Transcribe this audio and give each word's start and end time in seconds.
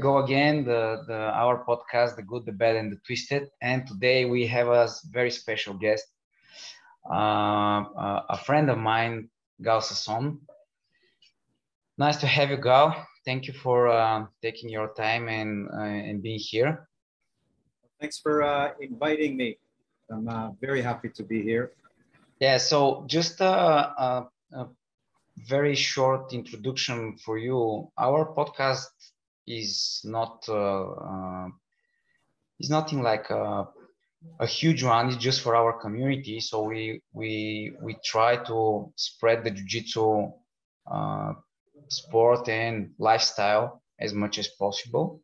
go 0.00 0.18
again, 0.24 0.64
the, 0.64 1.02
the 1.06 1.14
our 1.14 1.64
podcast, 1.64 2.16
the 2.16 2.22
good, 2.22 2.44
the 2.46 2.52
bad, 2.52 2.76
and 2.76 2.90
the 2.92 2.96
twisted. 3.06 3.48
And 3.62 3.86
today 3.86 4.24
we 4.24 4.46
have 4.46 4.68
a 4.68 4.88
very 5.10 5.30
special 5.30 5.74
guest, 5.74 6.04
uh, 7.10 7.84
a 8.28 8.38
friend 8.44 8.70
of 8.70 8.78
mine, 8.78 9.28
Gahl 9.62 9.80
Sasson. 9.80 10.38
Nice 11.98 12.16
to 12.18 12.26
have 12.26 12.50
you, 12.50 12.56
Gahl. 12.56 12.94
Thank 13.24 13.46
you 13.46 13.52
for 13.52 13.88
uh, 13.88 14.26
taking 14.42 14.70
your 14.70 14.92
time 14.94 15.28
and 15.28 15.68
uh, 15.68 16.08
and 16.08 16.22
being 16.22 16.40
here. 16.40 16.88
Thanks 18.00 18.18
for 18.18 18.42
uh, 18.42 18.72
inviting 18.80 19.36
me. 19.36 19.58
I'm 20.10 20.26
uh, 20.26 20.50
very 20.60 20.80
happy 20.80 21.10
to 21.10 21.22
be 21.22 21.42
here. 21.42 21.72
Yeah. 22.40 22.56
So 22.56 23.04
just 23.06 23.40
a 23.40 24.26
very 25.48 25.74
short 25.74 26.32
introduction 26.32 27.16
for 27.18 27.38
you. 27.38 27.90
Our 27.98 28.34
podcast 28.34 28.88
is 29.58 30.00
not 30.04 30.44
uh, 30.48 30.84
uh, 30.90 31.48
is 32.58 32.70
nothing 32.70 33.02
like 33.02 33.30
a, 33.30 33.66
a, 34.38 34.46
huge 34.46 34.82
one. 34.82 35.08
It's 35.08 35.16
just 35.16 35.40
for 35.40 35.56
our 35.56 35.80
community. 35.80 36.40
So 36.40 36.62
we 36.62 37.02
we 37.12 37.72
we 37.82 37.96
try 38.04 38.36
to 38.44 38.92
spread 38.96 39.44
the 39.44 39.50
jiu-jitsu 39.50 40.30
uh, 40.90 41.32
sport 41.88 42.48
and 42.48 42.90
lifestyle 42.98 43.82
as 43.98 44.12
much 44.14 44.38
as 44.38 44.48
possible. 44.48 45.22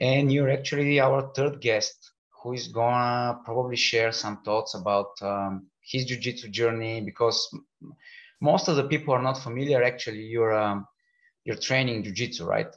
And 0.00 0.32
you're 0.32 0.50
actually 0.50 1.00
our 1.00 1.32
third 1.34 1.60
guest, 1.60 2.10
who 2.42 2.52
is 2.52 2.68
gonna 2.68 3.40
probably 3.44 3.76
share 3.76 4.12
some 4.12 4.42
thoughts 4.42 4.74
about 4.74 5.10
um, 5.22 5.68
his 5.80 6.06
jiu-jitsu 6.06 6.48
journey 6.48 7.00
because 7.00 7.48
most 8.40 8.68
of 8.68 8.76
the 8.76 8.84
people 8.84 9.14
are 9.14 9.22
not 9.22 9.38
familiar. 9.38 9.82
Actually, 9.82 10.24
you're 10.24 10.58
um, 10.58 10.86
you're 11.44 11.56
training 11.56 12.02
jiu-jitsu, 12.02 12.44
right? 12.44 12.74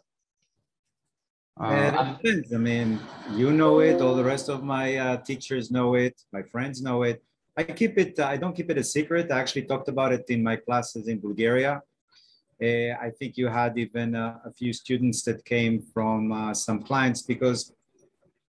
Uh. 1.59 2.16
I 2.53 2.58
mean, 2.58 3.00
you 3.33 3.52
know 3.52 3.80
it. 3.80 4.00
All 4.02 4.16
the 4.16 4.23
rest 4.23 4.47
of 4.50 4.63
my 4.63 4.95
uh, 4.97 5.17
teachers 5.17 5.72
know 5.72 5.95
it. 5.95 6.22
My 6.31 6.44
friends 6.44 6.81
know 6.81 7.03
it. 7.03 7.23
I 7.55 7.64
keep 7.64 7.97
it. 7.97 8.19
Uh, 8.19 8.27
I 8.27 8.38
don't 8.38 8.55
keep 8.55 8.69
it 8.69 8.77
a 8.77 8.83
secret. 8.83 9.31
I 9.31 9.39
actually 9.39 9.64
talked 9.64 9.88
about 9.88 10.14
it 10.14 10.25
in 10.30 10.44
my 10.44 10.55
classes 10.55 11.08
in 11.08 11.19
Bulgaria. 11.19 11.81
Uh, 12.61 12.94
I 13.02 13.11
think 13.17 13.38
you 13.38 13.47
had 13.47 13.77
even 13.77 14.16
uh, 14.16 14.38
a 14.45 14.52
few 14.52 14.72
students 14.73 15.23
that 15.23 15.44
came 15.45 15.81
from 15.81 16.31
uh, 16.31 16.53
some 16.53 16.83
clients 16.83 17.22
because, 17.23 17.71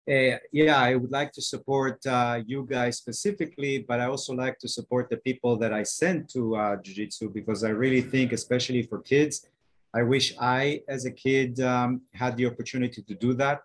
yeah, 0.06 0.78
I 0.78 0.94
would 0.94 1.10
like 1.10 1.32
to 1.32 1.42
support 1.42 1.98
you 2.46 2.66
guys 2.68 2.96
specifically, 2.98 3.84
but 3.88 4.00
I 4.00 4.06
also 4.06 4.34
like 4.34 4.58
to 4.60 4.68
support 4.68 5.10
the 5.10 5.18
people 5.18 5.56
that 5.58 5.72
I 5.72 5.82
send 5.82 6.28
to 6.30 6.78
Jiu 6.82 6.94
Jitsu 6.94 7.28
because 7.28 7.64
I 7.64 7.70
really 7.70 8.00
think, 8.00 8.32
especially 8.32 8.82
for 8.82 9.00
kids, 9.00 9.46
I 9.94 10.02
wish 10.02 10.34
I, 10.38 10.82
as 10.88 11.04
a 11.06 11.10
kid, 11.10 11.60
um, 11.60 12.02
had 12.12 12.36
the 12.36 12.46
opportunity 12.46 13.02
to 13.02 13.14
do 13.14 13.34
that. 13.34 13.62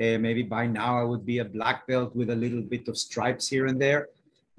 Uh, 0.00 0.18
maybe 0.18 0.42
by 0.42 0.66
now 0.66 0.98
I 0.98 1.04
would 1.04 1.24
be 1.24 1.38
a 1.38 1.44
black 1.44 1.86
belt 1.86 2.14
with 2.14 2.30
a 2.30 2.36
little 2.36 2.62
bit 2.62 2.88
of 2.88 2.96
stripes 2.96 3.48
here 3.48 3.66
and 3.66 3.80
there. 3.80 4.08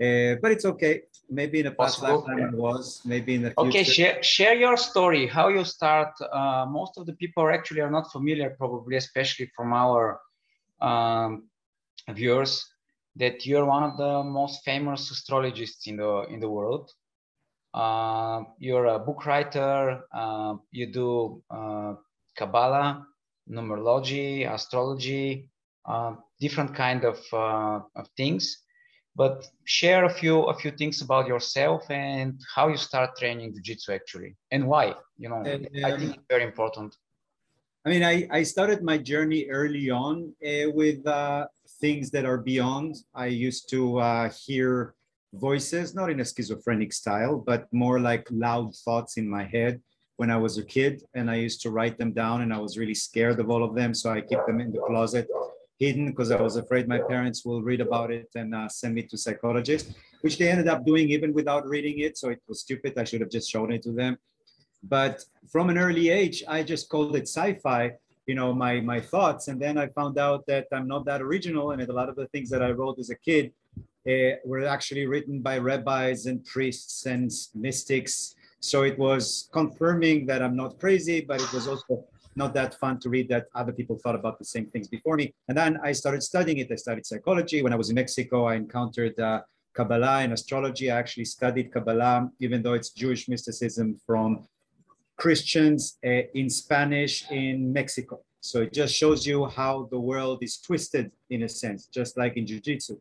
Uh, 0.02 0.36
but 0.42 0.52
it's 0.52 0.66
okay. 0.66 1.04
Maybe 1.30 1.60
in 1.60 1.68
a 1.68 1.72
past 1.72 2.00
Possible. 2.00 2.26
lifetime 2.28 2.54
it 2.54 2.58
was. 2.58 3.02
Maybe 3.06 3.36
in 3.36 3.44
the 3.44 3.52
future. 3.52 3.70
Okay, 3.70 3.84
share, 3.84 4.24
share 4.24 4.56
your 4.56 4.78
story. 4.78 5.28
How 5.28 5.48
you 5.48 5.64
start. 5.64 6.14
Uh, 6.22 6.66
most 6.70 6.98
of 6.98 7.06
the 7.06 7.14
people 7.14 7.48
actually 7.50 7.82
are 7.82 7.92
not 7.92 8.12
familiar, 8.12 8.50
probably, 8.52 8.98
especially 8.98 9.50
from 9.56 9.74
our 9.74 10.20
um, 10.82 11.44
viewers, 12.10 12.66
that 13.16 13.46
you're 13.46 13.66
one 13.66 13.84
of 13.84 13.98
the 13.98 14.24
most 14.24 14.64
famous 14.64 15.12
astrologists 15.12 15.88
in 15.88 15.98
the 15.98 16.26
in 16.30 16.40
the 16.40 16.50
world. 16.50 16.92
Uh, 17.74 18.44
you're 18.60 18.86
a 18.86 19.00
book 19.00 19.26
writer, 19.26 20.02
uh, 20.14 20.56
you 20.72 20.86
do 20.92 21.42
uh, 21.50 21.96
Kabbalah, 22.38 23.06
numerology, 23.50 24.52
astrology, 24.52 25.50
uh, 25.86 26.14
different 26.40 26.76
kind 26.76 27.04
of, 27.04 27.20
uh, 27.34 27.80
of 27.96 28.08
things. 28.16 28.60
But 29.16 29.46
share 29.66 30.06
a 30.06 30.10
few 30.10 30.44
a 30.44 30.56
few 30.56 30.72
things 30.72 31.02
about 31.02 31.28
yourself 31.28 31.84
and 31.92 32.42
how 32.56 32.68
you 32.68 32.78
start 32.78 33.16
training 33.16 33.54
jiu-jitsu 33.54 33.92
actually 33.92 34.36
and 34.50 34.66
why. 34.66 34.96
You 35.18 35.30
know, 35.30 35.44
and, 35.46 35.68
um, 35.68 35.86
I 35.86 35.98
think 35.98 36.16
it's 36.16 36.26
very 36.28 36.44
important. 36.44 36.96
I 37.86 37.90
mean, 37.90 38.04
I, 38.04 38.28
I 38.32 38.44
started 38.44 38.82
my 38.82 38.98
journey 38.98 39.48
early 39.52 39.90
on 39.92 40.34
uh, 40.44 40.72
with 40.74 41.04
things 41.80 42.10
that 42.12 42.26
are 42.26 42.40
beyond. 42.40 42.96
I 43.14 43.28
used 43.28 43.70
to 43.70 44.30
hear 44.46 44.96
voices, 45.34 45.96
not 45.96 46.10
in 46.10 46.20
a 46.20 46.26
schizophrenic 46.26 46.94
style, 46.94 47.38
but 47.38 47.68
more 47.72 48.00
like 48.00 48.28
loud 48.30 48.76
thoughts 48.76 49.18
in 49.18 49.28
my 49.28 49.44
head 49.44 49.82
when 50.18 50.30
I 50.30 50.38
was 50.38 50.58
a 50.58 50.64
kid. 50.64 51.04
And 51.14 51.30
I 51.30 51.36
used 51.36 51.62
to 51.62 51.72
write 51.72 51.98
them 51.98 52.14
down 52.14 52.42
and 52.42 52.54
I 52.54 52.60
was 52.60 52.78
really 52.78 52.94
scared 52.94 53.40
of 53.40 53.50
all 53.50 53.64
of 53.64 53.76
them. 53.76 53.94
So 53.94 54.12
I 54.12 54.22
keep 54.22 54.46
them 54.46 54.62
in 54.62 54.72
the 54.72 54.80
closet 54.80 55.28
hidden 55.80 56.10
because 56.12 56.32
I 56.32 56.40
was 56.40 56.56
afraid 56.56 56.88
my 56.88 57.00
parents 57.00 57.44
will 57.44 57.62
read 57.64 57.82
about 57.82 58.12
it 58.12 58.30
and 58.36 58.54
uh, 58.54 58.70
send 58.70 58.94
me 58.94 59.04
to 59.04 59.18
psychologists, 59.18 59.94
which 60.22 60.38
they 60.38 60.50
ended 60.50 60.68
up 60.68 60.86
doing 60.86 61.10
even 61.10 61.34
without 61.34 61.68
reading 61.68 62.00
it. 62.00 62.18
So 62.18 62.30
it 62.30 62.42
was 62.48 62.62
stupid. 62.62 62.98
I 62.98 63.04
should 63.04 63.22
have 63.22 63.32
just 63.32 63.50
shown 63.50 63.72
it 63.72 63.82
to 63.84 63.92
them. 63.92 64.18
But 64.84 65.24
from 65.52 65.70
an 65.70 65.78
early 65.78 66.10
age, 66.10 66.44
I 66.48 66.62
just 66.62 66.90
called 66.90 67.16
it 67.16 67.24
sci-fi, 67.24 67.94
you 68.28 68.36
know, 68.36 68.54
my 68.54 68.82
my 68.82 69.00
thoughts. 69.00 69.48
And 69.48 69.60
then 69.60 69.78
I 69.78 69.88
found 69.88 70.20
out 70.20 70.46
that 70.48 70.68
I'm 70.74 70.88
not 70.88 71.06
that 71.06 71.22
original, 71.22 71.72
and 71.72 71.82
a 71.82 71.94
lot 71.94 72.10
of 72.10 72.18
the 72.18 72.28
things 72.28 72.50
that 72.50 72.62
I 72.62 72.72
wrote 72.72 73.00
as 73.00 73.10
a 73.10 73.16
kid 73.16 73.54
uh, 74.08 74.36
were 74.46 74.66
actually 74.66 75.06
written 75.06 75.42
by 75.42 75.58
rabbis 75.58 76.26
and 76.26 76.44
priests 76.46 77.06
and 77.06 77.32
mystics. 77.56 78.36
So 78.60 78.84
it 78.84 78.98
was 78.98 79.50
confirming 79.52 80.26
that 80.28 80.42
I'm 80.42 80.56
not 80.56 80.80
crazy, 80.80 81.22
but 81.22 81.42
it 81.42 81.52
was 81.54 81.68
also 81.68 82.06
not 82.36 82.54
that 82.54 82.80
fun 82.80 83.00
to 83.00 83.10
read 83.10 83.30
that 83.30 83.48
other 83.54 83.72
people 83.72 83.98
thought 83.98 84.16
about 84.16 84.40
the 84.40 84.46
same 84.46 84.66
things 84.68 84.88
before 84.88 85.16
me. 85.16 85.34
And 85.48 85.58
then 85.58 85.78
I 85.84 85.92
started 85.92 86.24
studying 86.24 86.58
it. 86.58 86.72
I 86.72 86.76
studied 86.76 87.06
psychology. 87.06 87.62
When 87.62 87.74
I 87.74 87.76
was 87.76 87.90
in 87.90 87.96
Mexico, 87.96 88.46
I 88.46 88.56
encountered 88.56 89.20
uh, 89.20 89.42
Kabbalah 89.74 90.20
and 90.20 90.34
astrology. 90.34 90.90
I 90.92 90.98
actually 90.98 91.26
studied 91.26 91.72
Kabbalah, 91.72 92.30
even 92.40 92.62
though 92.62 92.74
it's 92.74 92.90
Jewish 92.90 93.28
mysticism 93.28 94.00
from 94.06 94.48
Christians 95.18 95.98
uh, 96.06 96.24
in 96.34 96.50
Spanish 96.50 97.30
in 97.32 97.72
Mexico. 97.72 98.22
So 98.42 98.62
it 98.62 98.74
just 98.74 98.94
shows 98.94 99.26
you 99.26 99.46
how 99.46 99.88
the 99.90 100.00
world 100.00 100.40
is 100.42 100.58
twisted 100.58 101.12
in 101.30 101.44
a 101.44 101.50
sense, 101.50 101.88
just 101.88 102.18
like 102.18 102.36
in 102.36 102.46
Jiu 102.46 102.60
Jitsu. 102.60 103.00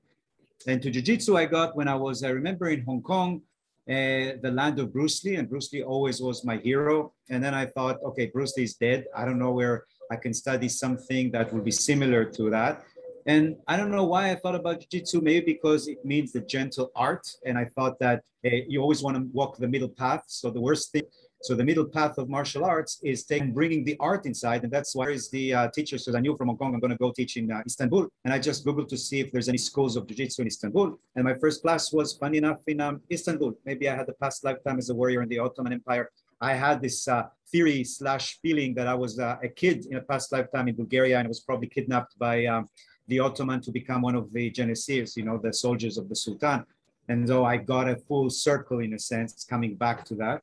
And 0.67 0.81
to 0.83 0.91
jiu-jitsu 0.91 1.37
I 1.37 1.47
got 1.47 1.77
when 1.77 1.89
I 1.89 1.95
was, 1.95 2.23
I 2.23 2.31
remember 2.31 2.69
in 2.69 2.85
Hong 2.85 3.03
Kong, 3.03 3.43
uh, 3.89 4.39
the 4.45 4.53
land 4.53 4.79
of 4.79 4.93
Bruce 4.93 5.25
Lee, 5.25 5.37
and 5.37 5.49
Bruce 5.49 5.73
Lee 5.73 5.83
always 5.83 6.21
was 6.21 6.45
my 6.45 6.59
hero. 6.59 7.13
And 7.31 7.43
then 7.43 7.55
I 7.55 7.67
thought, 7.67 7.99
okay, 8.05 8.27
Bruce 8.27 8.57
Lee 8.57 8.65
is 8.65 8.75
dead. 8.75 9.07
I 9.17 9.25
don't 9.25 9.39
know 9.39 9.53
where 9.53 9.85
I 10.11 10.17
can 10.17 10.33
study 10.33 10.69
something 10.69 11.33
that 11.33 11.53
will 11.53 11.63
be 11.63 11.73
similar 11.73 12.25
to 12.25 12.51
that. 12.51 12.85
And 13.27 13.57
I 13.69 13.77
don't 13.77 13.91
know 13.91 14.05
why 14.05 14.31
I 14.31 14.35
thought 14.37 14.55
about 14.55 14.81
jiu-jitsu, 14.81 15.21
maybe 15.21 15.53
because 15.53 15.89
it 15.89 16.05
means 16.05 16.33
the 16.33 16.41
gentle 16.41 16.91
art. 16.95 17.27
And 17.45 17.57
I 17.59 17.67
thought 17.75 17.99
that 18.01 18.23
uh, 18.45 18.51
you 18.69 18.81
always 18.81 19.03
want 19.03 19.17
to 19.17 19.25
walk 19.33 19.57
the 19.57 19.69
middle 19.69 19.89
path. 19.89 20.25
So 20.27 20.51
the 20.51 20.61
worst 20.61 20.93
thing 20.93 21.03
so 21.43 21.55
the 21.55 21.65
middle 21.65 21.85
path 21.85 22.19
of 22.19 22.29
martial 22.29 22.65
arts 22.65 23.01
is 23.03 23.25
taking, 23.25 23.53
bringing 23.53 23.85
the 23.85 23.97
art 23.99 24.27
inside, 24.27 24.63
and 24.65 24.73
that's 24.73 24.95
why 24.95 25.09
is 25.11 25.29
the 25.31 25.53
uh, 25.53 25.69
teachers. 25.77 26.03
Because 26.03 26.15
I 26.15 26.21
knew 26.21 26.37
from 26.37 26.49
Hong 26.49 26.57
Kong, 26.57 26.73
I'm 26.75 26.81
going 26.81 26.93
to 26.93 26.97
go 26.97 27.11
teach 27.11 27.37
in 27.37 27.51
uh, 27.51 27.63
Istanbul, 27.67 28.07
and 28.25 28.33
I 28.33 28.39
just 28.39 28.65
googled 28.65 28.89
to 28.89 28.97
see 28.97 29.19
if 29.21 29.33
there's 29.33 29.49
any 29.49 29.59
schools 29.59 29.97
of 29.97 30.07
jiu-jitsu 30.07 30.43
in 30.43 30.49
Istanbul. 30.49 30.99
And 31.17 31.25
my 31.25 31.35
first 31.35 31.63
class 31.63 31.93
was, 31.93 32.13
funny 32.23 32.39
enough, 32.39 32.61
in 32.67 32.81
um, 32.81 33.01
Istanbul. 33.11 33.55
Maybe 33.65 33.89
I 33.89 33.97
had 33.97 34.07
the 34.07 34.15
past 34.15 34.45
lifetime 34.45 34.79
as 34.79 34.89
a 34.91 34.95
warrior 34.95 35.23
in 35.23 35.29
the 35.29 35.41
Ottoman 35.41 35.73
Empire. 35.73 36.11
I 36.41 36.55
had 36.55 36.81
this 36.81 37.09
uh, 37.09 37.25
theory 37.51 37.85
slash 37.85 38.39
feeling 38.41 38.75
that 38.75 38.87
I 38.87 38.95
was 38.95 39.19
uh, 39.19 39.37
a 39.43 39.49
kid 39.49 39.87
in 39.87 39.97
a 39.97 40.01
past 40.01 40.33
lifetime 40.33 40.69
in 40.69 40.77
Bulgaria, 40.77 41.19
and 41.19 41.29
was 41.29 41.41
probably 41.41 41.69
kidnapped 41.69 42.19
by 42.19 42.47
um, 42.47 42.69
the 43.09 43.19
Ottoman 43.19 43.61
to 43.63 43.73
become 43.73 44.03
one 44.03 44.15
of 44.15 44.33
the 44.33 44.51
janissaries, 44.51 45.17
you 45.17 45.25
know, 45.25 45.39
the 45.39 45.53
soldiers 45.53 45.99
of 45.99 46.09
the 46.09 46.17
Sultan. 46.17 46.65
And 47.09 47.27
so 47.27 47.45
I 47.45 47.57
got 47.57 47.89
a 47.89 47.97
full 47.97 48.31
circle 48.31 48.79
in 48.79 48.95
a 48.95 48.99
sense, 48.99 49.45
coming 49.45 49.75
back 49.75 50.05
to 50.07 50.15
that. 50.17 50.43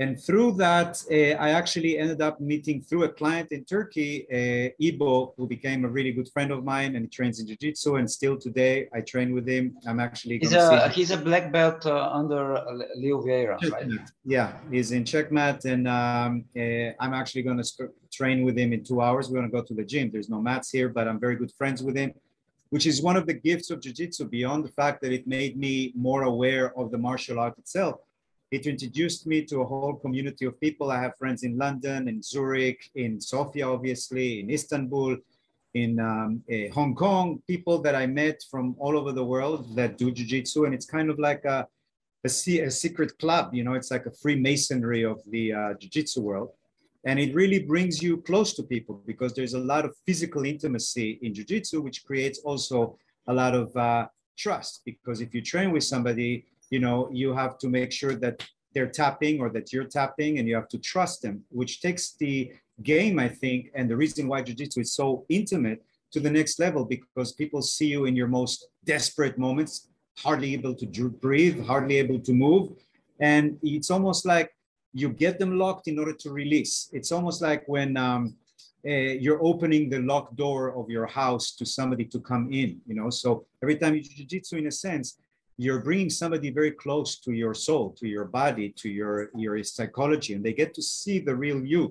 And 0.00 0.18
through 0.18 0.52
that, 0.52 0.92
uh, 1.10 1.36
I 1.46 1.50
actually 1.50 1.98
ended 1.98 2.22
up 2.22 2.40
meeting 2.40 2.80
through 2.80 3.04
a 3.04 3.08
client 3.10 3.48
in 3.52 3.66
Turkey, 3.66 4.26
uh, 4.32 4.86
Ibo, 4.88 5.34
who 5.36 5.46
became 5.46 5.84
a 5.84 5.88
really 5.88 6.12
good 6.12 6.30
friend 6.30 6.50
of 6.50 6.64
mine 6.64 6.96
and 6.96 7.04
he 7.04 7.08
trains 7.10 7.38
in 7.38 7.46
Jiu-Jitsu. 7.46 7.96
And 7.96 8.10
still 8.10 8.38
today, 8.38 8.88
I 8.94 9.02
train 9.02 9.34
with 9.34 9.46
him. 9.46 9.76
I'm 9.86 10.00
actually 10.00 10.38
he's 10.38 10.54
a 10.54 10.88
he's 10.88 11.10
a 11.10 11.18
black 11.18 11.52
belt 11.52 11.84
uh, 11.84 12.10
under 12.20 12.42
Leo 12.96 13.20
Vieira, 13.20 13.56
right? 13.70 13.86
Yeah, 14.24 14.54
he's 14.70 14.90
in 14.92 15.04
checkmat, 15.04 15.66
and 15.66 15.86
um, 15.86 16.44
uh, 16.56 16.92
I'm 17.02 17.14
actually 17.20 17.42
going 17.42 17.62
to 17.62 17.68
train 18.10 18.42
with 18.42 18.56
him 18.56 18.72
in 18.72 18.82
two 18.82 19.02
hours. 19.02 19.28
We're 19.28 19.40
going 19.40 19.50
to 19.50 19.56
go 19.58 19.62
to 19.62 19.74
the 19.74 19.84
gym. 19.84 20.10
There's 20.10 20.30
no 20.30 20.40
mats 20.40 20.70
here, 20.70 20.88
but 20.88 21.08
I'm 21.08 21.20
very 21.20 21.36
good 21.36 21.52
friends 21.52 21.82
with 21.82 21.96
him 21.96 22.12
which 22.70 22.86
is 22.86 23.02
one 23.02 23.16
of 23.16 23.26
the 23.26 23.34
gifts 23.34 23.70
of 23.70 23.80
jiu-jitsu 23.80 24.28
beyond 24.28 24.64
the 24.64 24.68
fact 24.68 25.02
that 25.02 25.12
it 25.12 25.26
made 25.26 25.56
me 25.56 25.92
more 25.96 26.22
aware 26.22 26.66
of 26.78 26.92
the 26.92 26.98
martial 26.98 27.40
art 27.40 27.58
itself 27.58 27.96
it 28.50 28.66
introduced 28.66 29.26
me 29.26 29.44
to 29.44 29.60
a 29.60 29.64
whole 29.64 29.94
community 29.94 30.44
of 30.44 30.60
people. 30.60 30.90
I 30.90 31.00
have 31.00 31.16
friends 31.16 31.44
in 31.44 31.56
London, 31.56 32.08
in 32.08 32.22
Zurich, 32.22 32.90
in 32.96 33.20
Sofia, 33.20 33.68
obviously, 33.68 34.40
in 34.40 34.50
Istanbul, 34.50 35.16
in 35.74 36.00
um, 36.00 36.42
uh, 36.52 36.72
Hong 36.74 36.96
Kong, 36.96 37.40
people 37.46 37.80
that 37.82 37.94
I 37.94 38.06
met 38.06 38.42
from 38.50 38.74
all 38.78 38.98
over 38.98 39.12
the 39.12 39.24
world 39.24 39.76
that 39.76 39.98
do 39.98 40.10
jiu-jitsu. 40.10 40.64
And 40.64 40.74
it's 40.74 40.86
kind 40.86 41.10
of 41.10 41.20
like 41.20 41.44
a, 41.44 41.68
a, 42.24 42.28
a 42.28 42.70
secret 42.70 43.16
club, 43.18 43.54
you 43.54 43.62
know, 43.62 43.74
it's 43.74 43.92
like 43.92 44.06
a 44.06 44.10
Freemasonry 44.10 45.04
of 45.04 45.20
the 45.28 45.52
uh, 45.52 45.74
jiu-jitsu 45.74 46.20
world. 46.20 46.50
And 47.04 47.20
it 47.20 47.34
really 47.34 47.60
brings 47.60 48.02
you 48.02 48.18
close 48.18 48.52
to 48.54 48.64
people 48.64 49.00
because 49.06 49.32
there's 49.32 49.54
a 49.54 49.60
lot 49.60 49.84
of 49.84 49.94
physical 50.06 50.44
intimacy 50.44 51.20
in 51.22 51.32
jiu-jitsu, 51.32 51.80
which 51.80 52.04
creates 52.04 52.40
also 52.40 52.98
a 53.28 53.32
lot 53.32 53.54
of 53.54 53.74
uh, 53.76 54.08
trust. 54.36 54.82
Because 54.84 55.20
if 55.20 55.32
you 55.34 55.40
train 55.40 55.70
with 55.70 55.84
somebody, 55.84 56.46
you 56.70 56.78
know, 56.78 57.08
you 57.12 57.34
have 57.34 57.58
to 57.58 57.68
make 57.68 57.92
sure 57.92 58.14
that 58.14 58.46
they're 58.74 58.88
tapping 58.88 59.40
or 59.40 59.50
that 59.50 59.72
you're 59.72 59.84
tapping 59.84 60.38
and 60.38 60.48
you 60.48 60.54
have 60.54 60.68
to 60.68 60.78
trust 60.78 61.22
them, 61.22 61.42
which 61.50 61.80
takes 61.80 62.14
the 62.14 62.52
game, 62.82 63.18
I 63.18 63.28
think, 63.28 63.70
and 63.74 63.90
the 63.90 63.96
reason 63.96 64.28
why 64.28 64.42
jiu-jitsu 64.42 64.80
is 64.80 64.94
so 64.94 65.24
intimate 65.28 65.84
to 66.12 66.20
the 66.20 66.30
next 66.30 66.58
level 66.58 66.84
because 66.84 67.32
people 67.32 67.62
see 67.62 67.86
you 67.86 68.04
in 68.04 68.16
your 68.16 68.28
most 68.28 68.68
desperate 68.84 69.38
moments, 69.38 69.88
hardly 70.18 70.54
able 70.54 70.74
to 70.74 70.86
breathe, 71.08 71.64
hardly 71.64 71.96
able 71.98 72.20
to 72.20 72.32
move. 72.32 72.70
And 73.20 73.58
it's 73.62 73.90
almost 73.90 74.24
like 74.24 74.50
you 74.92 75.08
get 75.08 75.38
them 75.38 75.58
locked 75.58 75.88
in 75.88 75.98
order 75.98 76.14
to 76.14 76.30
release. 76.30 76.88
It's 76.92 77.12
almost 77.12 77.42
like 77.42 77.62
when 77.68 77.96
um, 77.96 78.36
uh, 78.86 78.90
you're 78.90 79.44
opening 79.44 79.90
the 79.90 80.00
locked 80.00 80.36
door 80.36 80.74
of 80.76 80.88
your 80.90 81.06
house 81.06 81.52
to 81.56 81.66
somebody 81.66 82.04
to 82.06 82.18
come 82.20 82.52
in, 82.52 82.80
you 82.86 82.94
know. 82.94 83.10
So 83.10 83.46
every 83.62 83.76
time 83.76 83.94
you 83.94 84.02
jiu-jitsu, 84.02 84.56
in 84.56 84.66
a 84.66 84.72
sense, 84.72 85.18
you're 85.64 85.84
bringing 85.88 86.10
somebody 86.10 86.48
very 86.60 86.74
close 86.84 87.10
to 87.24 87.32
your 87.42 87.54
soul, 87.66 87.84
to 88.00 88.06
your 88.08 88.26
body, 88.40 88.66
to 88.82 88.88
your 88.88 89.14
your 89.42 89.54
psychology, 89.62 90.32
and 90.34 90.42
they 90.44 90.54
get 90.62 90.70
to 90.74 90.82
see 90.82 91.16
the 91.18 91.34
real 91.44 91.60
you. 91.72 91.84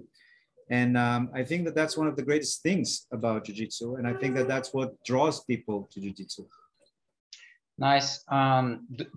And 0.79 0.91
um, 0.97 1.21
I 1.39 1.43
think 1.49 1.61
that 1.65 1.75
that's 1.79 1.95
one 2.01 2.09
of 2.11 2.15
the 2.15 2.25
greatest 2.29 2.55
things 2.67 2.87
about 3.17 3.45
jiu-jitsu, 3.45 3.87
and 3.97 4.05
I 4.11 4.13
think 4.19 4.31
that 4.37 4.47
that's 4.53 4.71
what 4.77 4.89
draws 5.09 5.37
people 5.51 5.77
to 5.91 5.97
jiu-jitsu. 6.03 6.43
Nice. 7.77 8.09
Um, 8.39 8.65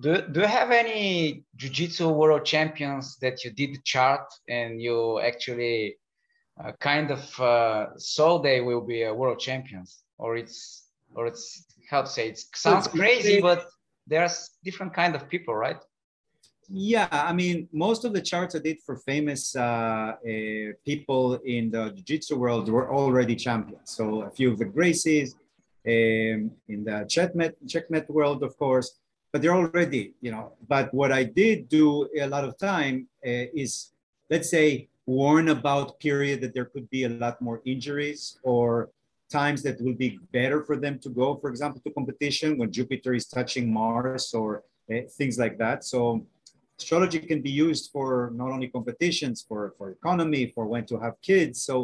do, 0.04 0.12
do 0.32 0.40
you 0.40 0.50
have 0.58 0.70
any 0.84 1.44
jiu-jitsu 1.56 2.06
world 2.20 2.44
champions 2.44 3.04
that 3.22 3.44
you 3.44 3.50
did 3.50 3.72
chart 3.84 4.26
and 4.48 4.80
you 4.80 5.18
actually 5.30 5.96
uh, 6.62 6.72
kind 6.78 7.10
of 7.10 7.22
uh, 7.40 7.86
saw 7.96 8.38
they 8.38 8.60
will 8.60 8.84
be 8.92 8.98
uh, 9.04 9.12
world 9.20 9.40
champions, 9.48 9.90
or 10.18 10.36
it's 10.36 10.58
or 11.16 11.26
it's 11.26 11.44
how 11.90 12.02
to 12.02 12.10
say 12.16 12.28
it 12.28 12.38
sounds 12.54 12.86
crazy, 12.88 13.40
but 13.40 13.60
there's 14.06 14.50
different 14.64 14.94
kind 14.94 15.14
of 15.14 15.28
people, 15.28 15.54
right? 15.54 15.78
Yeah, 16.68 17.08
I 17.10 17.32
mean, 17.32 17.68
most 17.72 18.04
of 18.04 18.12
the 18.12 18.20
charts 18.20 18.54
I 18.54 18.60
did 18.60 18.78
for 18.86 18.96
famous 18.96 19.54
uh, 19.54 19.60
uh, 19.60 20.14
people 20.86 21.34
in 21.44 21.70
the 21.70 21.90
jiu-jitsu 21.90 22.36
world 22.36 22.68
were 22.68 22.90
already 22.92 23.36
champions. 23.36 23.90
So 23.90 24.22
a 24.22 24.30
few 24.30 24.52
of 24.52 24.58
the 24.58 24.64
Gracies, 24.64 25.34
um, 25.86 26.52
in 26.68 26.84
the 26.84 27.04
Checkmat, 27.14 27.54
Checkmat 27.66 28.08
world, 28.08 28.42
of 28.42 28.56
course, 28.56 29.00
but 29.32 29.42
they're 29.42 29.54
already, 29.54 30.14
you 30.20 30.30
know. 30.30 30.52
But 30.68 30.94
what 30.94 31.10
I 31.12 31.24
did 31.24 31.68
do 31.68 32.08
a 32.18 32.26
lot 32.26 32.44
of 32.44 32.56
time 32.58 33.08
uh, 33.26 33.46
is, 33.54 33.92
let's 34.30 34.48
say, 34.48 34.88
warn 35.06 35.48
about 35.48 35.98
period 35.98 36.40
that 36.42 36.54
there 36.54 36.66
could 36.66 36.88
be 36.90 37.04
a 37.04 37.08
lot 37.08 37.42
more 37.42 37.60
injuries 37.64 38.38
or 38.44 38.90
times 39.40 39.62
that 39.62 39.80
will 39.80 39.98
be 40.06 40.10
better 40.38 40.58
for 40.68 40.76
them 40.84 40.94
to 41.04 41.08
go, 41.20 41.36
for 41.40 41.48
example, 41.50 41.80
to 41.82 41.90
competition 41.98 42.58
when 42.58 42.70
Jupiter 42.78 43.12
is 43.14 43.26
touching 43.26 43.72
Mars 43.72 44.24
or 44.40 44.50
uh, 44.92 45.02
things 45.18 45.36
like 45.44 45.56
that. 45.64 45.78
So 45.92 45.98
astrology 46.78 47.20
can 47.20 47.40
be 47.48 47.54
used 47.66 47.84
for 47.94 48.32
not 48.40 48.50
only 48.54 48.68
competitions, 48.68 49.44
for, 49.48 49.74
for 49.76 49.86
economy, 49.90 50.42
for 50.54 50.64
when 50.72 50.84
to 50.86 50.96
have 51.04 51.14
kids. 51.30 51.62
So 51.68 51.74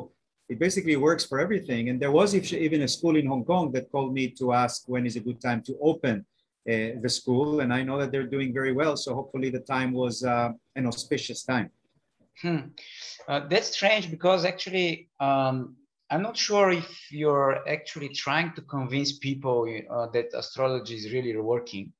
it 0.48 0.58
basically 0.58 0.96
works 0.96 1.24
for 1.24 1.38
everything. 1.40 1.82
And 1.88 1.96
there 2.02 2.14
was 2.20 2.28
even 2.34 2.82
a 2.82 2.88
school 2.96 3.16
in 3.16 3.26
Hong 3.26 3.44
Kong 3.44 3.64
that 3.72 3.90
called 3.92 4.12
me 4.18 4.24
to 4.40 4.52
ask 4.52 4.76
when 4.92 5.06
is 5.06 5.16
a 5.16 5.24
good 5.28 5.40
time 5.40 5.62
to 5.68 5.72
open 5.90 6.16
uh, 6.72 7.00
the 7.04 7.08
school. 7.08 7.60
And 7.60 7.72
I 7.72 7.82
know 7.82 7.98
that 8.00 8.10
they're 8.12 8.32
doing 8.36 8.52
very 8.52 8.72
well. 8.72 8.96
So 8.96 9.14
hopefully 9.14 9.50
the 9.50 9.64
time 9.76 9.92
was 9.92 10.24
uh, 10.24 10.50
an 10.78 10.86
auspicious 10.86 11.44
time. 11.44 11.70
Hmm. 12.42 12.60
Uh, 13.28 13.40
that's 13.50 13.70
strange 13.78 14.10
because 14.10 14.44
actually, 14.44 15.08
um, 15.18 15.76
I'm 16.10 16.22
not 16.22 16.36
sure 16.36 16.70
if 16.70 17.12
you're 17.12 17.68
actually 17.68 18.08
trying 18.10 18.52
to 18.54 18.62
convince 18.62 19.18
people 19.18 19.68
uh, 19.90 20.06
that 20.14 20.28
astrology 20.34 20.94
is 20.94 21.12
really 21.12 21.36
working. 21.36 21.92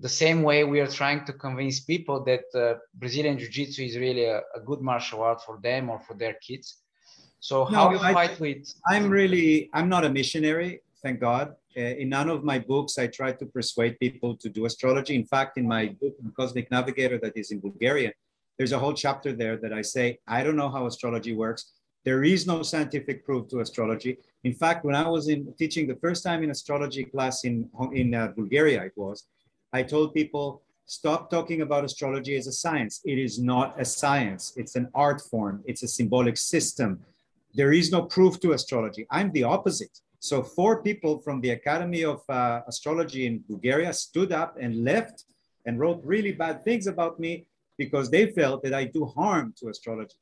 The 0.00 0.08
same 0.08 0.42
way 0.42 0.64
we 0.64 0.80
are 0.80 0.86
trying 0.86 1.24
to 1.24 1.32
convince 1.32 1.80
people 1.80 2.22
that 2.24 2.44
uh, 2.54 2.78
Brazilian 2.94 3.38
Jiu 3.38 3.48
Jitsu 3.48 3.82
is 3.82 3.96
really 3.96 4.26
a, 4.26 4.38
a 4.54 4.60
good 4.64 4.80
martial 4.80 5.22
art 5.22 5.42
for 5.42 5.58
them 5.62 5.90
or 5.90 5.98
for 5.98 6.14
their 6.14 6.34
kids 6.34 6.82
so 7.40 7.64
how 7.64 7.90
no, 7.90 7.92
you 7.92 7.98
I, 8.00 8.12
fight 8.12 8.40
with? 8.40 8.72
I'm 8.86 9.08
really, 9.08 9.70
I'm 9.72 9.88
not 9.88 10.04
a 10.04 10.10
missionary, 10.10 10.80
thank 11.02 11.20
God. 11.20 11.54
Uh, 11.76 11.80
in 11.80 12.08
none 12.08 12.28
of 12.28 12.42
my 12.42 12.58
books, 12.58 12.98
I 12.98 13.06
try 13.06 13.32
to 13.32 13.46
persuade 13.46 13.98
people 14.00 14.36
to 14.36 14.48
do 14.48 14.66
astrology. 14.66 15.14
In 15.14 15.24
fact, 15.24 15.58
in 15.58 15.68
my 15.68 15.86
book, 16.00 16.14
Cosmic 16.36 16.70
Navigator, 16.70 17.18
that 17.18 17.36
is 17.36 17.52
in 17.52 17.60
Bulgarian, 17.60 18.12
there's 18.56 18.72
a 18.72 18.78
whole 18.78 18.94
chapter 18.94 19.32
there 19.32 19.56
that 19.58 19.72
I 19.72 19.82
say, 19.82 20.18
I 20.26 20.42
don't 20.42 20.56
know 20.56 20.68
how 20.68 20.86
astrology 20.86 21.34
works. 21.34 21.72
There 22.08 22.22
is 22.34 22.40
no 22.52 22.56
scientific 22.72 23.18
proof 23.26 23.42
to 23.50 23.56
astrology. 23.64 24.12
In 24.50 24.54
fact, 24.62 24.80
when 24.86 24.96
I 25.04 25.06
was 25.16 25.24
in 25.34 25.40
teaching 25.62 25.84
the 25.86 26.00
first 26.04 26.20
time 26.28 26.40
in 26.44 26.50
astrology 26.56 27.04
class 27.12 27.36
in, 27.48 27.54
in 28.02 28.08
uh, 28.14 28.28
Bulgaria, 28.40 28.80
it 28.90 28.96
was, 29.04 29.16
I 29.78 29.80
told 29.94 30.06
people, 30.20 30.46
stop 30.98 31.20
talking 31.34 31.60
about 31.66 31.84
astrology 31.84 32.34
as 32.40 32.46
a 32.46 32.56
science. 32.64 32.94
It 33.12 33.18
is 33.26 33.34
not 33.52 33.68
a 33.84 33.86
science. 34.00 34.42
It's 34.60 34.74
an 34.80 34.86
art 35.06 35.20
form. 35.30 35.56
It's 35.70 35.82
a 35.88 35.90
symbolic 35.98 36.36
system 36.54 36.90
there 37.54 37.72
is 37.72 37.90
no 37.90 38.02
proof 38.02 38.38
to 38.40 38.52
astrology. 38.52 39.06
I'm 39.10 39.32
the 39.32 39.44
opposite. 39.44 39.98
So 40.20 40.42
four 40.42 40.82
people 40.82 41.18
from 41.18 41.40
the 41.40 41.50
Academy 41.50 42.04
of 42.04 42.20
uh, 42.28 42.60
Astrology 42.66 43.26
in 43.26 43.44
Bulgaria 43.48 43.92
stood 43.92 44.32
up 44.32 44.56
and 44.60 44.84
left 44.84 45.24
and 45.66 45.78
wrote 45.78 46.00
really 46.04 46.32
bad 46.32 46.64
things 46.64 46.86
about 46.86 47.18
me 47.20 47.46
because 47.76 48.10
they 48.10 48.26
felt 48.26 48.62
that 48.64 48.74
I 48.74 48.84
do 48.84 49.04
harm 49.04 49.54
to 49.58 49.68
astrology. 49.68 50.16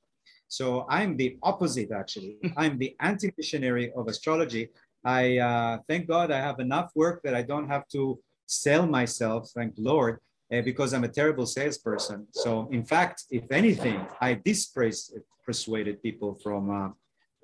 So 0.49 0.87
I'm 0.89 1.17
the 1.17 1.39
opposite, 1.43 1.91
actually. 1.93 2.37
I'm 2.57 2.79
the 2.79 2.95
anti-missionary 3.01 3.93
of 3.97 4.09
astrology. 4.09 4.71
I 5.05 5.39
uh, 5.39 5.79
thank 5.89 6.09
God 6.09 6.31
I 6.31 6.39
have 6.39 6.59
enough 6.61 6.91
work 6.95 7.23
that 7.25 7.35
I 7.35 7.43
don't 7.43 7.69
have 7.69 7.87
to 7.89 8.19
sell 8.47 8.87
myself, 8.87 9.51
thank 9.55 9.75
Lord, 9.77 10.19
uh, 10.53 10.63
because 10.63 10.95
I'm 10.95 11.05
a 11.05 11.09
terrible 11.09 11.47
salesperson. 11.47 12.27
So 12.33 12.69
in 12.73 12.85
fact, 12.85 13.25
if 13.31 13.51
anything, 13.51 14.05
I 14.21 14.35
dispraise 14.35 15.13
dispersuaded 15.47 16.03
people 16.03 16.35
from 16.43 16.71
uh, 16.71 16.89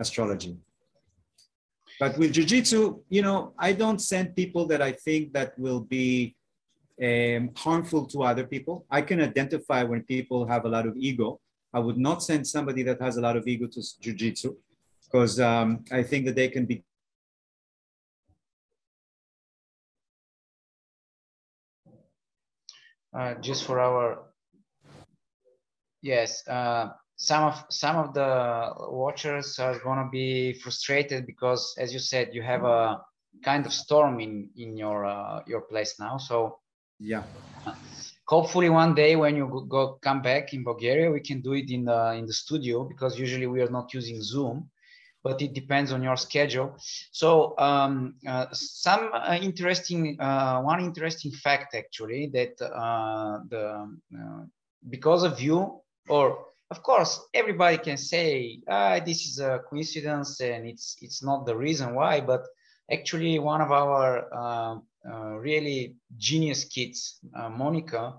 astrology. 0.01 0.57
But 2.01 2.19
with 2.19 2.33
jujitsu, 2.33 3.01
you 3.09 3.23
know, 3.23 3.53
I 3.59 3.73
don't 3.73 4.01
send 4.01 4.35
people 4.35 4.67
that 4.67 4.83
I 4.83 4.93
think 4.93 5.33
that 5.35 5.57
will 5.59 5.81
be 5.81 6.35
um, 7.03 7.51
harmful 7.57 8.07
to 8.07 8.23
other 8.23 8.45
people. 8.45 8.87
I 8.91 9.03
can 9.03 9.21
identify 9.21 9.83
when 9.83 10.03
people 10.03 10.47
have 10.47 10.65
a 10.65 10.69
lot 10.69 10.87
of 10.87 10.97
ego. 10.97 11.41
I 11.75 11.79
would 11.79 11.99
not 11.99 12.23
send 12.23 12.47
somebody 12.47 12.83
that 12.83 13.01
has 13.01 13.17
a 13.17 13.21
lot 13.21 13.37
of 13.37 13.47
ego 13.47 13.67
to 13.67 13.81
jujitsu 13.81 14.57
because 15.05 15.41
um, 15.41 15.85
I 15.91 16.03
think 16.03 16.27
that 16.27 16.35
they 16.35 16.49
can 16.49 16.67
be. 16.67 16.85
Uh, 23.15 23.35
just 23.41 23.65
for 23.65 23.79
our 23.79 24.25
yes, 26.01 26.47
uh, 26.49 26.89
some 27.17 27.45
of 27.45 27.65
some 27.71 27.97
of 27.97 28.15
the 28.15 28.73
watchers 28.91 29.59
are 29.59 29.79
gonna 29.79 30.09
be 30.11 30.55
frustrated 30.55 31.27
because, 31.27 31.75
as 31.79 31.93
you 31.93 31.99
said, 31.99 32.31
you 32.33 32.43
have 32.43 32.65
a 32.65 33.01
kind 33.45 33.67
of 33.67 33.73
storm 33.73 34.21
in 34.21 34.51
in 34.57 34.77
your 34.77 35.05
uh, 35.05 35.41
your 35.47 35.63
place 35.63 36.01
now. 36.01 36.17
So 36.17 36.59
yeah, 37.03 37.25
hopefully 38.27 38.71
one 38.71 38.95
day 38.95 39.17
when 39.17 39.37
you 39.37 39.67
go 39.69 39.99
come 40.01 40.23
back 40.23 40.55
in 40.55 40.63
Bulgaria, 40.65 41.11
we 41.11 41.21
can 41.21 41.41
do 41.41 41.53
it 41.55 41.71
in 41.71 41.85
the 41.85 42.13
in 42.15 42.27
the 42.27 42.33
studio 42.33 42.85
because 42.85 43.19
usually 43.19 43.47
we 43.47 43.61
are 43.61 43.71
not 43.71 43.93
using 43.93 44.23
Zoom, 44.23 44.71
but 45.25 45.43
it 45.43 45.53
depends 45.53 45.93
on 45.93 46.03
your 46.03 46.17
schedule. 46.17 46.77
So 47.11 47.59
um, 47.59 48.15
uh, 48.27 48.47
some 48.53 49.11
uh, 49.13 49.39
interesting 49.41 50.21
uh, 50.21 50.61
one 50.63 50.81
interesting 50.81 51.33
fact 51.33 51.75
actually 51.75 52.31
that 52.33 52.55
uh, 52.63 53.41
the 53.49 53.65
uh, 54.19 54.43
because 54.89 55.23
of 55.25 55.41
you 55.41 55.81
or 56.09 56.47
of 56.71 56.83
course, 56.83 57.21
everybody 57.35 57.77
can 57.77 57.99
say, 57.99 58.61
ah, 58.67 58.99
this 58.99 59.27
is 59.27 59.39
a 59.41 59.61
coincidence 59.69 60.41
and 60.41 60.67
it's, 60.67 60.97
it's 61.03 61.23
not 61.23 61.45
the 61.45 61.55
reason 61.55 61.95
why, 61.95 62.23
but 62.23 62.47
actually 62.91 63.39
one 63.39 63.61
of 63.61 63.71
our 63.71 64.09
uh, 64.33 64.79
really 65.05 65.97
genius 66.17 66.65
kids, 66.65 67.19
uh, 67.35 67.49
Monica, 67.49 68.15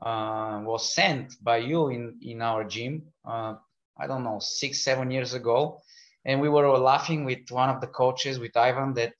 uh, 0.00 0.60
was 0.64 0.94
sent 0.94 1.34
by 1.42 1.58
you 1.58 1.88
in, 1.88 2.18
in 2.22 2.42
our 2.42 2.64
gym, 2.64 3.02
uh, 3.24 3.54
I 3.98 4.06
don't 4.06 4.24
know, 4.24 4.38
six, 4.40 4.82
seven 4.82 5.10
years 5.10 5.34
ago. 5.34 5.80
And 6.24 6.40
we 6.40 6.48
were 6.48 6.68
laughing 6.78 7.24
with 7.24 7.50
one 7.50 7.68
of 7.68 7.80
the 7.80 7.86
coaches, 7.86 8.38
with 8.38 8.56
Ivan, 8.56 8.94
that 8.94 9.12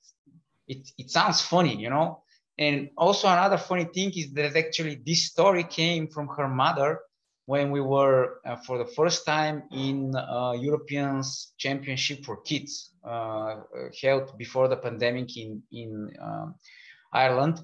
it, 0.67 0.89
it 0.97 1.09
sounds 1.11 1.41
funny, 1.41 1.75
you 1.75 1.89
know? 1.89 2.23
And 2.57 2.89
also 2.97 3.27
another 3.27 3.57
funny 3.57 3.85
thing 3.85 4.11
is 4.15 4.31
that 4.33 4.55
actually 4.55 5.01
this 5.05 5.25
story 5.25 5.63
came 5.63 6.07
from 6.07 6.27
her 6.37 6.47
mother 6.47 6.99
when 7.45 7.71
we 7.71 7.81
were 7.81 8.39
uh, 8.45 8.55
for 8.57 8.77
the 8.77 8.85
first 8.85 9.25
time 9.25 9.63
in 9.71 10.15
uh, 10.15 10.53
Europeans 10.53 11.53
Championship 11.57 12.23
for 12.23 12.41
Kids 12.41 12.91
uh, 13.03 13.61
held 14.01 14.37
before 14.37 14.67
the 14.69 14.77
pandemic 14.77 15.35
in 15.35 15.61
in 15.71 16.09
um, 16.21 16.55
Ireland, 17.13 17.59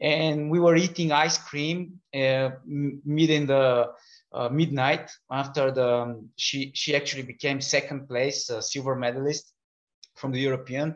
and 0.00 0.50
we 0.50 0.58
were 0.60 0.76
eating 0.76 1.12
ice 1.12 1.38
cream, 1.38 2.00
uh, 2.14 2.50
meeting 2.66 3.46
the 3.46 3.88
uh, 4.32 4.48
midnight 4.50 5.10
after 5.30 5.70
the 5.70 5.88
um, 5.88 6.30
she 6.36 6.72
she 6.74 6.94
actually 6.96 7.22
became 7.22 7.60
second 7.60 8.08
place 8.08 8.50
uh, 8.50 8.60
silver 8.60 8.94
medalist 8.96 9.52
from 10.16 10.32
the 10.32 10.40
European, 10.40 10.94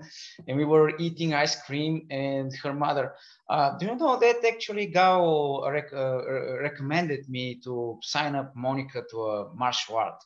and 0.48 0.56
we 0.56 0.64
were 0.64 0.96
eating 0.98 1.34
ice 1.34 1.60
cream. 1.62 2.06
And 2.10 2.54
her 2.62 2.72
mother, 2.72 3.14
uh, 3.48 3.76
do 3.78 3.86
you 3.86 3.96
know 3.96 4.18
that 4.18 4.44
actually 4.46 4.86
Gahl 4.86 5.68
rec- 5.70 5.92
uh, 5.92 6.58
recommended 6.60 7.28
me 7.28 7.60
to 7.64 7.98
sign 8.02 8.34
up 8.34 8.54
Monica 8.56 9.02
to 9.10 9.16
a 9.22 9.54
martial 9.54 9.96
art. 9.96 10.20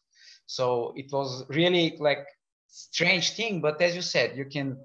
So 0.46 0.92
it 0.96 1.12
was 1.12 1.44
really 1.48 1.96
like 1.98 2.26
strange 2.68 3.34
thing. 3.36 3.60
But 3.60 3.80
as 3.80 3.94
you 3.96 4.02
said, 4.02 4.36
you 4.36 4.44
can 4.46 4.76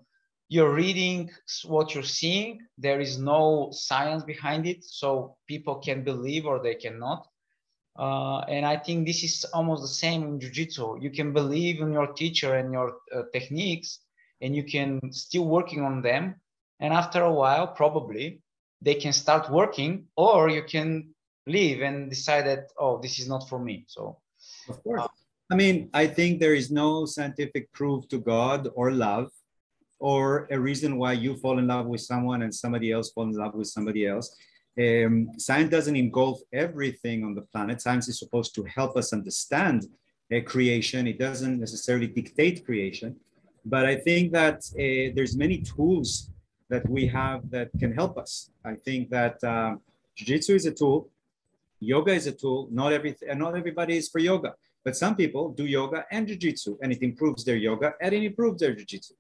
you're 0.50 0.74
reading 0.74 1.30
what 1.66 1.94
you're 1.94 2.04
seeing. 2.04 2.60
There 2.78 3.00
is 3.00 3.20
no 3.20 3.70
science 3.72 4.24
behind 4.24 4.66
it, 4.66 4.84
so 4.84 5.38
people 5.48 5.76
can 5.76 6.04
believe 6.04 6.46
or 6.46 6.62
they 6.62 6.76
cannot. 6.76 7.28
Uh, 7.98 8.40
and 8.48 8.66
I 8.66 8.78
think 8.78 9.06
this 9.06 9.24
is 9.24 9.46
almost 9.54 9.84
the 9.84 9.88
same 9.88 10.24
in 10.24 10.40
jiu-jitsu. 10.40 11.00
You 11.02 11.12
can 11.12 11.34
believe 11.34 11.82
in 11.82 11.94
your 11.94 12.08
teacher 12.14 12.56
and 12.56 12.74
your 12.74 12.98
uh, 13.16 13.24
techniques, 13.32 14.00
and 14.42 14.56
you 14.56 14.64
can 14.64 15.00
still 15.12 15.46
working 15.46 15.84
on 15.84 16.02
them. 16.02 16.36
And 16.80 16.94
after 16.94 17.24
a 17.24 17.34
while, 17.34 17.68
probably 17.68 18.42
they 18.82 18.96
can 18.96 19.14
start 19.14 19.52
working, 19.52 20.06
or 20.16 20.50
you 20.50 20.64
can 20.64 21.14
leave 21.46 21.82
and 21.82 22.10
decide 22.10 22.46
that 22.48 22.72
oh, 22.80 23.00
this 23.02 23.20
is 23.20 23.28
not 23.28 23.48
for 23.50 23.60
me. 23.60 23.86
So, 23.88 24.18
of 24.68 24.82
course, 24.84 25.02
uh, 25.02 25.08
I 25.52 25.56
mean, 25.56 25.90
I 25.94 26.08
think 26.08 26.40
there 26.40 26.56
is 26.56 26.72
no 26.72 27.06
scientific 27.06 27.72
proof 27.74 28.08
to 28.10 28.18
God 28.18 28.70
or 28.76 28.92
love, 28.92 29.30
or 30.00 30.48
a 30.52 30.60
reason 30.60 30.98
why 30.98 31.14
you 31.14 31.36
fall 31.38 31.60
in 31.60 31.68
love 31.68 31.86
with 31.86 32.02
someone 32.02 32.42
and 32.44 32.54
somebody 32.54 32.92
else 32.92 33.12
falls 33.12 33.36
in 33.36 33.42
love 33.42 33.54
with 33.54 33.68
somebody 33.68 34.08
else 34.08 34.36
um, 34.80 35.32
science 35.38 35.70
doesn't 35.70 35.96
engulf 35.96 36.40
everything 36.54 37.24
on 37.24 37.36
the 37.36 37.42
planet. 37.42 37.82
Science 37.82 38.08
is 38.08 38.20
supposed 38.20 38.56
to 38.56 38.64
help 38.64 38.96
us 38.96 39.12
understand 39.14 39.88
uh, 40.34 40.40
creation. 40.46 41.08
It 41.08 41.20
doesn't 41.20 41.60
necessarily 41.60 42.08
dictate 42.08 42.66
creation. 42.66 43.16
But 43.66 43.86
I 43.86 43.96
think 43.98 44.32
that 44.34 44.60
uh, 44.74 45.12
there's 45.16 45.36
many 45.36 45.58
tools 45.62 46.32
that 46.70 46.88
we 46.88 47.08
have 47.08 47.50
that 47.50 47.70
can 47.80 47.94
help 47.94 48.18
us. 48.18 48.52
I 48.64 48.76
think 48.76 49.10
that 49.10 49.44
um, 49.44 49.82
jiu-jitsu 50.16 50.56
is 50.56 50.66
a 50.66 50.72
tool, 50.72 51.10
yoga 51.80 52.14
is 52.14 52.28
a 52.28 52.32
tool. 52.32 52.70
Not 52.72 52.94
every 52.94 53.16
not 53.36 53.58
everybody 53.58 53.98
is 53.98 54.08
for 54.08 54.20
yoga, 54.20 54.54
but 54.86 54.96
some 54.96 55.16
people 55.16 55.50
do 55.50 55.66
yoga 55.66 56.06
and 56.12 56.28
jiu-jitsu, 56.28 56.78
and 56.82 56.94
it 56.94 57.02
improves 57.02 57.44
their 57.44 57.58
yoga 57.58 57.96
and 58.00 58.14
it 58.14 58.24
improves 58.24 58.62
their 58.62 58.74
jiu-jitsu. 58.74 59.14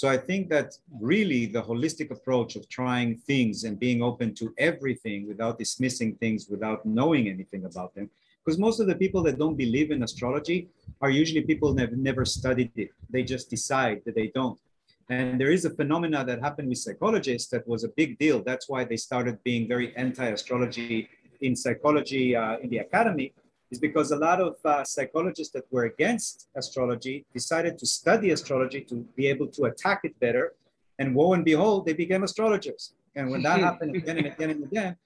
So 0.00 0.08
I 0.08 0.16
think 0.16 0.48
that 0.48 0.78
really 0.98 1.44
the 1.44 1.62
holistic 1.62 2.10
approach 2.10 2.56
of 2.56 2.66
trying 2.70 3.18
things 3.18 3.64
and 3.64 3.78
being 3.78 4.00
open 4.02 4.34
to 4.36 4.54
everything 4.56 5.28
without 5.28 5.58
dismissing 5.58 6.14
things, 6.14 6.48
without 6.48 6.86
knowing 6.86 7.28
anything 7.28 7.66
about 7.66 7.94
them, 7.94 8.08
because 8.42 8.58
most 8.58 8.80
of 8.80 8.86
the 8.86 8.94
people 8.94 9.22
that 9.24 9.38
don't 9.38 9.56
believe 9.56 9.90
in 9.90 10.02
astrology 10.02 10.70
are 11.02 11.10
usually 11.10 11.42
people 11.42 11.74
that 11.74 11.90
have 11.90 11.98
never 11.98 12.24
studied 12.24 12.72
it. 12.76 12.88
They 13.10 13.22
just 13.22 13.50
decide 13.50 14.00
that 14.06 14.14
they 14.14 14.28
don't. 14.34 14.58
And 15.10 15.38
there 15.38 15.50
is 15.50 15.66
a 15.66 15.70
phenomena 15.78 16.24
that 16.24 16.40
happened 16.40 16.70
with 16.70 16.78
psychologists 16.78 17.50
that 17.50 17.68
was 17.68 17.84
a 17.84 17.90
big 18.00 18.18
deal. 18.18 18.42
That's 18.42 18.70
why 18.70 18.84
they 18.84 18.96
started 18.96 19.36
being 19.44 19.68
very 19.68 19.94
anti-astrology 19.96 21.10
in 21.42 21.54
psychology 21.54 22.34
uh, 22.34 22.56
in 22.62 22.70
the 22.70 22.78
academy, 22.78 23.34
is 23.70 23.78
because 23.78 24.10
a 24.10 24.16
lot 24.16 24.40
of 24.40 24.56
uh, 24.64 24.84
psychologists 24.84 25.52
that 25.54 25.64
were 25.70 25.84
against 25.84 26.48
astrology 26.56 27.24
decided 27.32 27.78
to 27.78 27.86
study 27.86 28.30
astrology 28.30 28.80
to 28.82 28.96
be 29.16 29.26
able 29.26 29.46
to 29.48 29.64
attack 29.64 30.00
it 30.04 30.18
better. 30.18 30.54
And 30.98 31.14
woe 31.14 31.32
and 31.32 31.44
behold, 31.44 31.86
they 31.86 31.92
became 31.92 32.22
astrologers. 32.24 32.92
And 33.16 33.30
when 33.30 33.42
that 33.42 33.60
happened 33.68 33.96
again 33.96 34.18
and 34.18 34.26
again 34.26 34.50
and 34.50 34.64
again, 34.64 34.96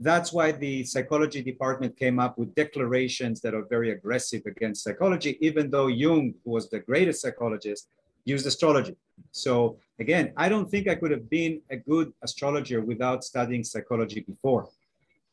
that's 0.00 0.32
why 0.32 0.52
the 0.52 0.84
psychology 0.84 1.42
department 1.42 1.96
came 1.96 2.18
up 2.18 2.36
with 2.36 2.54
declarations 2.54 3.40
that 3.42 3.54
are 3.54 3.62
very 3.62 3.90
aggressive 3.92 4.42
against 4.46 4.82
psychology, 4.82 5.38
even 5.40 5.70
though 5.70 5.86
Jung, 5.86 6.34
who 6.44 6.50
was 6.50 6.68
the 6.68 6.80
greatest 6.80 7.22
psychologist, 7.22 7.88
used 8.24 8.46
astrology. 8.46 8.96
So 9.30 9.76
again, 9.98 10.32
I 10.36 10.48
don't 10.48 10.70
think 10.70 10.88
I 10.88 10.94
could 10.94 11.10
have 11.10 11.28
been 11.28 11.60
a 11.70 11.76
good 11.76 12.12
astrologer 12.22 12.80
without 12.80 13.24
studying 13.24 13.64
psychology 13.64 14.20
before. 14.20 14.68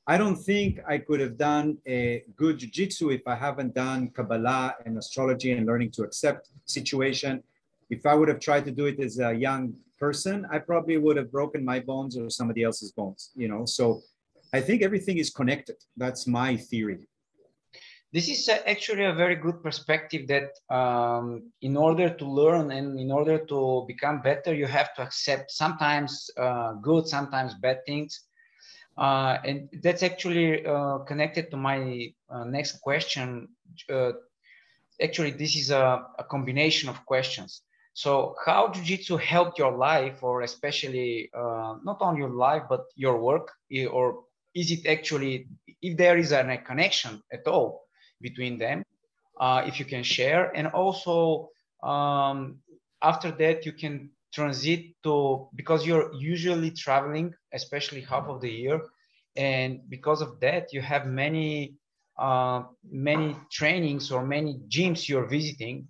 I 0.09 0.17
don't 0.17 0.37
think 0.37 0.79
I 0.87 0.97
could 0.97 1.19
have 1.19 1.37
done 1.37 1.77
a 1.87 2.23
good 2.35 2.57
jiu-jitsu 2.57 3.11
if 3.11 3.21
I 3.27 3.35
haven't 3.35 3.75
done 3.75 4.09
Kabbalah 4.09 4.77
and 4.83 4.97
astrology 4.97 5.51
and 5.51 5.67
learning 5.67 5.91
to 5.91 6.01
accept 6.01 6.49
situation. 6.65 7.43
If 7.91 8.07
I 8.07 8.15
would 8.15 8.27
have 8.27 8.39
tried 8.39 8.65
to 8.65 8.71
do 8.71 8.87
it 8.87 8.99
as 8.99 9.19
a 9.19 9.31
young 9.31 9.75
person, 9.99 10.47
I 10.51 10.57
probably 10.57 10.97
would 10.97 11.17
have 11.17 11.31
broken 11.31 11.63
my 11.63 11.79
bones 11.79 12.17
or 12.17 12.27
somebody 12.31 12.63
else's 12.63 12.91
bones, 12.91 13.29
you 13.35 13.47
know? 13.47 13.65
So 13.65 14.01
I 14.51 14.61
think 14.61 14.81
everything 14.81 15.19
is 15.19 15.29
connected. 15.29 15.75
That's 15.95 16.25
my 16.25 16.57
theory. 16.57 17.01
This 18.11 18.29
is 18.29 18.49
actually 18.49 19.05
a 19.05 19.13
very 19.13 19.35
good 19.35 19.61
perspective 19.61 20.27
that 20.29 20.49
um, 20.75 21.51
in 21.61 21.77
order 21.77 22.09
to 22.09 22.25
learn 22.25 22.71
and 22.71 22.99
in 22.99 23.11
order 23.11 23.37
to 23.45 23.85
become 23.85 24.23
better, 24.23 24.55
you 24.55 24.65
have 24.65 24.91
to 24.95 25.03
accept 25.03 25.51
sometimes 25.51 26.31
uh, 26.35 26.71
good, 26.81 27.07
sometimes 27.07 27.53
bad 27.53 27.85
things 27.85 28.23
uh, 28.99 29.37
and 29.45 29.69
that's 29.81 30.03
actually 30.03 30.65
uh, 30.65 30.97
connected 31.07 31.49
to 31.49 31.55
my 31.55 32.11
uh, 32.29 32.43
next 32.43 32.81
question. 32.81 33.47
Uh, 33.89 34.11
actually, 35.01 35.31
this 35.31 35.55
is 35.55 35.71
a, 35.71 36.05
a, 36.19 36.23
combination 36.25 36.89
of 36.89 37.05
questions. 37.05 37.61
So, 37.93 38.35
how 38.45 38.67
Jiu-Jitsu 38.67 39.15
helped 39.15 39.57
your 39.57 39.71
life, 39.71 40.21
or 40.21 40.41
especially 40.41 41.29
uh, 41.33 41.75
not 41.81 41.99
only 42.01 42.19
your 42.19 42.29
life 42.29 42.63
but 42.67 42.81
your 42.95 43.21
work, 43.21 43.53
or 43.89 44.23
is 44.53 44.69
it 44.69 44.85
actually, 44.85 45.47
if 45.81 45.95
there 45.95 46.17
is 46.17 46.33
a 46.33 46.57
connection 46.57 47.23
at 47.31 47.47
all 47.47 47.85
between 48.19 48.57
them, 48.57 48.83
if 49.41 49.79
you 49.79 49.85
can 49.85 50.03
share, 50.03 50.51
and 50.57 50.67
also 50.67 51.47
um, 51.83 52.57
after 53.01 53.31
that 53.31 53.65
you 53.65 53.71
can 53.71 54.09
transit 54.33 54.85
to 55.03 55.49
because 55.55 55.85
you're 55.85 56.13
usually 56.13 56.71
traveling 56.71 57.33
especially 57.53 58.01
half 58.01 58.25
of 58.25 58.41
the 58.41 58.51
year 58.51 58.81
and 59.35 59.81
because 59.89 60.21
of 60.21 60.39
that 60.39 60.73
you 60.73 60.81
have 60.81 61.05
many 61.05 61.75
uh, 62.17 62.63
many 62.91 63.35
trainings 63.49 64.11
or 64.11 64.25
many 64.25 64.59
gyms 64.67 65.07
you're 65.07 65.25
visiting. 65.25 65.87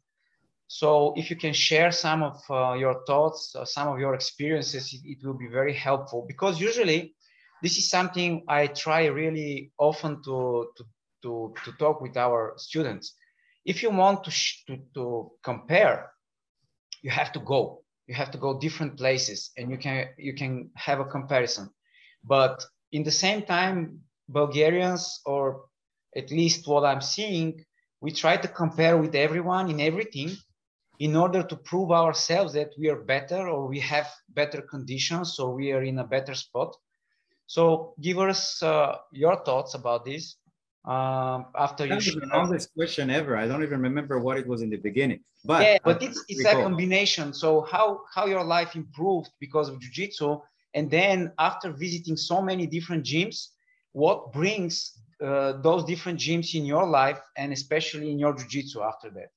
So 0.68 1.16
if 1.18 1.32
you 1.32 1.36
can 1.36 1.54
share 1.54 1.92
some 1.92 2.22
of 2.22 2.40
uh, 2.50 2.74
your 2.74 3.04
thoughts 3.08 3.56
uh, 3.56 3.66
some 3.66 3.88
of 3.88 4.00
your 4.00 4.14
experiences 4.14 4.94
it, 4.94 5.02
it, 5.04 5.26
will 5.26 5.34
be 5.34 5.48
very 5.48 5.74
helpful. 5.74 6.26
Because 6.28 6.62
usually 6.62 7.16
this 7.64 7.78
is 7.78 7.90
something 7.90 8.44
i 8.48 8.68
try 8.68 9.06
really 9.08 9.72
often 9.78 10.22
to 10.24 10.70
to 10.78 10.84
to, 11.24 11.54
to 11.66 11.72
talk 11.74 12.00
with 12.00 12.16
our 12.16 12.54
students. 12.56 13.16
If 13.66 13.84
you 13.84 13.90
want 13.90 14.24
to, 14.26 14.32
to 14.68 14.78
to 14.94 15.32
compare 15.44 16.12
you 17.02 17.10
have 17.10 17.32
to 17.32 17.40
go 17.40 17.84
you 18.10 18.16
have 18.16 18.32
to 18.32 18.40
go 18.40 18.60
different 18.60 18.98
places 18.98 19.52
and 19.58 19.72
you 19.72 19.78
can 19.78 20.08
you 20.18 20.34
can 20.34 20.72
have 20.76 21.00
a 21.00 21.06
comparison. 21.06 21.70
But 22.24 22.56
in 22.92 23.04
the 23.04 23.12
same 23.12 23.44
time 23.44 24.00
bulgarians 24.28 25.22
or 25.26 25.66
at 26.16 26.30
least 26.32 26.68
what 26.68 26.84
i'm 26.86 27.02
seeing 27.02 27.66
we 28.02 28.12
try 28.12 28.38
to 28.38 28.48
compare 28.48 28.96
with 28.98 29.16
everyone 29.16 29.70
in 29.70 29.80
everything 29.80 30.30
in 31.00 31.16
order 31.16 31.42
to 31.44 31.56
prove 31.56 31.92
ourselves 31.92 32.54
that 32.54 32.72
we 32.78 32.90
are 32.90 33.02
better 33.16 33.48
or 33.48 33.68
we 33.68 33.80
have 33.80 34.08
better 34.30 34.62
conditions 34.62 35.36
so 35.36 35.50
we 35.50 35.72
are 35.72 35.84
in 35.84 36.00
a 36.00 36.04
better 36.04 36.36
spot. 36.36 36.76
So 37.48 37.94
give 38.02 38.20
us 38.20 38.62
uh, 38.62 38.98
your 39.12 39.38
thoughts 39.44 39.74
about 39.74 40.06
this 40.06 40.36
um, 40.86 41.48
after 41.56 41.86
That's 41.86 42.08
you 42.08 42.20
the 42.20 42.28
longest 42.28 42.74
question 42.74 43.10
ever. 43.10 43.36
I 43.36 43.48
don't 43.48 43.64
even 43.64 43.82
remember 43.82 44.20
what 44.20 44.38
it 44.38 44.48
was 44.48 44.62
in 44.62 44.70
the 44.70 44.78
beginning. 44.78 45.20
But 45.44 45.64
yeah, 45.64 45.78
but 45.84 46.02
it's 46.02 46.24
it's 46.30 46.40
recall. 46.40 46.62
a 46.62 46.64
combination. 46.64 47.34
So 47.34 47.62
how 47.62 48.02
how 48.14 48.26
your 48.28 48.44
life 48.44 48.76
improved 48.76 49.30
because 49.40 49.68
of 49.70 49.80
jujitsu, 49.80 50.42
and 50.74 50.90
then 50.90 51.32
after 51.38 51.72
visiting 51.72 52.16
so 52.16 52.42
many 52.42 52.66
different 52.66 53.04
gyms, 53.06 53.50
what 53.92 54.32
brings 54.32 55.00
uh, 55.22 55.54
those 55.62 55.84
different 55.84 56.20
gyms 56.20 56.56
in 56.56 56.66
your 56.66 56.88
life, 56.88 57.20
and 57.36 57.52
especially 57.52 58.10
in 58.12 58.18
your 58.18 58.34
jujitsu 58.34 58.78
after 58.88 59.10
that? 59.10 59.32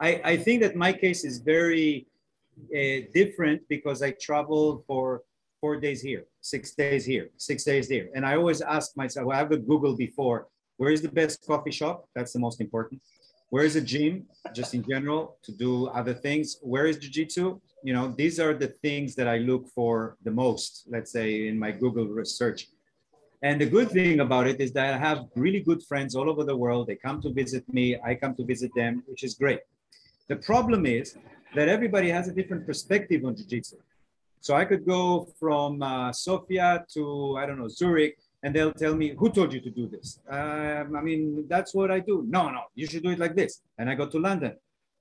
I 0.00 0.20
I 0.32 0.36
think 0.36 0.62
that 0.62 0.74
my 0.74 0.92
case 0.92 1.24
is 1.24 1.38
very 1.38 2.08
uh, 2.74 3.06
different 3.14 3.62
because 3.68 4.02
I 4.02 4.10
traveled 4.10 4.84
for 4.86 5.22
four 5.62 5.76
days 5.76 6.02
here, 6.02 6.24
six 6.40 6.72
days 6.72 7.04
here, 7.12 7.26
six 7.36 7.62
days 7.62 7.86
there. 7.88 8.08
And 8.14 8.26
I 8.26 8.32
always 8.34 8.60
ask 8.76 8.96
myself, 8.96 9.26
well, 9.26 9.36
I 9.36 9.38
have 9.38 9.52
a 9.52 9.56
Google 9.70 9.94
before, 9.96 10.48
where 10.76 10.90
is 10.90 11.00
the 11.00 11.14
best 11.20 11.46
coffee 11.46 11.70
shop? 11.70 11.96
That's 12.16 12.32
the 12.32 12.40
most 12.40 12.60
important. 12.60 13.00
Where 13.50 13.64
is 13.64 13.76
a 13.76 13.80
gym, 13.80 14.26
just 14.52 14.74
in 14.74 14.82
general, 14.92 15.36
to 15.44 15.52
do 15.52 15.86
other 16.00 16.14
things? 16.14 16.46
Where 16.72 16.86
is 16.86 16.96
jiu-jitsu? 16.96 17.60
You 17.84 17.92
know, 17.92 18.12
these 18.22 18.40
are 18.40 18.54
the 18.54 18.70
things 18.86 19.14
that 19.14 19.28
I 19.28 19.38
look 19.38 19.68
for 19.68 20.16
the 20.24 20.32
most, 20.32 20.70
let's 20.94 21.12
say, 21.12 21.46
in 21.46 21.56
my 21.64 21.70
Google 21.70 22.06
research. 22.06 22.60
And 23.42 23.60
the 23.60 23.66
good 23.76 23.90
thing 23.90 24.18
about 24.20 24.48
it 24.48 24.60
is 24.60 24.72
that 24.72 24.94
I 24.94 24.98
have 24.98 25.26
really 25.36 25.60
good 25.60 25.82
friends 25.84 26.16
all 26.16 26.28
over 26.28 26.42
the 26.42 26.56
world. 26.56 26.88
They 26.88 26.96
come 26.96 27.20
to 27.22 27.30
visit 27.32 27.64
me, 27.72 27.86
I 28.08 28.16
come 28.16 28.34
to 28.36 28.44
visit 28.44 28.72
them, 28.74 29.04
which 29.06 29.22
is 29.22 29.34
great. 29.34 29.60
The 30.28 30.36
problem 30.36 30.86
is 30.86 31.16
that 31.54 31.68
everybody 31.68 32.08
has 32.08 32.26
a 32.26 32.32
different 32.32 32.66
perspective 32.66 33.24
on 33.24 33.36
jiu-jitsu. 33.36 33.76
So 34.42 34.54
I 34.54 34.64
could 34.64 34.84
go 34.84 35.28
from 35.38 35.82
uh, 35.82 36.12
Sofia 36.12 36.84
to, 36.94 37.36
I 37.38 37.46
don't 37.46 37.58
know, 37.60 37.68
Zurich, 37.68 38.18
and 38.42 38.54
they'll 38.54 38.72
tell 38.72 38.94
me, 38.94 39.14
"Who 39.16 39.30
told 39.30 39.52
you 39.54 39.60
to 39.60 39.70
do 39.70 39.86
this?" 39.86 40.18
Um, 40.28 40.96
I 40.96 41.00
mean, 41.00 41.46
that's 41.48 41.72
what 41.72 41.90
I 41.92 42.00
do. 42.00 42.24
No, 42.28 42.50
no, 42.50 42.62
you 42.74 42.86
should 42.88 43.04
do 43.04 43.10
it 43.10 43.20
like 43.20 43.36
this. 43.36 43.62
And 43.78 43.88
I 43.88 43.94
go 43.94 44.06
to 44.08 44.18
London. 44.18 44.54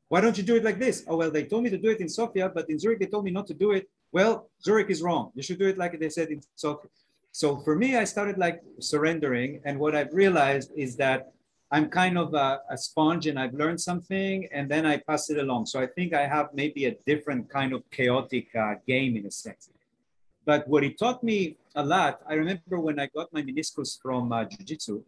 Why 0.10 0.21
don't 0.21 0.38
you 0.38 0.43
do 0.43 0.55
it 0.57 0.63
like 0.63 0.77
this? 0.77 1.03
Oh 1.07 1.17
well, 1.17 1.31
they 1.31 1.45
told 1.45 1.63
me 1.63 1.71
to 1.71 1.77
do 1.77 1.89
it 1.89 2.01
in 2.01 2.10
Sofia, 2.10 2.50
but 2.50 2.69
in 2.69 2.77
Zurich 2.77 3.00
they 3.00 3.07
told 3.07 3.25
me 3.25 3.31
not 3.31 3.48
to 3.48 3.55
do 3.55 3.71
it. 3.71 3.89
Well, 4.12 4.50
Zurich 4.63 4.89
is 4.91 5.01
wrong. 5.01 5.31
You 5.33 5.41
should 5.41 5.57
do 5.57 5.67
it 5.67 5.77
like 5.77 6.00
they 6.00 6.10
said 6.10 6.29
in 6.29 6.41
Sofia. 6.55 6.91
So 7.31 7.57
for 7.65 7.75
me, 7.75 7.95
I 7.95 8.03
started 8.03 8.38
like 8.38 8.62
surrendering, 8.79 9.62
and 9.65 9.79
what 9.79 9.95
I've 9.95 10.13
realized 10.13 10.71
is 10.75 10.98
that 10.98 11.31
I'm 11.73 11.89
kind 11.89 12.17
of 12.17 12.33
a, 12.33 12.59
a, 12.69 12.77
sponge 12.77 13.27
and 13.27 13.39
I've 13.39 13.53
learned 13.53 13.79
something 13.79 14.45
and 14.51 14.69
then 14.69 14.85
I 14.85 14.97
pass 14.97 15.29
it 15.29 15.37
along. 15.37 15.67
So 15.67 15.79
I 15.79 15.87
think 15.87 16.13
I 16.13 16.27
have 16.27 16.49
maybe 16.53 16.85
a 16.85 16.95
different 17.07 17.49
kind 17.49 17.71
of 17.71 17.89
chaotic 17.91 18.53
uh, 18.55 18.75
game 18.85 19.15
in 19.15 19.25
a 19.25 19.31
sense. 19.31 19.69
But 20.45 20.67
what 20.67 20.83
it 20.83 20.99
taught 20.99 21.23
me 21.23 21.57
a 21.75 21.83
lot, 21.83 22.19
I 22.27 22.33
remember 22.33 22.79
when 22.79 22.99
I 22.99 23.07
got 23.15 23.31
my 23.31 23.41
meniscus 23.41 24.01
from 24.01 24.33
uh, 24.33 24.43
Jiu-Jitsu, 24.45 25.01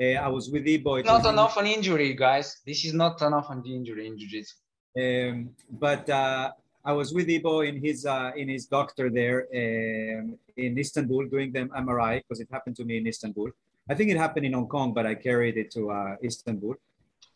uh, 0.00 0.04
I 0.04 0.28
was 0.28 0.50
with 0.50 0.66
Ibo. 0.66 1.02
Not 1.02 1.58
an 1.58 1.66
injury, 1.66 2.14
guys. 2.14 2.60
This 2.66 2.84
is 2.84 2.94
not 2.94 3.20
an 3.20 3.62
injury 3.66 4.06
in 4.06 4.18
Jiu-Jitsu. 4.18 4.54
Um, 4.96 5.50
but 5.70 6.08
uh, 6.08 6.52
I 6.84 6.92
was 6.92 7.12
with 7.12 7.28
Ibo 7.28 7.62
in 7.62 7.84
his 7.84 8.06
uh, 8.06 8.30
in 8.36 8.48
his 8.48 8.66
doctor 8.66 9.10
there 9.10 9.46
um, 9.54 10.38
in 10.56 10.78
Istanbul 10.78 11.26
doing 11.26 11.52
the 11.52 11.66
MRI 11.66 12.22
because 12.22 12.40
it 12.40 12.48
happened 12.50 12.76
to 12.76 12.84
me 12.84 12.98
in 12.98 13.06
Istanbul. 13.06 13.50
I 13.88 13.94
think 13.94 14.10
it 14.10 14.16
happened 14.16 14.46
in 14.46 14.54
Hong 14.54 14.66
Kong, 14.66 14.94
but 14.94 15.06
I 15.06 15.14
carried 15.14 15.56
it 15.56 15.70
to 15.72 15.90
uh, 15.90 16.16
Istanbul. 16.22 16.74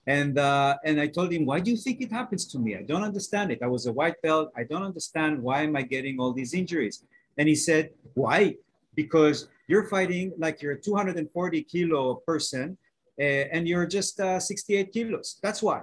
And, 0.07 0.39
uh, 0.39 0.77
and 0.85 0.99
I 0.99 1.07
told 1.07 1.31
him, 1.31 1.45
why 1.45 1.61
do 1.61 1.71
you 1.71 1.77
think 1.77 2.01
it 2.01 2.11
happens 2.11 2.47
to 2.47 2.59
me? 2.59 2.77
I 2.77 2.83
don't 2.83 3.03
understand 3.03 3.51
it. 3.53 3.59
I 3.63 3.67
was 3.67 3.85
a 3.87 3.93
white 3.93 4.21
belt. 4.23 4.51
I 4.57 4.65
don't 4.65 4.83
understand 4.83 5.43
why 5.43 5.63
am 5.63 5.77
I 5.77 5.83
getting 5.83 6.19
all 6.19 6.33
these 6.33 6.55
injuries? 6.55 7.05
And 7.37 7.47
he 7.47 7.55
said, 7.55 7.91
why? 8.15 8.57
Because 8.95 9.49
you're 9.67 9.85
fighting 9.85 10.33
like 10.39 10.63
you're 10.63 10.73
a 10.73 10.81
240 10.81 11.63
kilo 11.65 12.15
person 12.27 12.79
uh, 13.21 13.23
and 13.23 13.69
you're 13.69 13.87
just 13.87 14.19
uh, 14.19 14.41
68 14.41 14.93
kilos. 14.93 15.39
That's 15.43 15.63
why. 15.63 15.81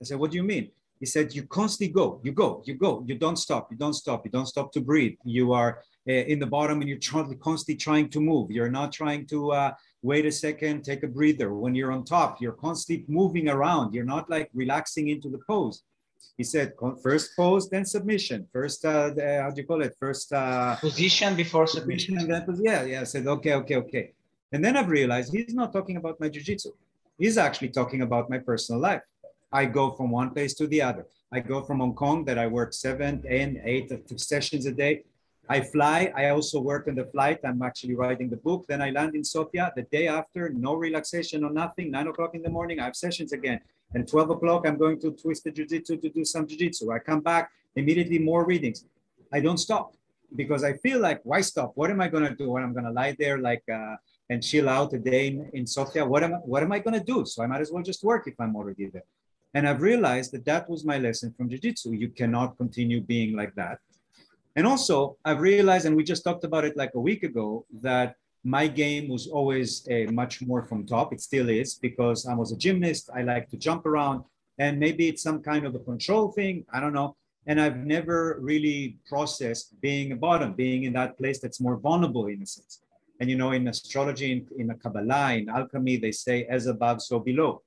I 0.00 0.04
said, 0.04 0.18
what 0.18 0.30
do 0.30 0.38
you 0.38 0.42
mean? 0.42 0.70
He 0.98 1.04
said, 1.04 1.34
you 1.34 1.42
constantly 1.42 1.92
go, 1.92 2.20
you 2.24 2.32
go, 2.32 2.62
you 2.64 2.74
go, 2.74 3.04
you 3.06 3.16
don't 3.16 3.36
stop, 3.36 3.70
you 3.70 3.76
don't 3.76 3.92
stop, 3.92 4.24
you 4.24 4.30
don't 4.30 4.46
stop 4.46 4.72
to 4.72 4.80
breathe. 4.80 5.16
You 5.24 5.52
are 5.52 5.82
uh, 6.08 6.12
in 6.12 6.38
the 6.38 6.46
bottom 6.46 6.80
and 6.80 6.88
you're 6.88 7.36
constantly 7.36 7.76
trying 7.76 8.08
to 8.08 8.20
move. 8.20 8.50
You're 8.50 8.70
not 8.70 8.92
trying 8.92 9.26
to 9.26 9.52
uh, 9.52 9.72
wait 10.02 10.26
a 10.26 10.32
second, 10.32 10.84
take 10.84 11.02
a 11.02 11.08
breather. 11.08 11.52
When 11.54 11.74
you're 11.74 11.92
on 11.92 12.04
top, 12.04 12.40
you're 12.40 12.52
constantly 12.52 13.04
moving 13.08 13.48
around. 13.48 13.94
You're 13.94 14.04
not 14.04 14.30
like 14.30 14.50
relaxing 14.54 15.08
into 15.08 15.28
the 15.28 15.40
pose. 15.46 15.82
He 16.36 16.44
said, 16.44 16.74
first 17.02 17.30
pose, 17.34 17.68
then 17.70 17.84
submission. 17.84 18.46
First, 18.52 18.84
uh, 18.84 19.10
the, 19.10 19.42
how 19.42 19.50
do 19.50 19.60
you 19.60 19.66
call 19.66 19.82
it? 19.82 19.96
First 19.98 20.32
uh, 20.32 20.76
position 20.76 21.34
before 21.34 21.66
submission. 21.66 22.18
And 22.18 22.30
then, 22.30 22.44
yeah, 22.60 22.82
yeah. 22.84 23.00
I 23.00 23.04
said, 23.04 23.26
okay, 23.26 23.54
okay, 23.54 23.76
okay. 23.76 24.12
And 24.52 24.62
then 24.64 24.76
I've 24.76 24.90
realized 24.90 25.32
he's 25.32 25.54
not 25.54 25.72
talking 25.72 25.96
about 25.96 26.20
my 26.20 26.28
jujitsu. 26.28 26.72
He's 27.18 27.38
actually 27.38 27.70
talking 27.70 28.02
about 28.02 28.28
my 28.28 28.38
personal 28.38 28.80
life. 28.80 29.00
I 29.50 29.64
go 29.64 29.92
from 29.92 30.10
one 30.10 30.30
place 30.30 30.52
to 30.54 30.66
the 30.66 30.82
other. 30.82 31.06
I 31.32 31.40
go 31.40 31.62
from 31.62 31.78
Hong 31.80 31.94
Kong 31.94 32.24
that 32.26 32.38
I 32.38 32.46
work 32.46 32.72
seven 32.74 33.24
and 33.28 33.60
eight 33.64 33.90
sessions 34.20 34.66
a 34.66 34.72
day 34.72 35.04
I 35.48 35.60
fly. 35.60 36.12
I 36.16 36.30
also 36.30 36.60
work 36.60 36.88
on 36.88 36.96
the 36.96 37.04
flight. 37.04 37.38
I'm 37.44 37.62
actually 37.62 37.94
writing 37.94 38.28
the 38.28 38.36
book. 38.36 38.66
Then 38.66 38.82
I 38.82 38.90
land 38.90 39.14
in 39.14 39.22
Sofia. 39.22 39.72
The 39.76 39.82
day 39.82 40.08
after, 40.08 40.48
no 40.48 40.74
relaxation 40.74 41.44
or 41.44 41.50
nothing. 41.50 41.90
Nine 41.90 42.08
o'clock 42.08 42.34
in 42.34 42.42
the 42.42 42.50
morning, 42.50 42.80
I 42.80 42.84
have 42.84 42.96
sessions 42.96 43.32
again. 43.32 43.60
And 43.94 44.08
12 44.08 44.30
o'clock, 44.30 44.66
I'm 44.66 44.76
going 44.76 45.00
to 45.00 45.12
Twisted 45.12 45.54
Jiu-Jitsu 45.54 45.98
to 45.98 46.08
do 46.08 46.24
some 46.24 46.46
Jiu-Jitsu. 46.46 46.90
I 46.90 46.98
come 46.98 47.20
back, 47.20 47.52
immediately 47.76 48.18
more 48.18 48.44
readings. 48.44 48.84
I 49.32 49.38
don't 49.40 49.58
stop 49.58 49.94
because 50.34 50.64
I 50.64 50.72
feel 50.78 50.98
like, 50.98 51.20
why 51.22 51.40
stop? 51.42 51.72
What 51.76 51.90
am 51.90 52.00
I 52.00 52.08
going 52.08 52.24
to 52.24 52.34
do 52.34 52.50
when 52.50 52.64
I'm 52.64 52.72
going 52.72 52.84
to 52.84 52.90
lie 52.90 53.14
there 53.16 53.38
like 53.38 53.62
uh, 53.72 53.94
and 54.28 54.42
chill 54.42 54.68
out 54.68 54.92
a 54.94 54.98
day 54.98 55.28
in, 55.28 55.48
in 55.52 55.66
Sofia? 55.66 56.04
What 56.04 56.24
am, 56.24 56.34
I, 56.34 56.38
what 56.38 56.64
am 56.64 56.72
I 56.72 56.80
going 56.80 56.98
to 56.98 57.04
do? 57.04 57.24
So 57.24 57.44
I 57.44 57.46
might 57.46 57.60
as 57.60 57.70
well 57.70 57.84
just 57.84 58.02
work 58.02 58.26
if 58.26 58.34
I'm 58.40 58.56
already 58.56 58.86
there. 58.86 59.04
And 59.54 59.68
I've 59.68 59.80
realized 59.80 60.32
that 60.32 60.44
that 60.46 60.68
was 60.68 60.84
my 60.84 60.98
lesson 60.98 61.32
from 61.36 61.48
Jiu-Jitsu. 61.48 61.92
You 61.92 62.08
cannot 62.08 62.56
continue 62.56 63.00
being 63.00 63.36
like 63.36 63.54
that 63.54 63.78
and 64.56 64.66
also, 64.66 65.18
I've 65.24 65.40
realized, 65.40 65.84
and 65.84 65.94
we 65.94 66.02
just 66.02 66.24
talked 66.24 66.44
about 66.44 66.64
it 66.64 66.78
like 66.78 66.94
a 66.94 67.00
week 67.00 67.22
ago, 67.22 67.66
that 67.82 68.16
my 68.42 68.66
game 68.66 69.06
was 69.08 69.26
always 69.26 69.86
a 69.90 70.06
much 70.06 70.40
more 70.40 70.62
from 70.62 70.86
top. 70.86 71.12
It 71.12 71.20
still 71.20 71.50
is 71.50 71.74
because 71.74 72.26
I 72.26 72.34
was 72.34 72.52
a 72.52 72.56
gymnast. 72.56 73.10
I 73.14 73.20
like 73.22 73.50
to 73.50 73.58
jump 73.58 73.84
around, 73.84 74.24
and 74.58 74.80
maybe 74.80 75.08
it's 75.08 75.22
some 75.22 75.42
kind 75.42 75.66
of 75.66 75.74
a 75.74 75.80
control 75.80 76.32
thing. 76.32 76.64
I 76.72 76.80
don't 76.80 76.94
know. 76.94 77.16
And 77.46 77.60
I've 77.60 77.76
never 77.76 78.38
really 78.40 78.98
processed 79.06 79.78
being 79.80 80.12
a 80.12 80.16
bottom, 80.16 80.54
being 80.54 80.84
in 80.84 80.94
that 80.94 81.18
place 81.18 81.38
that's 81.38 81.60
more 81.60 81.76
vulnerable 81.76 82.26
in 82.26 82.42
a 82.42 82.46
sense. 82.46 82.80
And 83.20 83.28
you 83.28 83.36
know, 83.36 83.52
in 83.52 83.68
astrology, 83.68 84.32
in, 84.32 84.70
in 84.70 84.78
Kabbalah, 84.78 85.34
in 85.34 85.48
alchemy, 85.48 85.98
they 85.98 86.12
say 86.12 86.44
as 86.46 86.66
above, 86.66 87.02
so 87.02 87.18
below. 87.18 87.62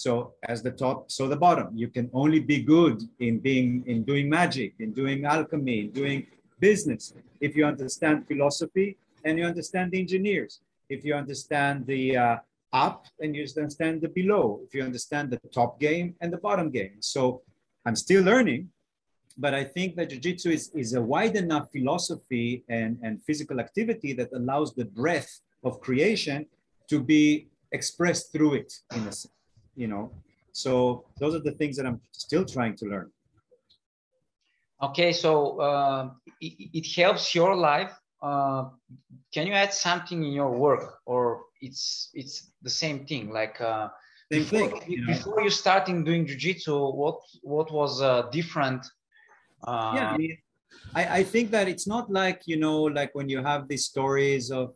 So 0.00 0.32
as 0.48 0.62
the 0.62 0.70
top, 0.70 1.10
so 1.10 1.28
the 1.28 1.36
bottom. 1.36 1.68
You 1.76 1.88
can 1.88 2.08
only 2.14 2.40
be 2.40 2.58
good 2.62 2.96
in 3.18 3.38
being 3.38 3.84
in 3.86 3.98
doing 4.10 4.26
magic, 4.30 4.70
in 4.78 4.92
doing 4.92 5.26
alchemy, 5.26 5.78
in 5.84 5.90
doing 5.90 6.26
business 6.58 7.12
if 7.46 7.54
you 7.56 7.64
understand 7.66 8.26
philosophy 8.26 8.96
and 9.24 9.38
you 9.38 9.44
understand 9.44 9.92
the 9.92 10.00
engineers. 10.00 10.52
If 10.88 11.04
you 11.04 11.14
understand 11.14 11.86
the 11.86 12.02
uh, 12.16 12.36
up 12.72 13.00
and 13.20 13.36
you 13.36 13.44
understand 13.64 14.00
the 14.00 14.08
below. 14.20 14.60
If 14.66 14.70
you 14.74 14.82
understand 14.90 15.24
the 15.34 15.40
top 15.60 15.78
game 15.78 16.14
and 16.20 16.32
the 16.32 16.42
bottom 16.48 16.70
game. 16.70 16.96
So 17.00 17.42
I'm 17.84 17.96
still 18.06 18.22
learning, 18.22 18.70
but 19.36 19.52
I 19.52 19.64
think 19.64 19.96
that 19.96 20.08
jiu-jitsu 20.10 20.50
is, 20.58 20.64
is 20.82 20.94
a 20.94 21.02
wide 21.02 21.36
enough 21.36 21.66
philosophy 21.72 22.64
and, 22.70 22.98
and 23.02 23.22
physical 23.28 23.60
activity 23.60 24.14
that 24.14 24.30
allows 24.32 24.74
the 24.74 24.86
breadth 25.00 25.32
of 25.62 25.80
creation 25.80 26.46
to 26.88 26.96
be 27.00 27.48
expressed 27.72 28.32
through 28.32 28.54
it 28.54 28.72
in 28.96 29.02
a 29.06 29.12
sense 29.12 29.39
you 29.80 29.88
know? 29.88 30.12
So 30.52 31.04
those 31.18 31.34
are 31.34 31.44
the 31.50 31.52
things 31.52 31.76
that 31.76 31.86
i'm 31.86 32.00
still 32.12 32.44
trying 32.44 32.76
to 32.76 32.84
learn. 32.86 33.10
Okay 34.82 35.12
so 35.12 35.60
uh, 35.60 36.10
it, 36.40 36.70
it, 36.78 36.86
helps 36.96 37.34
your 37.34 37.54
life. 37.54 37.92
Uh, 38.22 38.64
can 39.32 39.46
you 39.46 39.52
add 39.52 39.72
something 39.72 40.22
in 40.24 40.32
your 40.32 40.52
work 40.66 40.98
or 41.06 41.42
it's 41.60 42.10
it's 42.14 42.52
the 42.62 42.70
same 42.70 43.06
thing? 43.06 43.30
Like 43.30 43.60
uh, 43.60 43.88
same 44.32 44.44
before, 44.44 44.80
thing, 44.80 44.92
you 44.92 45.00
know? 45.00 45.12
before 45.12 45.42
you 45.42 45.50
starting 45.50 46.04
doing 46.04 46.26
jiu-jitsu 46.26 46.76
what 47.02 47.20
what 47.42 47.68
was 47.72 48.00
uh, 48.00 48.22
different 48.32 48.82
uh, 49.66 49.92
yeah 49.96 50.16
I, 50.16 50.38
I, 50.94 51.18
I 51.18 51.22
think 51.24 51.50
that 51.50 51.68
it's 51.68 51.86
not 51.86 52.10
like 52.10 52.42
you 52.46 52.58
know 52.64 52.78
like 52.82 53.14
when 53.14 53.28
you 53.28 53.42
have 53.42 53.68
these 53.68 53.84
stories 53.84 54.50
of 54.50 54.74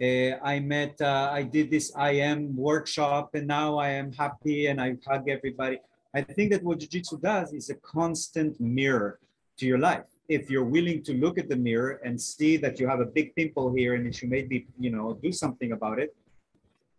uh, 0.00 0.38
I 0.42 0.60
met, 0.60 1.00
uh, 1.00 1.30
I 1.32 1.42
did 1.42 1.70
this 1.70 1.92
I 1.96 2.12
am 2.12 2.56
workshop, 2.56 3.34
and 3.34 3.46
now 3.46 3.78
I 3.78 3.90
am 3.90 4.12
happy 4.12 4.66
and 4.66 4.80
I 4.80 4.96
hug 5.06 5.28
everybody. 5.28 5.78
I 6.14 6.22
think 6.22 6.52
that 6.52 6.62
what 6.62 6.78
Jiu 6.78 6.88
Jitsu 6.88 7.18
does 7.18 7.52
is 7.52 7.70
a 7.70 7.74
constant 7.74 8.60
mirror 8.60 9.18
to 9.58 9.66
your 9.66 9.78
life. 9.78 10.06
If 10.28 10.50
you're 10.50 10.64
willing 10.64 11.02
to 11.04 11.14
look 11.14 11.38
at 11.38 11.48
the 11.48 11.56
mirror 11.56 12.00
and 12.04 12.20
see 12.20 12.56
that 12.58 12.78
you 12.78 12.86
have 12.86 13.00
a 13.00 13.06
big 13.06 13.34
pimple 13.34 13.74
here 13.74 13.94
and 13.94 14.22
you 14.22 14.28
maybe, 14.28 14.66
you 14.78 14.90
know, 14.90 15.18
do 15.22 15.32
something 15.32 15.72
about 15.72 15.98
it, 15.98 16.14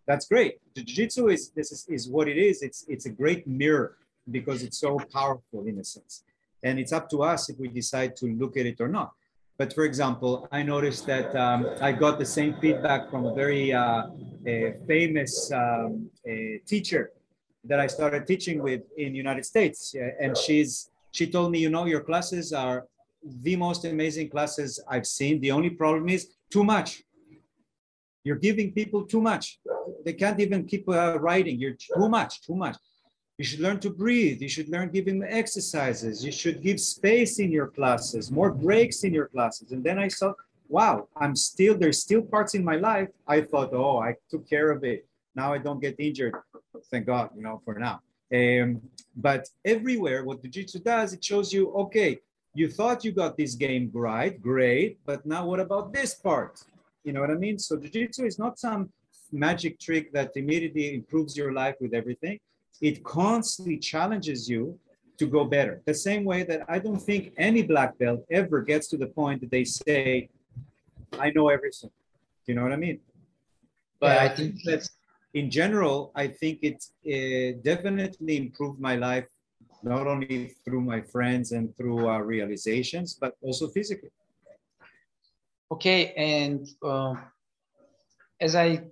that's 0.05 0.27
great. 0.27 0.59
Jiu 0.75 0.83
Jitsu 0.83 1.29
is 1.29 1.51
this 1.51 1.71
is, 1.71 1.87
is 1.87 2.09
what 2.09 2.27
it 2.27 2.37
is. 2.37 2.61
It's 2.61 2.85
it's 2.87 3.05
a 3.05 3.09
great 3.09 3.47
mirror 3.47 3.97
because 4.29 4.63
it's 4.63 4.79
so 4.79 4.99
powerful 5.13 5.65
in 5.67 5.79
a 5.79 5.83
sense. 5.83 6.23
And 6.63 6.79
it's 6.79 6.91
up 6.91 7.09
to 7.11 7.23
us 7.23 7.49
if 7.49 7.57
we 7.57 7.67
decide 7.69 8.15
to 8.17 8.25
look 8.25 8.57
at 8.57 8.65
it 8.65 8.81
or 8.81 8.87
not. 8.87 9.13
But 9.59 9.73
for 9.73 9.83
example, 9.83 10.47
I 10.53 10.63
noticed 10.63 11.05
that 11.07 11.35
um, 11.35 11.67
I 11.81 11.91
got 11.91 12.17
the 12.17 12.25
same 12.25 12.55
feedback 12.61 13.11
from 13.11 13.25
a 13.25 13.33
very 13.33 13.73
uh, 13.73 14.03
a 14.47 14.75
famous 14.87 15.51
um, 15.51 16.09
a 16.25 16.61
teacher 16.65 17.11
that 17.65 17.77
I 17.77 17.87
started 17.87 18.25
teaching 18.25 18.63
with 18.63 18.83
in 18.97 19.13
United 19.13 19.45
States, 19.45 19.93
and 20.21 20.31
she's 20.37 20.89
she 21.11 21.27
told 21.27 21.51
me, 21.51 21.59
you 21.59 21.69
know, 21.69 21.85
your 21.85 21.99
classes 21.99 22.53
are 22.53 22.85
the 23.47 23.57
most 23.57 23.83
amazing 23.83 24.29
classes 24.29 24.81
I've 24.87 25.05
seen. 25.05 25.41
The 25.41 25.51
only 25.51 25.71
problem 25.71 26.07
is 26.07 26.21
too 26.49 26.63
much. 26.63 27.03
You're 28.23 28.43
giving 28.47 28.71
people 28.71 29.03
too 29.13 29.19
much. 29.19 29.59
They 30.05 30.13
can't 30.13 30.39
even 30.39 30.67
keep 30.71 30.87
uh, 30.87 31.19
writing. 31.19 31.59
You're 31.59 31.79
too 31.87 32.07
much, 32.07 32.41
too 32.47 32.55
much. 32.55 32.77
You 33.39 33.45
should 33.45 33.61
learn 33.61 33.79
to 33.79 33.89
breathe. 33.89 34.41
You 34.41 34.49
should 34.49 34.67
learn 34.67 34.89
giving 34.89 35.23
exercises. 35.23 36.25
You 36.25 36.31
should 36.39 36.61
give 36.61 36.77
space 36.77 37.39
in 37.39 37.53
your 37.53 37.67
classes, 37.67 38.29
more 38.29 38.51
breaks 38.51 39.05
in 39.05 39.13
your 39.13 39.27
classes. 39.27 39.71
And 39.71 39.81
then 39.81 39.97
I 39.97 40.09
saw, 40.09 40.33
wow, 40.67 41.07
I'm 41.15 41.37
still, 41.37 41.77
there's 41.77 42.01
still 42.01 42.21
parts 42.21 42.53
in 42.53 42.65
my 42.65 42.75
life. 42.75 43.07
I 43.25 43.39
thought, 43.39 43.69
oh, 43.71 43.99
I 43.99 44.15
took 44.29 44.43
care 44.49 44.71
of 44.71 44.83
it. 44.83 45.07
Now 45.35 45.53
I 45.53 45.57
don't 45.57 45.79
get 45.79 45.95
injured. 45.99 46.35
Thank 46.91 47.05
God, 47.05 47.29
you 47.33 47.41
know, 47.41 47.61
for 47.63 47.79
now. 47.79 48.01
Um, 48.39 48.81
but 49.15 49.47
everywhere, 49.63 50.25
what 50.25 50.43
Jiu-Jitsu 50.43 50.79
does, 50.79 51.13
it 51.13 51.23
shows 51.23 51.53
you, 51.53 51.71
okay, 51.83 52.19
you 52.53 52.67
thought 52.67 53.05
you 53.05 53.13
got 53.13 53.37
this 53.37 53.55
game 53.55 53.89
right, 53.93 54.35
great, 54.41 54.99
but 55.05 55.25
now 55.25 55.45
what 55.45 55.61
about 55.61 55.93
this 55.93 56.13
part? 56.13 56.61
You 57.05 57.13
know 57.13 57.21
what 57.21 57.31
I 57.31 57.35
mean? 57.35 57.57
So 57.57 57.77
Jiu-Jitsu 57.77 58.25
is 58.25 58.37
not 58.37 58.59
some 58.59 58.91
magic 59.31 59.79
trick 59.79 60.11
that 60.11 60.35
immediately 60.35 60.93
improves 60.93 61.37
your 61.37 61.53
life 61.53 61.75
with 61.79 61.93
everything 61.93 62.37
it 62.81 63.03
constantly 63.03 63.77
challenges 63.77 64.49
you 64.49 64.79
to 65.17 65.27
go 65.27 65.43
better. 65.43 65.81
The 65.85 65.93
same 65.93 66.23
way 66.23 66.43
that 66.43 66.61
I 66.69 66.79
don't 66.79 66.99
think 66.99 67.33
any 67.37 67.61
black 67.61 67.97
belt 67.97 68.25
ever 68.31 68.61
gets 68.61 68.87
to 68.89 68.97
the 68.97 69.07
point 69.07 69.41
that 69.41 69.51
they 69.51 69.65
say, 69.65 70.29
I 71.19 71.31
know 71.31 71.49
everything. 71.49 71.91
Do 72.45 72.53
you 72.53 72.55
know 72.55 72.63
what 72.63 72.71
I 72.71 72.77
mean? 72.77 72.99
But 73.99 74.15
yeah, 74.15 74.23
I 74.23 74.29
think 74.29 74.55
that's 74.63 74.89
in 75.33 75.51
general, 75.51 76.11
I 76.15 76.27
think 76.27 76.59
it's 76.61 76.93
it 77.03 77.63
definitely 77.63 78.37
improved 78.37 78.79
my 78.79 78.95
life, 78.95 79.27
not 79.83 80.07
only 80.07 80.55
through 80.63 80.81
my 80.81 81.01
friends 81.01 81.51
and 81.51 81.75
through 81.75 82.09
uh, 82.09 82.17
realizations, 82.19 83.17
but 83.19 83.35
also 83.41 83.67
physically. 83.67 84.09
Okay, 85.71 86.13
and 86.13 86.67
uh, 86.81 87.13
as 88.41 88.55
I 88.55 88.85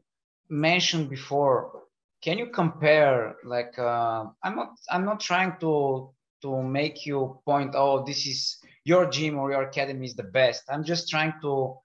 mentioned 0.50 1.10
before, 1.10 1.84
can 2.22 2.38
you 2.38 2.48
compare? 2.48 3.36
Like, 3.44 3.78
uh, 3.78 4.26
I'm 4.44 4.56
not, 4.56 4.70
I'm 4.90 5.06
not 5.06 5.20
trying 5.20 5.58
to 5.60 6.12
to 6.44 6.62
make 6.62 7.06
you 7.06 7.40
point, 7.46 7.74
oh, 7.76 8.06
this 8.06 8.28
is 8.28 8.58
your 8.84 9.10
gym 9.10 9.40
or 9.40 9.52
your 9.52 9.64
academy 9.64 10.06
is 10.06 10.16
the 10.16 10.24
best. 10.24 10.64
I'm 10.70 10.84
just 10.84 11.10
trying 11.10 11.34
to 11.42 11.78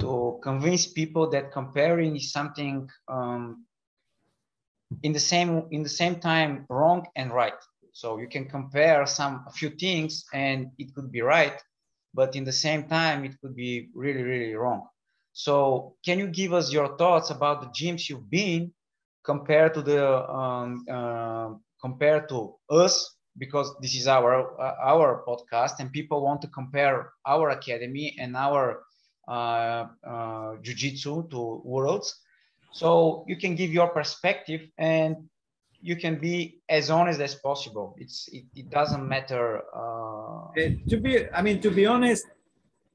to 0.00 0.40
convince 0.42 0.86
people 0.86 1.28
that 1.30 1.52
comparing 1.52 2.16
is 2.16 2.32
something 2.32 2.88
um, 3.08 3.66
in 5.02 5.12
the 5.12 5.20
same 5.20 5.66
in 5.70 5.82
the 5.82 5.88
same 5.88 6.16
time 6.16 6.66
wrong 6.68 7.06
and 7.16 7.32
right 7.32 7.60
so 7.92 8.18
you 8.18 8.28
can 8.28 8.46
compare 8.46 9.06
some 9.06 9.44
a 9.46 9.52
few 9.52 9.70
things 9.70 10.24
and 10.32 10.70
it 10.78 10.94
could 10.94 11.12
be 11.12 11.20
right 11.20 11.62
but 12.14 12.34
in 12.34 12.44
the 12.44 12.52
same 12.52 12.88
time 12.88 13.24
it 13.24 13.38
could 13.40 13.54
be 13.54 13.88
really 13.94 14.22
really 14.22 14.54
wrong 14.54 14.86
so 15.32 15.94
can 16.04 16.18
you 16.18 16.26
give 16.26 16.52
us 16.52 16.72
your 16.72 16.96
thoughts 16.96 17.30
about 17.30 17.60
the 17.60 17.68
gyms 17.68 18.08
you've 18.08 18.30
been 18.30 18.72
compared 19.24 19.74
to 19.74 19.82
the 19.82 20.30
um, 20.30 20.84
uh, 20.90 21.50
compared 21.80 22.28
to 22.28 22.54
us 22.70 23.16
because 23.38 23.74
this 23.80 23.94
is 23.94 24.06
our 24.06 24.60
uh, 24.60 24.74
our 24.82 25.22
podcast 25.26 25.80
and 25.80 25.92
people 25.92 26.22
want 26.22 26.40
to 26.42 26.48
compare 26.48 27.12
our 27.26 27.50
academy 27.50 28.16
and 28.18 28.36
our 28.36 28.82
uh, 29.28 29.86
uh, 30.06 30.56
jiu-jitsu 30.62 31.28
to 31.28 31.62
worlds 31.64 32.20
so 32.72 33.24
you 33.26 33.36
can 33.36 33.54
give 33.54 33.72
your 33.72 33.88
perspective 33.88 34.62
and 34.78 35.16
you 35.82 35.96
can 35.96 36.18
be 36.18 36.60
as 36.68 36.90
honest 36.90 37.20
as 37.20 37.34
possible. 37.34 37.96
It's 37.98 38.28
it, 38.32 38.44
it 38.54 38.70
doesn't 38.70 39.06
matter. 39.06 39.62
Uh... 39.74 40.52
to 40.88 40.96
be, 40.98 41.28
I 41.30 41.42
mean, 41.42 41.60
to 41.62 41.70
be 41.70 41.86
honest, 41.86 42.26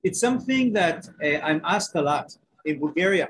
it's 0.03 0.19
something 0.19 0.73
that 0.73 1.07
uh, 1.23 1.27
I'm 1.43 1.61
asked 1.63 1.95
a 1.95 2.01
lot 2.01 2.35
in 2.63 2.79
Bulgaria. 2.79 3.29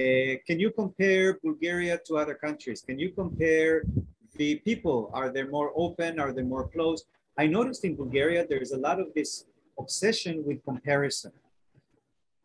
Uh, 0.00 0.36
can 0.46 0.58
you 0.64 0.70
compare 0.70 1.38
Bulgaria 1.42 1.98
to 2.06 2.12
other 2.22 2.36
countries? 2.46 2.80
Can 2.88 2.98
you 2.98 3.10
compare 3.22 3.84
the 4.40 4.50
people? 4.68 5.10
Are 5.12 5.30
they 5.34 5.44
more 5.56 5.70
open? 5.84 6.18
Are 6.24 6.32
they 6.32 6.46
more 6.54 6.66
closed? 6.74 7.04
I 7.36 7.46
noticed 7.46 7.84
in 7.84 7.94
Bulgaria 8.02 8.40
there's 8.52 8.72
a 8.72 8.80
lot 8.88 8.98
of 9.04 9.08
this 9.14 9.30
obsession 9.82 10.34
with 10.46 10.58
comparison. 10.70 11.32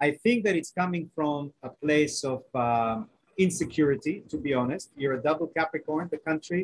I 0.08 0.10
think 0.24 0.38
that 0.46 0.56
it's 0.60 0.72
coming 0.82 1.04
from 1.15 1.54
a 1.70 1.70
place 1.84 2.18
of 2.34 2.41
um, 2.65 2.98
insecurity, 3.38 4.15
to 4.32 4.38
be 4.38 4.52
honest. 4.54 4.86
You're 4.98 5.18
a 5.20 5.24
double 5.30 5.48
Capricorn, 5.48 6.10
the 6.15 6.22
country. 6.30 6.62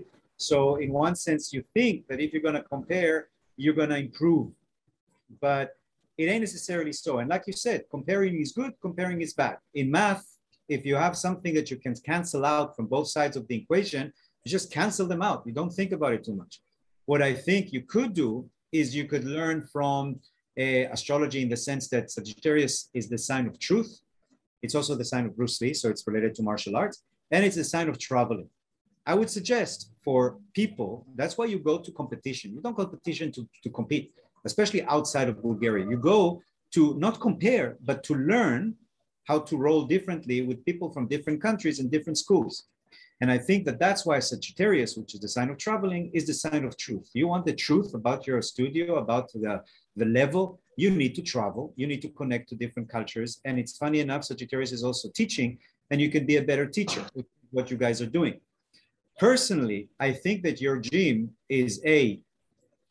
So, 0.49 0.57
in 0.83 0.89
one 0.91 1.15
sense, 1.15 1.53
you 1.53 1.63
think 1.75 2.07
that 2.07 2.19
if 2.19 2.33
you're 2.33 2.47
going 2.49 2.61
to 2.63 2.67
compare, 2.75 3.17
you're 3.55 3.77
going 3.81 3.93
to 3.95 4.01
improve. 4.07 4.47
But 5.39 5.77
it 6.17 6.25
ain't 6.25 6.41
necessarily 6.41 6.93
so. 6.93 7.19
And 7.19 7.29
like 7.29 7.43
you 7.47 7.53
said, 7.53 7.85
comparing 7.89 8.39
is 8.41 8.51
good, 8.51 8.73
comparing 8.81 9.21
is 9.21 9.33
bad. 9.33 9.57
In 9.73 9.89
math, 9.89 10.25
if 10.75 10.85
you 10.85 10.95
have 10.95 11.15
something 11.25 11.53
that 11.57 11.69
you 11.69 11.77
can 11.85 11.93
cancel 12.11 12.43
out 12.45 12.75
from 12.75 12.85
both 12.95 13.07
sides 13.09 13.35
of 13.35 13.45
the 13.47 13.55
equation, 13.61 14.03
you 14.43 14.49
just 14.57 14.71
cancel 14.71 15.05
them 15.05 15.21
out. 15.21 15.43
You 15.45 15.53
don't 15.59 15.73
think 15.79 15.91
about 15.91 16.13
it 16.13 16.23
too 16.23 16.37
much. 16.41 16.61
What 17.11 17.21
I 17.21 17.33
think 17.33 17.73
you 17.73 17.81
could 17.81 18.13
do 18.13 18.31
is 18.71 18.95
you 18.95 19.05
could 19.11 19.25
learn 19.25 19.57
from 19.73 20.01
uh, 20.57 20.85
astrology 20.95 21.41
in 21.41 21.49
the 21.49 21.61
sense 21.69 21.89
that 21.89 22.09
Sagittarius 22.09 22.89
is 22.93 23.09
the 23.09 23.17
sign 23.17 23.45
of 23.47 23.59
truth. 23.59 23.91
It's 24.63 24.75
also 24.75 24.95
the 24.95 25.09
sign 25.13 25.25
of 25.25 25.35
Bruce 25.35 25.59
Lee, 25.61 25.73
so 25.73 25.89
it's 25.89 26.07
related 26.07 26.35
to 26.35 26.41
martial 26.43 26.77
arts, 26.77 27.03
and 27.31 27.43
it's 27.43 27.57
a 27.57 27.67
sign 27.73 27.89
of 27.89 27.97
traveling. 27.97 28.49
I 29.05 29.13
would 29.15 29.29
suggest 29.29 29.91
for 30.05 30.37
people, 30.53 31.05
that's 31.15 31.37
why 31.37 31.45
you 31.45 31.59
go 31.59 31.79
to 31.79 31.91
competition. 31.91 32.53
You 32.53 32.61
don't 32.61 32.77
competition 32.77 33.31
to, 33.33 33.41
to 33.63 33.69
compete, 33.69 34.13
especially 34.45 34.83
outside 34.83 35.27
of 35.27 35.41
Bulgaria. 35.41 35.85
You 35.89 35.97
go 35.97 36.41
to 36.75 36.81
not 36.97 37.19
compare, 37.19 37.77
but 37.89 38.03
to 38.07 38.13
learn 38.15 38.75
how 39.25 39.39
to 39.39 39.57
roll 39.57 39.83
differently 39.83 40.41
with 40.41 40.65
people 40.65 40.91
from 40.91 41.07
different 41.07 41.41
countries 41.41 41.79
and 41.79 41.91
different 41.91 42.17
schools. 42.17 42.65
And 43.21 43.31
I 43.31 43.37
think 43.37 43.65
that 43.65 43.79
that's 43.79 44.03
why 44.03 44.17
Sagittarius, 44.17 44.97
which 44.97 45.13
is 45.13 45.19
the 45.19 45.27
sign 45.27 45.49
of 45.49 45.57
traveling, 45.57 46.09
is 46.11 46.25
the 46.25 46.33
sign 46.33 46.63
of 46.65 46.75
truth. 46.75 47.07
You 47.13 47.27
want 47.27 47.45
the 47.45 47.53
truth 47.53 47.93
about 47.93 48.25
your 48.25 48.41
studio, 48.41 48.95
about 48.95 49.31
the 49.31 49.61
the 49.95 50.05
level, 50.05 50.59
you 50.77 50.89
need 50.89 51.15
to 51.15 51.21
travel, 51.21 51.73
you 51.75 51.85
need 51.85 52.01
to 52.01 52.09
connect 52.09 52.49
to 52.49 52.55
different 52.55 52.89
cultures. 52.89 53.39
And 53.45 53.59
it's 53.59 53.77
funny 53.77 53.99
enough, 53.99 54.23
Sagittarius 54.23 54.71
is 54.71 54.83
also 54.83 55.09
teaching, 55.09 55.59
and 55.89 55.99
you 55.99 56.09
can 56.09 56.25
be 56.25 56.37
a 56.37 56.41
better 56.41 56.65
teacher 56.65 57.03
with 57.13 57.25
what 57.51 57.69
you 57.69 57.77
guys 57.77 58.01
are 58.01 58.07
doing. 58.07 58.39
Personally, 59.19 59.89
I 59.99 60.13
think 60.13 60.43
that 60.43 60.61
your 60.61 60.77
gym 60.77 61.31
is 61.49 61.81
a 61.85 62.21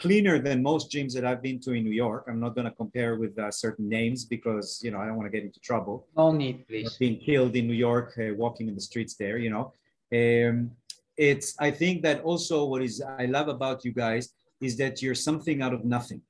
cleaner 0.01 0.39
than 0.39 0.63
most 0.63 0.91
gyms 0.91 1.13
that 1.15 1.25
I've 1.25 1.43
been 1.43 1.61
to 1.61 1.73
in 1.73 1.85
New 1.85 1.97
York. 2.07 2.25
I'm 2.29 2.41
not 2.41 2.55
going 2.55 2.65
to 2.65 2.77
compare 2.83 3.17
with 3.17 3.39
uh, 3.39 3.51
certain 3.51 3.89
names 3.89 4.25
because 4.25 4.81
you 4.83 4.91
know 4.91 4.99
I 4.99 5.07
don't 5.07 5.17
want 5.17 5.27
to 5.31 5.35
get 5.37 5.45
into 5.45 5.61
trouble. 5.61 6.07
No 6.17 6.33
need, 6.33 6.67
please. 6.67 6.97
Being 6.97 7.19
killed 7.19 7.55
in 7.57 7.67
New 7.67 7.81
York, 7.89 8.09
uh, 8.19 8.35
walking 8.35 8.69
in 8.69 8.75
the 8.75 8.87
streets 8.91 9.15
there, 9.15 9.39
you 9.39 9.51
know. 9.51 9.73
Um, 10.13 10.73
it's 11.17 11.55
I 11.59 11.71
think 11.71 12.03
that 12.03 12.23
also 12.23 12.65
what 12.65 12.83
is 12.83 13.03
I 13.25 13.27
love 13.27 13.49
about 13.49 13.85
you 13.85 13.93
guys 13.93 14.25
is 14.61 14.77
that 14.79 15.01
you're 15.03 15.21
something 15.29 15.63
out 15.63 15.75
of 15.75 15.85
nothing 15.85 16.23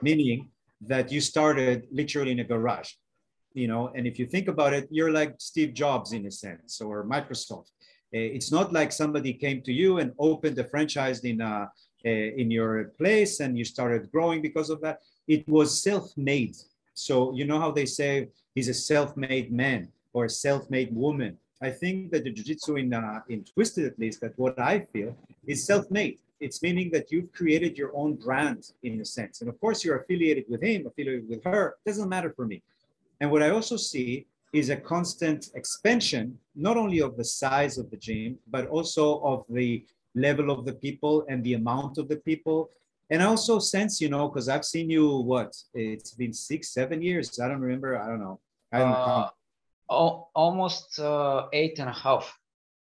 meaning 0.00 0.50
that 0.80 1.12
you 1.12 1.20
started 1.20 1.86
literally 1.92 2.32
in 2.32 2.40
a 2.40 2.44
garage, 2.44 2.92
you 3.54 3.68
know, 3.68 3.92
and 3.94 4.06
if 4.06 4.18
you 4.18 4.26
think 4.26 4.48
about 4.48 4.72
it, 4.72 4.88
you're 4.90 5.12
like 5.12 5.34
Steve 5.38 5.74
Jobs 5.74 6.12
in 6.12 6.26
a 6.26 6.30
sense, 6.30 6.80
or 6.80 7.04
Microsoft. 7.04 7.70
Uh, 8.14 8.28
it's 8.36 8.52
not 8.52 8.72
like 8.72 8.92
somebody 8.92 9.32
came 9.32 9.62
to 9.62 9.72
you 9.72 9.98
and 9.98 10.12
opened 10.18 10.58
a 10.58 10.64
franchise 10.64 11.20
in 11.20 11.40
uh, 11.40 11.46
uh, 11.56 11.66
in 12.04 12.50
your 12.50 12.84
place 12.98 13.40
and 13.40 13.56
you 13.58 13.64
started 13.64 14.10
growing 14.10 14.42
because 14.42 14.70
of 14.70 14.80
that. 14.80 15.00
It 15.28 15.48
was 15.48 15.82
self-made. 15.82 16.56
So 16.94 17.32
you 17.32 17.44
know 17.44 17.58
how 17.58 17.70
they 17.70 17.86
say 17.86 18.28
he's 18.54 18.68
a 18.68 18.74
self-made 18.74 19.52
man 19.52 19.88
or 20.12 20.26
a 20.26 20.30
self-made 20.30 20.94
woman. 20.94 21.38
I 21.60 21.70
think 21.70 22.10
that 22.10 22.24
the 22.24 22.30
jiu-jitsu 22.30 22.76
in 22.76 22.92
uh, 22.92 23.20
in 23.28 23.44
Twisted 23.44 23.84
at 23.86 23.98
least, 23.98 24.20
that 24.20 24.36
what 24.36 24.58
I 24.58 24.80
feel 24.92 25.16
is 25.46 25.64
self-made 25.64 26.18
it's 26.42 26.60
meaning 26.60 26.90
that 26.90 27.12
you've 27.12 27.32
created 27.32 27.78
your 27.78 27.96
own 27.96 28.14
brand 28.14 28.72
in 28.82 29.00
a 29.00 29.04
sense. 29.04 29.40
And 29.40 29.48
of 29.48 29.60
course, 29.60 29.84
you're 29.84 29.98
affiliated 29.98 30.44
with 30.48 30.60
him, 30.60 30.86
affiliated 30.86 31.28
with 31.28 31.44
her. 31.44 31.76
Doesn't 31.86 32.08
matter 32.08 32.32
for 32.34 32.46
me. 32.46 32.62
And 33.20 33.30
what 33.30 33.44
I 33.44 33.50
also 33.50 33.76
see 33.76 34.26
is 34.52 34.68
a 34.68 34.76
constant 34.76 35.50
expansion, 35.54 36.36
not 36.56 36.76
only 36.76 37.00
of 37.00 37.16
the 37.16 37.24
size 37.24 37.78
of 37.78 37.90
the 37.90 37.96
gym, 37.96 38.38
but 38.50 38.66
also 38.66 39.20
of 39.22 39.44
the 39.48 39.84
level 40.14 40.50
of 40.50 40.64
the 40.64 40.74
people 40.74 41.24
and 41.28 41.42
the 41.44 41.54
amount 41.54 41.98
of 41.98 42.08
the 42.08 42.16
people. 42.16 42.70
And 43.10 43.22
I 43.22 43.26
also 43.26 43.58
sense, 43.58 44.00
you 44.00 44.08
know, 44.08 44.28
because 44.28 44.48
I've 44.48 44.64
seen 44.64 44.88
you, 44.88 45.18
what, 45.18 45.54
it's 45.74 46.12
been 46.12 46.32
six, 46.32 46.72
seven 46.72 47.02
years. 47.02 47.38
I 47.40 47.48
don't 47.48 47.60
remember. 47.60 47.98
I 47.98 48.06
don't 48.08 48.20
know. 48.20 48.40
I 48.72 48.80
uh, 48.80 49.28
almost 49.88 50.98
uh, 50.98 51.46
eight 51.52 51.78
and 51.78 51.88
a 51.88 51.92
half. 51.92 52.36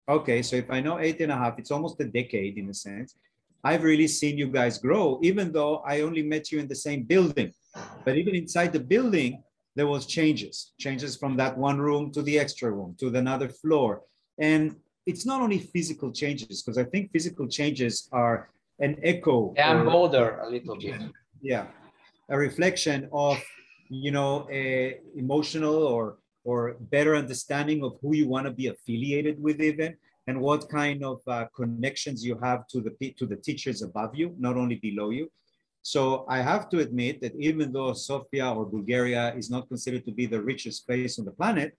Okay, 0.07 0.41
so 0.41 0.55
if 0.55 0.69
I 0.69 0.79
know 0.79 0.99
eight 0.99 1.21
and 1.21 1.31
a 1.31 1.37
half, 1.37 1.59
it's 1.59 1.71
almost 1.71 1.99
a 1.99 2.05
decade 2.05 2.57
in 2.57 2.69
a 2.69 2.73
sense. 2.73 3.15
I've 3.63 3.83
really 3.83 4.07
seen 4.07 4.37
you 4.37 4.47
guys 4.47 4.77
grow, 4.77 5.19
even 5.23 5.51
though 5.51 5.77
I 5.77 6.01
only 6.01 6.23
met 6.23 6.51
you 6.51 6.59
in 6.59 6.67
the 6.67 6.75
same 6.75 7.03
building. 7.03 7.53
But 8.03 8.17
even 8.17 8.35
inside 8.35 8.73
the 8.73 8.79
building, 8.79 9.41
there 9.75 9.87
was 9.87 10.05
changes, 10.05 10.73
changes 10.79 11.15
from 11.15 11.37
that 11.37 11.57
one 11.57 11.79
room 11.79 12.11
to 12.11 12.21
the 12.21 12.37
extra 12.37 12.69
room 12.71 12.95
to 12.99 13.07
another 13.07 13.49
floor. 13.49 14.01
And 14.37 14.75
it's 15.05 15.25
not 15.25 15.41
only 15.41 15.59
physical 15.59 16.11
changes, 16.11 16.61
because 16.61 16.77
I 16.77 16.83
think 16.83 17.11
physical 17.11 17.47
changes 17.47 18.07
are 18.11 18.49
an 18.79 18.97
echo. 19.03 19.53
Yeah, 19.55 19.71
I'm 19.71 19.89
older 19.89 20.39
a 20.39 20.49
little 20.49 20.77
bit. 20.77 21.01
Yeah, 21.41 21.67
a 22.29 22.37
reflection 22.37 23.09
of, 23.11 23.37
you 23.89 24.11
know, 24.11 24.47
a 24.51 24.99
emotional 25.15 25.83
or 25.83 26.17
or 26.45 26.75
better 26.91 27.15
understanding 27.15 27.83
of 27.83 27.97
who 28.01 28.15
you 28.15 28.27
want 28.27 28.45
to 28.45 28.51
be 28.51 28.67
affiliated 28.67 29.41
with 29.41 29.61
even 29.61 29.95
and 30.27 30.39
what 30.39 30.67
kind 30.69 31.03
of 31.03 31.21
uh, 31.27 31.45
connections 31.55 32.23
you 32.23 32.37
have 32.43 32.67
to 32.67 32.81
the 32.81 33.11
to 33.19 33.25
the 33.25 33.35
teachers 33.35 33.81
above 33.81 34.15
you, 34.15 34.35
not 34.37 34.55
only 34.57 34.75
below 34.75 35.09
you. 35.09 35.29
So 35.81 36.25
I 36.29 36.41
have 36.41 36.69
to 36.69 36.79
admit 36.79 37.19
that 37.21 37.35
even 37.37 37.73
though 37.73 37.91
Sofia 37.91 38.49
or 38.49 38.65
Bulgaria 38.65 39.35
is 39.35 39.49
not 39.49 39.67
considered 39.67 40.05
to 40.05 40.11
be 40.11 40.25
the 40.25 40.41
richest 40.41 40.87
place 40.87 41.19
on 41.19 41.25
the 41.25 41.31
planet, 41.31 41.77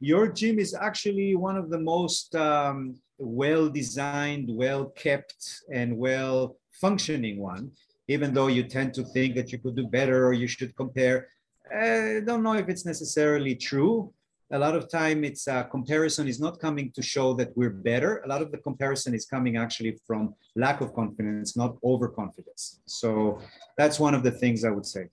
your 0.00 0.28
gym 0.28 0.58
is 0.58 0.74
actually 0.74 1.34
one 1.34 1.56
of 1.56 1.70
the 1.70 1.78
most 1.78 2.34
um, 2.34 2.94
well-designed, 3.18 4.48
well-kept, 4.48 5.62
and 5.72 5.96
well-functioning 5.96 7.38
one. 7.38 7.72
Even 8.06 8.32
though 8.32 8.46
you 8.46 8.62
tend 8.62 8.94
to 8.94 9.04
think 9.04 9.34
that 9.34 9.52
you 9.52 9.58
could 9.58 9.76
do 9.76 9.86
better 9.86 10.26
or 10.26 10.32
you 10.32 10.46
should 10.46 10.74
compare, 10.76 11.28
I 11.70 12.20
don't 12.24 12.42
know 12.42 12.54
if 12.54 12.68
it's 12.68 12.86
necessarily 12.86 13.54
true. 13.54 14.12
A 14.50 14.58
lot 14.58 14.74
of 14.74 14.90
time 14.90 15.24
it's 15.24 15.46
a 15.46 15.56
uh, 15.56 15.62
comparison 15.64 16.26
is 16.26 16.40
not 16.40 16.58
coming 16.58 16.90
to 16.92 17.02
show 17.02 17.34
that 17.34 17.54
we're 17.54 17.68
better. 17.68 18.22
A 18.24 18.28
lot 18.28 18.40
of 18.40 18.50
the 18.50 18.56
comparison 18.56 19.14
is 19.14 19.26
coming 19.26 19.58
actually 19.58 19.98
from 20.06 20.34
lack 20.56 20.80
of 20.80 20.94
confidence 20.94 21.54
not 21.54 21.76
overconfidence. 21.84 22.80
So 22.86 23.40
that's 23.76 24.00
one 24.00 24.14
of 24.14 24.22
the 24.22 24.30
things 24.30 24.64
i 24.64 24.70
would 24.70 24.86
say. 24.86 25.08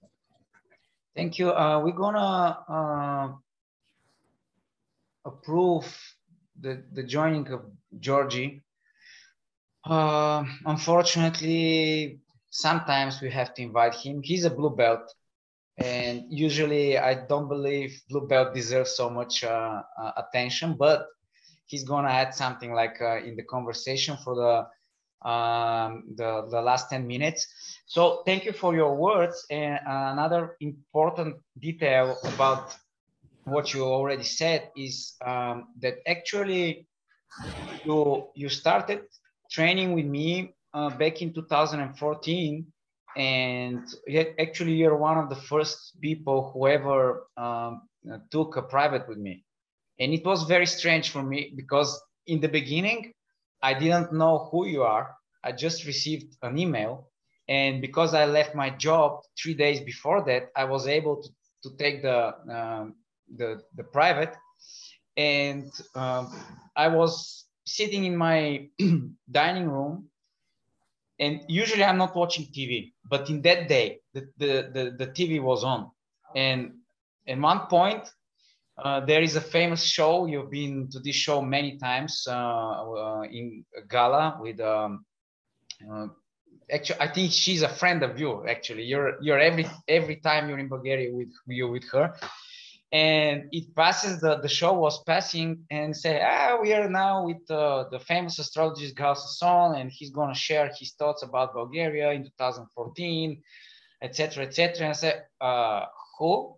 Thank 1.18 1.38
you. 1.38 1.52
Uh, 1.52 1.82
we're 1.84 1.92
gonna 1.92 2.60
uh, 2.70 3.36
approve 5.26 5.86
the, 6.60 6.84
the 6.94 7.04
joining 7.04 7.48
of 7.52 7.62
Georgie. 8.00 8.64
Uh, 9.86 10.44
unfortunately, 10.66 12.20
sometimes 12.50 13.22
we 13.22 13.30
have 13.30 13.54
to 13.56 13.62
invite 13.62 13.96
him. 13.96 14.22
He's 14.24 14.46
a 14.46 14.50
blue 14.50 14.76
belt, 14.76 15.14
and 15.78 16.24
usually 16.30 16.98
I 16.98 17.14
don't 17.14 17.48
believe 17.48 18.02
blue 18.10 18.28
belt 18.28 18.54
deserves 18.54 18.92
so 18.96 19.10
much 19.10 19.44
uh, 19.44 19.82
uh, 20.02 20.12
attention, 20.18 20.76
but 20.78 21.08
he's 21.68 21.84
gonna 21.84 22.10
add 22.10 22.34
something 22.34 22.74
like 22.74 23.02
uh, 23.02 23.18
in 23.18 23.36
the 23.36 23.44
conversation 23.44 24.18
for 24.24 24.36
the 24.36 24.68
um, 25.26 26.04
the, 26.16 26.48
the 26.52 26.62
last 26.62 26.90
10 26.90 27.08
minutes. 27.08 27.48
So 27.88 28.22
thank 28.26 28.46
you 28.46 28.54
for 28.54 28.76
your 28.76 28.96
words. 28.96 29.46
And 29.50 29.80
another 29.86 30.56
important 30.62 31.38
detail 31.60 32.18
about 32.24 32.76
what 33.46 33.74
you 33.74 33.84
already 33.84 34.24
said 34.24 34.70
is 34.76 35.16
um, 35.26 35.68
that 35.80 35.96
actually 36.08 36.88
you 37.86 38.28
you 38.36 38.50
started 38.50 39.02
training 39.52 39.94
with 39.94 40.06
me 40.06 40.54
uh, 40.74 40.90
back 40.90 41.22
in 41.22 41.34
2014 41.34 42.66
and 43.18 43.88
actually 44.40 44.74
you're 44.74 44.98
one 44.98 45.18
of 45.18 45.30
the 45.30 45.36
first 45.36 46.00
people 46.02 46.52
who 46.52 46.68
ever 46.68 47.28
um, 47.38 47.88
took 48.30 48.58
a 48.58 48.62
private 48.62 49.08
with 49.08 49.18
me. 49.18 49.46
And 50.00 50.14
it 50.14 50.26
was 50.26 50.44
very 50.44 50.66
strange 50.66 51.12
for 51.12 51.24
me 51.24 51.54
because 51.56 52.02
in 52.28 52.42
the 52.42 52.50
beginning 52.50 53.14
i 53.62 53.74
didn't 53.74 54.12
know 54.12 54.50
who 54.52 54.66
you 54.66 54.84
are. 54.84 55.16
I 55.44 55.52
just 55.52 55.86
received 55.86 56.36
an 56.42 56.58
email 56.58 57.10
and 57.48 57.80
because 57.80 58.14
i 58.16 58.26
left 58.26 58.56
my 58.56 58.72
job 58.72 59.22
three 59.40 59.54
days 59.54 59.80
before 59.82 60.26
that 60.26 60.50
i 60.56 60.64
was 60.64 60.88
able 60.88 61.22
to, 61.22 61.30
to 61.64 61.78
take 61.78 62.02
the 62.02 62.34
um, 62.50 62.96
the, 63.34 63.62
the 63.76 63.84
private. 63.84 64.36
And 65.18 65.72
um, 65.96 66.34
i 66.76 66.88
was 66.88 67.46
sitting 67.66 68.06
in 68.06 68.16
my 68.16 68.68
dining 69.32 69.68
room 69.70 70.10
and 71.20 71.42
usually 71.48 71.84
i'm 71.84 71.98
not 71.98 72.16
watching 72.16 72.46
tv 72.46 72.92
but 73.10 73.30
in 73.30 73.42
that 73.42 73.68
day 73.68 74.00
the, 74.14 74.28
the, 74.38 74.70
the, 74.74 74.96
the 74.98 75.08
tv 75.08 75.42
was 75.42 75.64
on. 75.64 75.90
And 76.36 76.74
at 77.28 77.40
one 77.40 77.62
point 77.68 78.04
uh, 78.78 79.00
there 79.06 79.22
is 79.22 79.38
a 79.38 79.42
famous 79.42 79.84
show. 79.84 80.26
You've 80.26 80.52
been 80.52 80.90
to 80.92 81.00
this 81.00 81.16
show 81.16 81.42
many 81.42 81.78
times 81.78 82.28
uh, 82.30 82.34
uh, 82.34 83.22
in 83.22 83.64
gala 83.90 84.38
with 84.42 84.60
um, 84.60 85.06
uh, 85.90 86.08
actually 86.70 87.00
i 87.00 87.08
think 87.08 87.32
she's 87.32 87.62
a 87.62 87.70
friend 87.70 88.04
of 88.04 88.20
you 88.20 88.46
actually. 88.48 88.84
You're 88.84 89.16
you're 89.22 89.40
every 89.40 89.66
every 89.88 90.18
time 90.18 90.50
you're 90.50 90.60
in 90.60 90.68
bulgaria 90.68 91.14
with 91.14 91.32
you 91.48 91.70
with 91.70 91.90
her 91.92 92.14
and 92.92 93.50
it 93.52 93.76
passes 93.76 94.22
the, 94.22 94.38
the 94.38 94.48
show 94.48 94.74
was 94.74 95.04
passing 95.04 95.66
and 95.72 95.96
say 95.96 96.22
ah 96.24 96.58
we 96.62 96.74
are 96.74 96.90
now 96.90 97.26
with 97.26 97.50
uh, 97.50 97.86
the 97.92 98.00
famous 98.00 98.40
astrologist 98.40 98.96
Gahl 98.96 99.16
Sasson 99.16 99.80
and 99.80 99.92
he's 99.92 100.12
going 100.12 100.34
to 100.34 100.40
share 100.40 100.70
his 100.80 100.94
thoughts 100.94 101.24
about 101.24 101.54
Bulgaria 101.54 102.12
in 102.12 102.24
2014 102.24 103.42
etc 104.02 104.46
etc 104.46 104.86
and 104.86 104.90
I 104.90 104.94
said 104.94 105.24
uh, 105.42 105.86
who? 106.20 106.56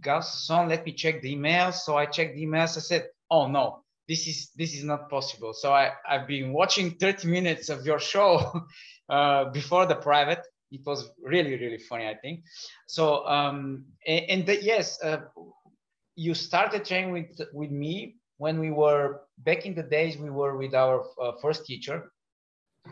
Gahl 0.00 0.20
Sasson 0.20 0.68
let 0.68 0.84
me 0.86 0.92
check 0.92 1.20
the 1.20 1.34
emails 1.36 1.74
so 1.74 1.96
I 1.96 2.06
checked 2.06 2.34
the 2.34 2.44
emails. 2.44 2.76
I 2.76 2.80
said 2.80 3.08
oh 3.30 3.46
no 3.46 3.84
this 4.08 4.26
is 4.26 4.50
this 4.56 4.74
is 4.74 4.84
not 4.84 5.10
possible. 5.10 5.52
So 5.52 5.72
I, 5.72 5.92
I've 6.08 6.26
been 6.26 6.52
watching 6.52 6.92
30 6.92 7.28
minutes 7.28 7.68
of 7.68 7.84
your 7.84 8.00
show 8.00 8.62
uh, 9.08 9.44
before 9.50 9.86
the 9.86 9.96
private. 9.96 10.40
It 10.70 10.80
was 10.84 11.10
really 11.22 11.56
really 11.56 11.78
funny 11.78 12.06
i 12.06 12.14
think. 12.14 12.40
So 12.86 13.26
um 13.26 13.84
and, 14.06 14.24
and 14.28 14.46
the, 14.46 14.62
yes 14.62 15.02
uh, 15.02 15.20
you 16.18 16.34
started 16.34 16.84
training 16.84 17.12
with 17.12 17.40
with 17.52 17.70
me 17.70 18.16
when 18.38 18.58
we 18.58 18.70
were 18.72 19.20
back 19.38 19.66
in 19.66 19.74
the 19.74 19.84
days 19.84 20.18
we 20.18 20.30
were 20.30 20.56
with 20.56 20.74
our 20.74 21.04
uh, 21.22 21.32
first 21.40 21.64
teacher. 21.64 22.10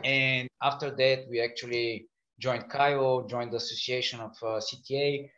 And 0.03 0.47
after 0.63 0.89
that 0.91 1.25
we 1.29 1.41
actually 1.41 2.07
joined 2.39 2.69
CAIO 2.69 3.29
joined 3.29 3.51
the 3.51 3.57
association 3.57 4.21
of 4.21 4.31
uh, 4.41 4.61
cta 4.67 5.29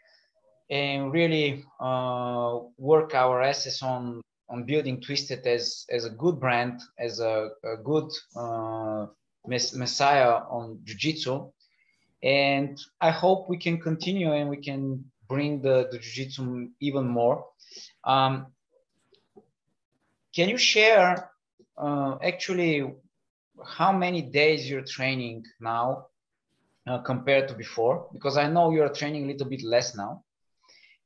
and 0.69 1.11
really 1.11 1.65
uh, 1.79 2.59
work 2.77 3.15
our 3.15 3.41
asses 3.41 3.81
on 3.81 4.21
on 4.51 4.65
building 4.65 5.01
twisted 5.01 5.47
as 5.47 5.85
as 5.89 6.05
a 6.05 6.11
good 6.11 6.39
brand 6.39 6.79
as 6.99 7.19
a, 7.19 7.49
a 7.63 7.77
good 7.77 8.09
uh, 8.35 9.07
mess- 9.47 9.73
messiah 9.73 10.33
on 10.57 10.79
jiu-jitsu. 10.85 11.35
And 12.21 12.77
i 13.01 13.09
hope 13.09 13.49
we 13.49 13.57
can 13.57 13.77
continue 13.81 14.31
and 14.37 14.47
we 14.47 14.57
can 14.57 14.83
bring 15.29 15.61
the, 15.61 15.87
the 15.91 15.99
jiu-jitsu 15.99 16.67
even 16.81 17.07
more 17.07 17.45
um, 18.03 18.47
can 20.35 20.49
you 20.49 20.57
share 20.57 21.29
uh, 21.77 22.17
actually 22.21 22.93
how 23.65 23.91
many 23.91 24.21
days 24.21 24.69
you're 24.69 24.85
training 24.85 25.43
now 25.59 26.07
uh, 26.87 26.99
compared 26.99 27.47
to 27.47 27.53
before? 27.55 28.07
Because 28.13 28.37
I 28.37 28.47
know 28.49 28.71
you're 28.71 28.89
training 28.89 29.25
a 29.25 29.27
little 29.27 29.47
bit 29.47 29.63
less 29.63 29.95
now. 29.95 30.23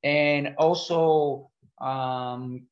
And 0.04 0.56
also, 0.58 1.50
um, 1.80 2.68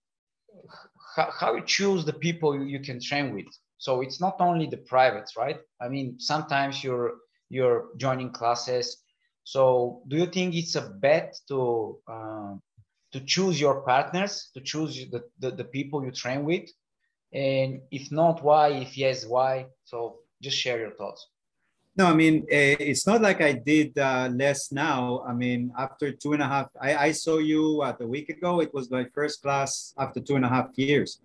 how, 1.16 1.30
how 1.32 1.56
you 1.56 1.64
choose 1.66 2.06
the 2.06 2.14
people 2.14 2.56
you, 2.56 2.64
you 2.64 2.80
can 2.80 3.00
train 3.02 3.34
with. 3.34 3.46
So 3.78 4.02
it's 4.02 4.20
not 4.20 4.36
only 4.40 4.68
the 4.68 4.78
privates, 4.78 5.36
right? 5.38 5.58
I 5.82 5.88
mean, 5.90 6.20
sometimes 6.20 6.84
you're 6.84 7.14
you're 7.50 7.90
joining 7.98 8.32
classes. 8.32 8.98
So 9.44 10.02
do 10.08 10.18
you 10.18 10.28
think 10.28 10.56
it's 10.56 10.76
a 10.76 10.82
bet 10.82 11.36
to 11.48 11.98
uh, 12.08 12.54
to 13.12 13.20
choose 13.20 13.60
your 13.60 13.82
partners, 13.82 14.50
to 14.54 14.62
choose 14.62 15.06
the, 15.12 15.24
the, 15.40 15.52
the 15.52 15.66
people 15.66 16.04
you 16.06 16.12
train 16.12 16.46
with? 16.46 16.70
And 17.34 17.82
if 17.92 18.12
not, 18.12 18.44
why? 18.44 18.70
If 18.70 18.98
yes, 18.98 19.26
why? 19.26 19.68
So 19.84 20.20
just 20.42 20.58
share 20.58 20.80
your 20.80 20.92
thoughts. 20.92 21.28
No, 21.98 22.06
I 22.08 22.14
mean, 22.14 22.44
uh, 22.44 22.80
it's 22.80 23.06
not 23.06 23.22
like 23.22 23.42
I 23.42 23.52
did 23.52 23.98
uh, 23.98 24.30
less 24.32 24.72
now. 24.72 25.24
I 25.28 25.34
mean, 25.34 25.74
after 25.78 26.12
two 26.12 26.32
and 26.32 26.42
a 26.42 26.48
half, 26.48 26.70
I, 26.80 26.96
I 26.96 27.12
saw 27.12 27.38
you 27.40 27.78
what, 27.78 28.00
a 28.02 28.08
week 28.08 28.30
ago. 28.30 28.62
It 28.62 28.74
was 28.74 28.90
my 28.90 29.06
first 29.14 29.42
class 29.42 29.94
after 29.98 30.22
two 30.22 30.38
and 30.38 30.46
a 30.46 30.50
half 30.50 30.70
years. 30.76 31.20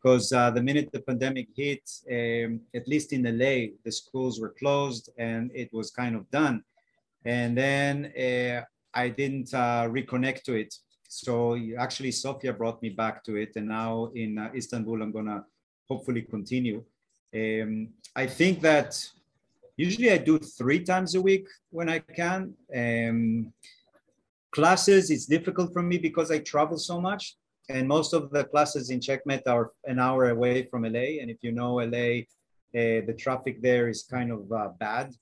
Because 0.00 0.32
uh, 0.32 0.52
the 0.52 0.62
minute 0.62 0.90
the 0.92 1.00
pandemic 1.00 1.48
hit, 1.56 1.82
um, 2.08 2.60
at 2.72 2.86
least 2.86 3.12
in 3.12 3.24
LA, 3.24 3.74
the 3.84 3.90
schools 3.90 4.40
were 4.40 4.50
closed 4.50 5.10
and 5.18 5.50
it 5.52 5.72
was 5.72 5.90
kind 5.90 6.14
of 6.14 6.30
done. 6.30 6.62
And 7.26 7.58
then 7.58 8.12
uh, 8.16 8.64
I 8.94 9.08
didn't 9.08 9.52
uh, 9.52 9.88
reconnect 9.88 10.42
to 10.44 10.54
it 10.54 10.74
so 11.08 11.58
actually, 11.78 12.12
Sofia 12.12 12.52
brought 12.52 12.82
me 12.82 12.90
back 12.90 13.24
to 13.24 13.36
it, 13.36 13.52
and 13.56 13.68
now 13.68 14.10
in 14.14 14.38
uh, 14.38 14.50
Istanbul, 14.54 15.02
I'm 15.02 15.12
gonna 15.12 15.44
hopefully 15.88 16.22
continue. 16.22 16.84
Um, 17.34 17.88
I 18.14 18.26
think 18.26 18.60
that 18.62 19.02
usually 19.76 20.10
I 20.10 20.18
do 20.18 20.38
three 20.38 20.80
times 20.80 21.14
a 21.14 21.20
week 21.20 21.46
when 21.70 21.88
I 21.88 22.00
can. 22.00 22.54
Um, 22.74 23.52
classes, 24.50 25.10
it's 25.10 25.26
difficult 25.26 25.72
for 25.72 25.82
me 25.82 25.98
because 25.98 26.30
I 26.30 26.38
travel 26.40 26.78
so 26.78 27.00
much, 27.00 27.36
and 27.68 27.86
most 27.86 28.12
of 28.12 28.30
the 28.30 28.44
classes 28.44 28.90
in 28.90 29.00
Checkmat 29.00 29.42
are 29.46 29.72
an 29.84 29.98
hour 29.98 30.30
away 30.30 30.64
from 30.64 30.82
LA. 30.82 31.20
And 31.20 31.30
if 31.30 31.38
you 31.42 31.52
know 31.52 31.74
LA, 31.76 32.08
uh, 32.74 33.06
the 33.06 33.14
traffic 33.16 33.62
there 33.62 33.88
is 33.88 34.02
kind 34.02 34.32
of 34.32 34.50
uh, 34.50 34.68
bad. 34.78 35.14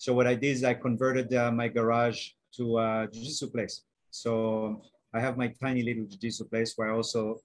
So 0.00 0.14
what 0.14 0.26
I 0.26 0.34
did 0.34 0.56
is 0.56 0.64
I 0.64 0.72
converted 0.72 1.28
uh, 1.34 1.52
my 1.52 1.68
garage 1.68 2.30
to 2.56 2.78
a 2.78 3.06
jiu-jitsu 3.12 3.50
place. 3.50 3.82
So 4.10 4.80
I 5.12 5.20
have 5.20 5.36
my 5.36 5.48
tiny 5.60 5.82
little 5.82 6.06
jiu-jitsu 6.06 6.44
place 6.48 6.72
where 6.76 6.90
I 6.90 6.96
also 6.96 7.42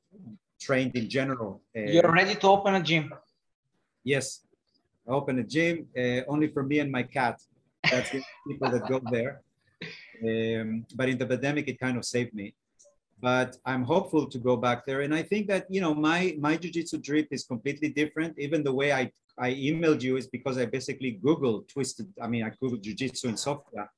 trained 0.58 0.96
in 0.96 1.10
general. 1.10 1.62
Uh, 1.76 1.92
You're 1.96 2.14
ready 2.14 2.34
to 2.36 2.48
open 2.48 2.76
a 2.76 2.82
gym? 2.82 3.14
Yes, 4.06 4.40
I 5.06 5.12
open 5.12 5.38
a 5.40 5.44
gym 5.44 5.88
uh, 5.98 6.22
only 6.32 6.48
for 6.48 6.64
me 6.64 6.80
and 6.80 6.90
my 6.90 7.04
cat. 7.04 7.42
That's 7.92 8.12
the 8.12 8.24
people 8.48 8.72
that 8.72 8.88
go 8.88 9.02
there. 9.12 9.42
Um, 10.26 10.86
but 10.96 11.10
in 11.10 11.18
the 11.18 11.26
pandemic, 11.26 11.68
it 11.68 11.78
kind 11.78 11.98
of 11.98 12.06
saved 12.06 12.34
me. 12.34 12.56
But 13.26 13.58
I'm 13.66 13.84
hopeful 13.84 14.28
to 14.28 14.38
go 14.38 14.56
back 14.56 14.86
there, 14.86 15.02
and 15.02 15.12
I 15.12 15.24
think 15.24 15.48
that 15.48 15.64
you 15.76 15.82
know 15.82 15.96
my 15.96 16.20
my 16.48 16.56
jiu-jitsu 16.62 16.98
drip 17.08 17.28
is 17.32 17.44
completely 17.54 17.90
different. 17.90 18.38
Even 18.38 18.60
the 18.62 18.76
way 18.80 18.90
I 19.02 19.04
I 19.46 19.50
emailed 19.70 20.02
you 20.08 20.14
is 20.22 20.28
because 20.28 20.56
I 20.60 20.66
basically 20.78 21.12
Googled 21.26 21.68
twisted. 21.68 22.08
I 22.22 22.28
mean, 22.28 22.44
I 22.48 22.52
Googled 22.52 22.82
jiu-jitsu 22.86 23.26
in 23.30 23.38
Sofia, 23.46 23.90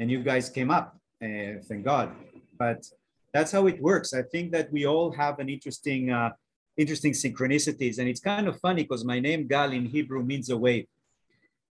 and 0.00 0.10
you 0.10 0.18
guys 0.30 0.50
came 0.50 0.70
up. 0.78 0.86
Uh, 1.24 1.62
thank 1.68 1.84
God. 1.84 2.08
But 2.58 2.80
that's 3.32 3.52
how 3.52 3.68
it 3.68 3.78
works. 3.80 4.14
I 4.20 4.22
think 4.32 4.50
that 4.56 4.66
we 4.72 4.82
all 4.92 5.12
have 5.12 5.38
an 5.38 5.48
interesting, 5.48 6.10
uh, 6.10 6.30
interesting 6.76 7.12
synchronicities, 7.12 8.00
and 8.00 8.08
it's 8.08 8.24
kind 8.32 8.48
of 8.48 8.58
funny 8.58 8.82
because 8.82 9.04
my 9.04 9.20
name 9.20 9.46
Gahl 9.46 9.70
in 9.78 9.86
Hebrew 9.86 10.24
means 10.24 10.50
a 10.50 10.58
wave, 10.66 10.88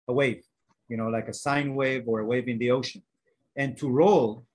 a 0.06 0.12
wave, 0.12 0.44
you 0.88 0.96
know, 0.96 1.08
like 1.16 1.26
a 1.26 1.34
sine 1.34 1.74
wave 1.74 2.04
or 2.06 2.20
a 2.20 2.26
wave 2.32 2.46
in 2.46 2.58
the 2.60 2.70
ocean. 2.70 3.02
And 3.56 3.76
to 3.78 3.86
roll, 3.90 4.46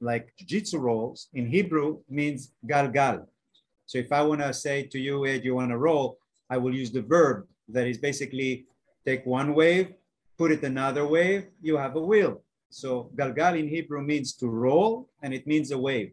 like 0.00 0.32
jiu-jitsu 0.38 0.78
rolls 0.78 1.28
in 1.34 1.46
Hebrew 1.46 1.98
means 2.08 2.52
gal 2.66 2.88
gal. 2.88 3.28
So 3.86 3.98
if 3.98 4.12
I 4.12 4.22
want 4.22 4.40
to 4.40 4.52
say 4.52 4.82
to 4.84 4.98
you, 4.98 5.26
Ed, 5.26 5.44
you 5.44 5.54
want 5.54 5.70
to 5.70 5.78
roll, 5.78 6.18
I 6.50 6.58
will 6.58 6.74
use 6.74 6.90
the 6.90 7.02
verb 7.02 7.46
that 7.68 7.86
is 7.86 7.98
basically 7.98 8.66
take 9.04 9.24
one 9.24 9.54
wave, 9.54 9.94
put 10.38 10.50
it 10.50 10.62
another 10.62 11.06
wave, 11.06 11.46
you 11.62 11.76
have 11.76 11.96
a 11.96 12.00
wheel. 12.00 12.42
So 12.70 13.10
galgal 13.16 13.58
in 13.58 13.68
Hebrew 13.68 14.02
means 14.02 14.34
to 14.34 14.48
roll 14.48 15.08
and 15.22 15.32
it 15.32 15.46
means 15.46 15.70
a 15.70 15.78
wave. 15.78 16.12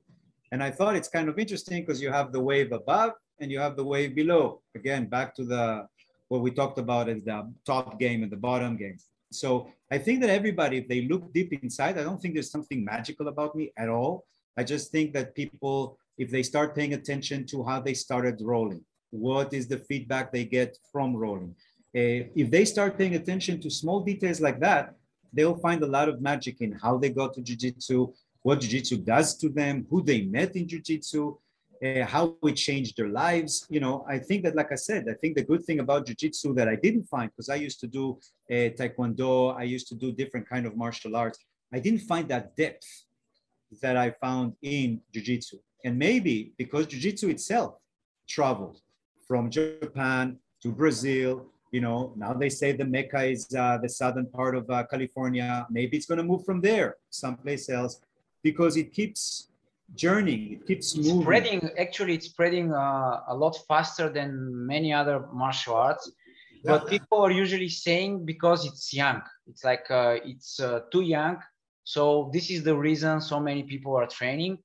And 0.51 0.63
I 0.63 0.69
thought 0.69 0.95
it's 0.95 1.09
kind 1.09 1.29
of 1.29 1.39
interesting 1.39 1.81
because 1.81 2.01
you 2.01 2.11
have 2.11 2.31
the 2.31 2.39
wave 2.39 2.71
above 2.71 3.13
and 3.39 3.51
you 3.51 3.59
have 3.59 3.75
the 3.75 3.83
wave 3.83 4.15
below. 4.15 4.61
Again, 4.75 5.07
back 5.07 5.35
to 5.35 5.43
the 5.43 5.87
what 6.27 6.41
we 6.41 6.51
talked 6.51 6.77
about 6.77 7.09
as 7.09 7.23
the 7.23 7.51
top 7.65 7.99
game 7.99 8.23
and 8.23 8.31
the 8.31 8.37
bottom 8.37 8.77
game. 8.77 8.97
So 9.33 9.69
I 9.91 9.97
think 9.97 10.21
that 10.21 10.29
everybody, 10.29 10.77
if 10.77 10.87
they 10.87 11.01
look 11.01 11.33
deep 11.33 11.53
inside, 11.61 11.97
I 11.97 12.03
don't 12.03 12.21
think 12.21 12.33
there's 12.33 12.51
something 12.51 12.83
magical 12.83 13.27
about 13.27 13.55
me 13.55 13.71
at 13.77 13.89
all. 13.89 14.25
I 14.57 14.63
just 14.63 14.91
think 14.91 15.13
that 15.13 15.35
people, 15.35 15.97
if 16.17 16.29
they 16.29 16.43
start 16.43 16.75
paying 16.75 16.93
attention 16.93 17.45
to 17.47 17.63
how 17.63 17.81
they 17.81 17.93
started 17.93 18.41
rolling, 18.41 18.83
what 19.09 19.53
is 19.53 19.67
the 19.67 19.77
feedback 19.77 20.31
they 20.31 20.45
get 20.45 20.77
from 20.91 21.15
rolling, 21.15 21.55
uh, 21.95 22.25
if 22.35 22.49
they 22.49 22.65
start 22.65 22.97
paying 22.97 23.15
attention 23.15 23.59
to 23.61 23.69
small 23.69 23.99
details 24.01 24.41
like 24.41 24.59
that, 24.59 24.95
they'll 25.31 25.57
find 25.57 25.83
a 25.83 25.87
lot 25.87 26.09
of 26.09 26.21
magic 26.21 26.61
in 26.61 26.71
how 26.71 26.97
they 26.97 27.09
got 27.09 27.33
to 27.33 27.41
jiu-jitsu, 27.41 28.11
what 28.41 28.59
jiu-jitsu 28.61 28.97
does 28.97 29.37
to 29.37 29.49
them, 29.49 29.85
who 29.89 30.01
they 30.03 30.21
met 30.21 30.55
in 30.55 30.67
jiu-jitsu, 30.67 31.35
uh, 31.83 32.05
how 32.05 32.35
it 32.43 32.53
changed 32.53 32.97
their 32.97 33.09
lives. 33.09 33.65
You 33.69 33.79
know, 33.79 34.05
I 34.07 34.17
think 34.19 34.43
that, 34.43 34.55
like 34.55 34.71
I 34.71 34.75
said, 34.75 35.05
I 35.09 35.13
think 35.13 35.35
the 35.35 35.43
good 35.43 35.63
thing 35.65 35.79
about 35.79 36.05
jiu-jitsu 36.07 36.53
that 36.55 36.67
I 36.67 36.75
didn't 36.75 37.03
find, 37.03 37.29
because 37.31 37.49
I 37.49 37.55
used 37.55 37.79
to 37.81 37.87
do 37.87 38.17
uh, 38.49 38.69
taekwondo, 38.77 39.55
I 39.57 39.63
used 39.63 39.87
to 39.89 39.95
do 39.95 40.11
different 40.11 40.47
kind 40.47 40.65
of 40.65 40.77
martial 40.77 41.15
arts. 41.15 41.39
I 41.73 41.79
didn't 41.79 42.01
find 42.01 42.27
that 42.29 42.55
depth 42.55 42.87
that 43.81 43.97
I 43.97 44.11
found 44.11 44.53
in 44.61 45.01
jiu-jitsu. 45.13 45.57
And 45.83 45.97
maybe 45.97 46.53
because 46.57 46.87
jiu-jitsu 46.87 47.29
itself 47.29 47.75
traveled 48.27 48.79
from 49.27 49.49
Japan 49.49 50.37
to 50.61 50.71
Brazil, 50.71 51.45
you 51.71 51.81
know, 51.81 52.13
now 52.15 52.33
they 52.33 52.49
say 52.49 52.71
the 52.71 52.85
Mecca 52.85 53.23
is 53.23 53.53
uh, 53.55 53.79
the 53.81 53.89
southern 53.89 54.27
part 54.27 54.55
of 54.55 54.69
uh, 54.69 54.83
California. 54.85 55.65
Maybe 55.71 55.97
it's 55.97 56.05
going 56.05 56.19
to 56.19 56.23
move 56.23 56.45
from 56.45 56.61
there 56.61 56.97
someplace 57.09 57.67
else 57.67 57.99
because 58.43 58.77
it 58.77 58.93
keeps 58.93 59.47
journeying, 59.95 60.53
it 60.53 60.67
keeps 60.67 60.95
moving. 60.95 61.21
Spreading, 61.21 61.69
actually, 61.77 62.15
it's 62.15 62.27
spreading 62.27 62.73
uh, 62.73 63.21
a 63.27 63.35
lot 63.35 63.57
faster 63.67 64.09
than 64.09 64.65
many 64.65 64.93
other 64.93 65.25
martial 65.33 65.75
arts. 65.75 66.11
But 66.65 66.87
people 66.87 67.19
are 67.19 67.31
usually 67.31 67.67
saying 67.67 68.25
because 68.25 68.65
it's 68.65 68.93
young, 68.93 69.21
it's 69.47 69.65
like 69.65 69.85
uh, 69.89 70.15
it's 70.23 70.61
uh, 70.61 70.81
too 70.91 71.01
young. 71.01 71.39
So 71.83 72.29
this 72.31 72.49
is 72.49 72.63
the 72.63 72.75
reason 72.75 73.19
so 73.19 73.39
many 73.39 73.63
people 73.63 73.95
are 73.97 74.07
training. 74.07 74.59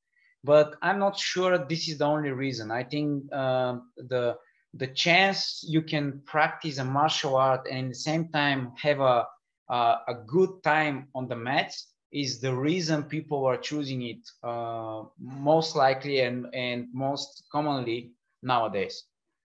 But 0.44 0.76
I'm 0.80 1.00
not 1.00 1.18
sure 1.18 1.58
this 1.58 1.88
is 1.88 1.98
the 1.98 2.04
only 2.04 2.30
reason. 2.30 2.70
I 2.70 2.84
think 2.84 3.24
uh, 3.32 3.78
the 3.96 4.36
the 4.74 4.86
chance 4.86 5.64
you 5.66 5.82
can 5.82 6.20
practice 6.24 6.78
a 6.78 6.84
martial 6.84 7.36
art 7.36 7.66
and 7.70 7.86
at 7.86 7.88
the 7.88 7.98
same 7.98 8.28
time 8.28 8.72
have 8.80 9.00
a, 9.00 9.26
a, 9.68 9.98
a 10.08 10.14
good 10.26 10.62
time 10.62 11.08
on 11.14 11.26
the 11.26 11.34
mats 11.34 11.88
is 12.12 12.40
the 12.40 12.54
reason 12.54 13.02
people 13.02 13.44
are 13.44 13.56
choosing 13.56 14.02
it 14.02 14.28
uh, 14.42 15.02
most 15.18 15.76
likely 15.76 16.20
and, 16.20 16.46
and 16.54 16.86
most 16.92 17.44
commonly 17.52 18.12
nowadays. 18.42 19.04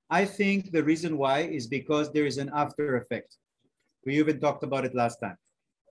I 0.10 0.26
think 0.26 0.72
the 0.72 0.84
reason 0.84 1.18
why 1.18 1.40
is 1.40 1.68
because 1.68 2.12
there 2.14 2.26
is 2.26 2.38
an 2.38 2.52
after 2.54 2.98
effect. 2.98 3.38
We 4.06 4.20
even 4.20 4.40
talked 4.40 4.64
about 4.64 4.86
it 4.86 4.96
last 4.96 5.20
time. 5.20 5.38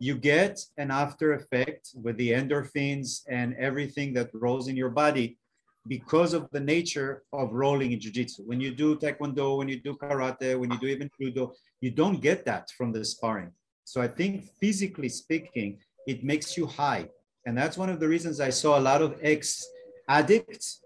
You 0.00 0.16
get 0.16 0.60
an 0.78 0.90
after 0.90 1.34
effect 1.34 1.90
with 1.94 2.16
the 2.16 2.30
endorphins 2.30 3.22
and 3.28 3.54
everything 3.56 4.12
that 4.14 4.30
rolls 4.32 4.68
in 4.68 4.76
your 4.76 4.90
body 4.90 5.38
because 5.86 6.32
of 6.32 6.48
the 6.52 6.60
nature 6.60 7.24
of 7.32 7.52
rolling 7.52 7.92
in 7.92 8.00
jiu-jitsu. 8.00 8.44
When 8.44 8.60
you 8.60 8.74
do 8.74 8.96
taekwondo, 8.96 9.58
when 9.58 9.68
you 9.68 9.80
do 9.80 9.96
karate, 9.96 10.58
when 10.58 10.70
you 10.70 10.78
do 10.78 10.86
even 10.86 11.10
judo, 11.20 11.52
you 11.80 11.90
don't 11.90 12.20
get 12.20 12.44
that 12.46 12.70
from 12.76 12.92
the 12.92 13.04
sparring. 13.04 13.52
So 13.84 14.00
I 14.00 14.08
think 14.08 14.44
physically 14.60 15.10
speaking, 15.10 15.78
it 16.06 16.24
makes 16.24 16.56
you 16.56 16.66
high. 16.66 17.08
And 17.46 17.56
that's 17.56 17.76
one 17.76 17.90
of 17.90 18.00
the 18.00 18.08
reasons 18.08 18.40
I 18.40 18.50
saw 18.50 18.78
a 18.78 18.80
lot 18.90 19.02
of 19.02 19.18
ex-addicts 19.22 20.80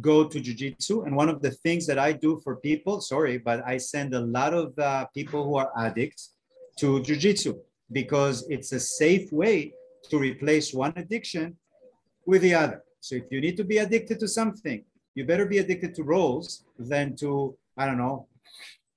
go 0.00 0.28
to 0.28 0.40
jiu-jitsu. 0.40 1.02
And 1.02 1.16
one 1.16 1.28
of 1.28 1.42
the 1.42 1.50
things 1.50 1.86
that 1.86 1.98
I 1.98 2.12
do 2.12 2.40
for 2.44 2.56
people, 2.56 3.00
sorry, 3.00 3.38
but 3.38 3.62
I 3.66 3.76
send 3.76 4.14
a 4.14 4.20
lot 4.20 4.54
of 4.54 4.78
uh, 4.78 5.06
people 5.14 5.44
who 5.44 5.56
are 5.56 5.70
addicts 5.76 6.34
to 6.78 7.02
jiu-jitsu 7.02 7.54
because 7.92 8.48
it's 8.48 8.72
a 8.72 8.80
safe 8.80 9.32
way 9.32 9.74
to 10.08 10.18
replace 10.18 10.72
one 10.72 10.92
addiction 10.96 11.56
with 12.24 12.42
the 12.42 12.54
other. 12.54 12.82
So 13.00 13.16
if 13.16 13.24
you 13.30 13.40
need 13.40 13.56
to 13.56 13.64
be 13.64 13.78
addicted 13.78 14.20
to 14.20 14.28
something, 14.28 14.84
you 15.14 15.24
better 15.24 15.46
be 15.46 15.58
addicted 15.58 15.94
to 15.96 16.04
rolls 16.04 16.64
than 16.78 17.16
to, 17.16 17.56
I 17.76 17.86
don't 17.86 17.98
know, 17.98 18.26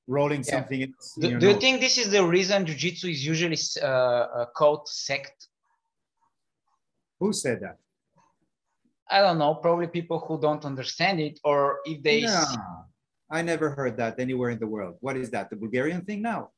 rolling 0.08 0.44
yeah. 0.44 0.52
something. 0.52 0.84
Else, 0.84 1.18
do, 1.20 1.40
do 1.40 1.48
you 1.50 1.60
think 1.60 1.82
this 1.82 1.98
is 1.98 2.10
the 2.10 2.24
reason 2.24 2.66
jiu-jitsu 2.66 3.08
is 3.08 3.26
usually 3.26 3.58
uh, 3.82 4.46
called 4.56 4.88
sect? 4.88 5.48
Who 7.20 7.34
said 7.34 7.62
that? 7.62 7.78
I 9.10 9.22
don't 9.22 9.38
know. 9.38 9.56
Probably 9.56 9.88
people 9.88 10.20
who 10.20 10.40
don't 10.40 10.66
understand 10.66 11.20
it, 11.20 11.40
or 11.44 11.80
if 11.86 12.02
they. 12.02 12.22
No, 12.22 12.44
I 13.30 13.42
never 13.42 13.70
heard 13.70 13.98
that 13.98 14.20
anywhere 14.20 14.50
in 14.50 14.60
the 14.60 14.68
world. 14.68 14.96
What 15.02 15.18
is 15.18 15.30
that? 15.32 15.50
The 15.50 15.56
Bulgarian 15.56 16.02
thing 16.02 16.22
now? 16.22 16.50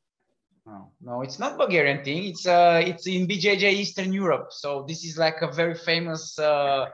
No, 0.65 0.91
no, 0.99 1.21
it's 1.21 1.37
not 1.37 1.57
Bulgarian 1.57 2.03
thing. 2.03 2.25
It's 2.25 2.47
uh, 2.47 2.81
it's 2.83 3.05
in 3.07 3.27
BJJ 3.27 3.63
Eastern 3.73 4.11
Europe. 4.11 4.47
So 4.49 4.83
this 4.87 5.05
is 5.05 5.17
like 5.17 5.41
a 5.41 5.51
very 5.51 5.75
famous 5.75 6.39
uh, 6.39 6.87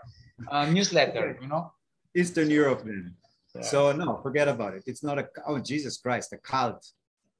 uh, 0.49 0.65
newsletter, 0.65 1.37
you 1.41 1.47
know? 1.47 1.71
Eastern 2.15 2.49
Europe, 2.49 2.83
then. 2.83 3.15
So 3.59 3.91
no, 3.91 4.19
forget 4.23 4.47
about 4.47 4.75
it. 4.75 4.83
It's 4.85 5.03
not 5.03 5.19
a 5.19 5.27
oh 5.45 5.59
Jesus 5.59 5.97
Christ, 5.97 6.31
a 6.33 6.37
cult. 6.37 6.85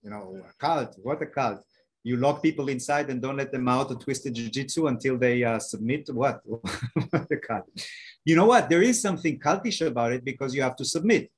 You 0.04 0.10
know, 0.10 0.38
a 0.50 0.54
cult. 0.60 0.96
What 1.02 1.22
a 1.22 1.26
cult. 1.26 1.64
You 2.04 2.18
lock 2.18 2.42
people 2.42 2.68
inside 2.70 3.10
and 3.10 3.22
don't 3.22 3.38
let 3.38 3.52
them 3.52 3.68
out 3.68 3.92
of 3.92 4.00
twisted 4.00 4.34
jiu-jitsu 4.34 4.88
until 4.88 5.18
they 5.18 5.44
uh, 5.44 5.60
submit. 5.60 6.10
What? 6.12 6.42
what 6.46 7.32
a 7.32 7.38
cult. 7.38 7.70
You 8.26 8.36
know 8.36 8.48
what? 8.48 8.70
There 8.70 8.82
is 8.82 9.00
something 9.02 9.40
cultish 9.40 9.86
about 9.86 10.12
it 10.12 10.26
because 10.26 10.56
you 10.56 10.64
have 10.64 10.76
to 10.78 10.86
submit. 10.86 11.32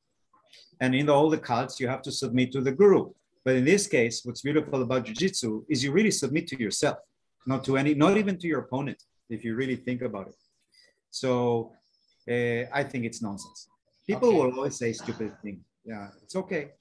And 0.80 0.96
in 0.96 1.10
all 1.10 1.30
the 1.30 1.38
cults, 1.38 1.80
you 1.82 1.90
have 1.90 2.02
to 2.04 2.12
submit 2.12 2.54
to 2.54 2.62
the 2.62 2.72
guru. 2.72 3.12
But 3.44 3.58
in 3.58 3.66
this 3.66 3.88
case, 3.88 4.22
what's 4.24 4.42
beautiful 4.42 4.82
about 4.82 5.06
jiu-jitsu 5.06 5.66
is 5.70 5.84
you 5.84 5.92
really 5.92 6.12
submit 6.12 6.48
to 6.48 6.60
yourself, 6.60 6.98
not 7.46 7.66
to 7.66 7.76
any, 7.76 7.94
not 7.94 8.18
even 8.18 8.38
to 8.38 8.48
your 8.48 8.62
opponent, 8.62 9.04
if 9.30 9.44
you 9.44 9.56
really 9.56 9.76
think 9.76 10.02
about 10.02 10.30
it. 10.30 10.36
So 11.12 11.74
uh, 12.30 12.72
I 12.74 12.84
think 12.84 13.04
it's 13.04 13.22
nonsense. 13.22 13.68
People 14.08 14.30
okay. 14.30 14.38
will 14.38 14.56
always 14.58 14.78
say 14.78 14.94
stupid 14.94 15.32
things. 15.42 15.64
Yeah, 15.86 16.10
it's 16.22 16.36
okay. 16.36 16.72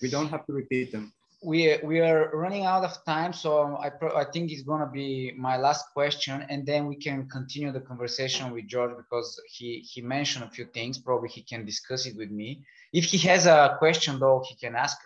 We 0.00 0.10
don't 0.10 0.28
have 0.28 0.44
to 0.46 0.52
repeat 0.52 0.92
them. 0.92 1.12
We, 1.44 1.76
we 1.82 2.00
are 2.00 2.30
running 2.34 2.66
out 2.66 2.84
of 2.84 3.04
time, 3.04 3.32
so 3.32 3.76
I, 3.76 3.90
pro- 3.90 4.16
I 4.16 4.24
think 4.24 4.52
it's 4.52 4.62
gonna 4.62 4.88
be 4.88 5.32
my 5.36 5.56
last 5.56 5.86
question, 5.92 6.46
and 6.48 6.64
then 6.64 6.86
we 6.86 6.96
can 6.96 7.28
continue 7.28 7.72
the 7.72 7.80
conversation 7.80 8.52
with 8.52 8.68
George 8.68 8.96
because 8.96 9.40
he 9.48 9.80
he 9.80 10.02
mentioned 10.02 10.44
a 10.44 10.50
few 10.50 10.66
things. 10.66 10.98
Probably 10.98 11.28
he 11.28 11.42
can 11.42 11.64
discuss 11.64 12.06
it 12.06 12.16
with 12.16 12.30
me. 12.30 12.64
If 12.92 13.06
he 13.06 13.18
has 13.28 13.46
a 13.46 13.74
question 13.80 14.20
though, 14.20 14.44
he 14.48 14.54
can 14.54 14.76
ask 14.76 14.98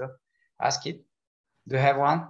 ask 0.61 0.87
it. 0.87 1.03
Do 1.67 1.77
you 1.77 1.83
have 1.83 1.97
one? 1.97 2.29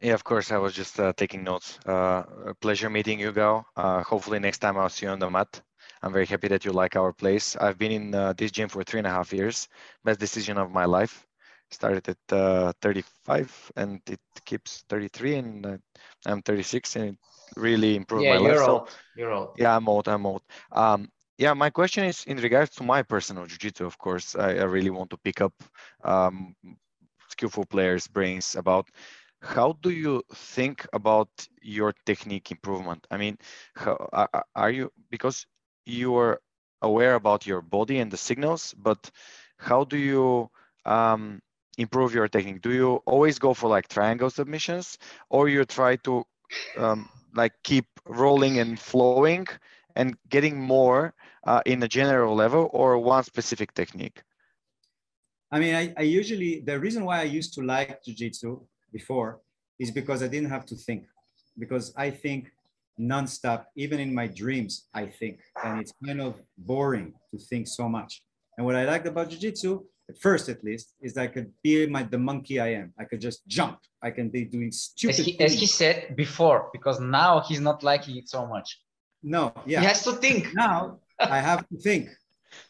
Yeah, 0.00 0.14
of 0.14 0.24
course. 0.24 0.50
I 0.50 0.58
was 0.58 0.74
just 0.74 0.98
uh, 0.98 1.12
taking 1.12 1.44
notes. 1.44 1.78
Uh, 1.86 2.54
pleasure 2.60 2.90
meeting 2.90 3.20
you, 3.20 3.32
Gahl. 3.32 3.64
Uh, 3.76 4.02
hopefully 4.02 4.40
next 4.40 4.58
time 4.58 4.76
I'll 4.76 4.88
see 4.88 5.06
you 5.06 5.12
on 5.12 5.20
the 5.20 5.30
mat. 5.30 5.60
I'm 6.02 6.12
very 6.12 6.26
happy 6.26 6.48
that 6.48 6.64
you 6.64 6.72
like 6.72 6.96
our 6.96 7.12
place. 7.12 7.56
I've 7.56 7.78
been 7.78 7.92
in 7.92 8.14
uh, 8.14 8.32
this 8.36 8.50
gym 8.50 8.68
for 8.68 8.82
three 8.82 8.98
and 8.98 9.06
a 9.06 9.10
half 9.10 9.32
years. 9.32 9.68
Best 10.04 10.20
decision 10.20 10.58
of 10.58 10.70
my 10.70 10.84
life. 10.84 11.26
Started 11.70 12.08
at 12.08 12.36
uh, 12.36 12.72
35 12.82 13.72
and 13.76 14.00
it 14.06 14.20
keeps 14.44 14.84
33 14.88 15.36
and 15.36 15.66
uh, 15.66 15.76
I'm 16.26 16.42
36 16.42 16.96
and 16.96 17.04
it 17.10 17.16
really 17.56 17.96
improved 17.96 18.24
yeah, 18.24 18.34
my 18.34 18.38
you're 18.38 18.56
life. 18.56 18.68
Old. 18.68 18.88
So, 18.88 18.94
you're 19.14 19.32
old. 19.32 19.50
Yeah, 19.56 19.76
I'm 19.76 19.88
old. 19.88 20.08
I'm 20.08 20.26
old. 20.26 20.42
Um, 20.72 21.08
yeah, 21.38 21.54
my 21.54 21.70
question 21.70 22.04
is 22.04 22.24
in 22.24 22.36
regards 22.38 22.70
to 22.76 22.82
my 22.82 23.02
personal 23.02 23.46
jiu-jitsu, 23.46 23.84
of 23.86 23.98
course, 23.98 24.36
I, 24.36 24.50
I 24.56 24.64
really 24.64 24.90
want 24.90 25.10
to 25.10 25.16
pick 25.16 25.40
up 25.40 25.54
um, 26.04 26.54
skillful 27.28 27.64
players' 27.64 28.06
brains 28.06 28.56
about 28.56 28.88
how 29.42 29.76
do 29.82 29.90
you 29.90 30.22
think 30.34 30.86
about 30.92 31.28
your 31.60 31.92
technique 32.06 32.50
improvement 32.52 33.06
i 33.10 33.16
mean 33.16 33.36
how, 33.74 33.96
are 34.54 34.70
you 34.70 34.90
because 35.10 35.46
you 35.84 36.16
are 36.16 36.40
aware 36.82 37.14
about 37.14 37.46
your 37.46 37.60
body 37.60 37.98
and 37.98 38.10
the 38.10 38.16
signals 38.16 38.74
but 38.78 39.10
how 39.56 39.84
do 39.84 39.96
you 39.96 40.50
um, 40.84 41.40
improve 41.78 42.14
your 42.14 42.28
technique 42.28 42.60
do 42.60 42.72
you 42.72 42.96
always 43.06 43.38
go 43.38 43.54
for 43.54 43.68
like 43.68 43.88
triangle 43.88 44.30
submissions 44.30 44.98
or 45.30 45.48
you 45.48 45.64
try 45.64 45.96
to 45.96 46.24
um, 46.76 47.08
like 47.34 47.52
keep 47.62 47.86
rolling 48.06 48.58
and 48.58 48.78
flowing 48.78 49.46
and 49.94 50.16
getting 50.28 50.58
more 50.58 51.14
uh, 51.46 51.60
in 51.66 51.82
a 51.82 51.88
general 51.88 52.34
level 52.34 52.68
or 52.72 52.98
one 52.98 53.22
specific 53.22 53.72
technique 53.74 54.22
i 55.52 55.58
mean 55.58 55.74
I, 55.74 55.94
I 55.96 56.02
usually 56.02 56.60
the 56.60 56.78
reason 56.78 57.04
why 57.04 57.20
i 57.20 57.24
used 57.24 57.54
to 57.54 57.62
like 57.62 58.02
jiu-jitsu 58.04 58.60
before 58.92 59.40
is 59.82 59.90
because 59.90 60.22
I 60.22 60.28
didn't 60.28 60.50
have 60.50 60.66
to 60.66 60.76
think. 60.76 61.02
Because 61.58 61.92
I 61.96 62.10
think 62.10 62.52
nonstop, 63.00 63.64
even 63.76 64.00
in 64.00 64.14
my 64.14 64.26
dreams, 64.26 64.88
I 64.94 65.06
think. 65.06 65.40
And 65.64 65.80
it's 65.80 65.92
kind 66.04 66.20
of 66.20 66.34
boring 66.56 67.14
to 67.30 67.38
think 67.38 67.68
so 67.68 67.88
much. 67.88 68.22
And 68.56 68.66
what 68.66 68.76
I 68.76 68.84
liked 68.84 69.06
about 69.06 69.30
jiu-jitsu, 69.30 69.82
at 70.10 70.18
first 70.18 70.48
at 70.48 70.62
least, 70.62 70.94
is 71.00 71.14
that 71.14 71.22
I 71.22 71.26
could 71.28 71.50
be 71.62 71.86
my 71.86 72.02
the 72.02 72.18
monkey 72.18 72.60
I 72.60 72.74
am. 72.74 72.92
I 72.98 73.04
could 73.04 73.20
just 73.20 73.46
jump. 73.46 73.78
I 74.02 74.10
can 74.10 74.28
be 74.28 74.44
doing 74.44 74.72
stupid 74.72 75.20
as 75.20 75.24
he, 75.26 75.40
as 75.40 75.52
he 75.54 75.66
said 75.66 76.16
before, 76.16 76.68
because 76.72 77.00
now 77.00 77.40
he's 77.40 77.60
not 77.60 77.82
liking 77.82 78.16
it 78.16 78.28
so 78.28 78.46
much. 78.46 78.80
No, 79.22 79.52
yeah. 79.64 79.80
He 79.80 79.86
has 79.86 80.02
to 80.04 80.12
think. 80.12 80.48
Now 80.54 80.98
I 81.18 81.38
have 81.38 81.66
to 81.68 81.76
think. 81.78 82.10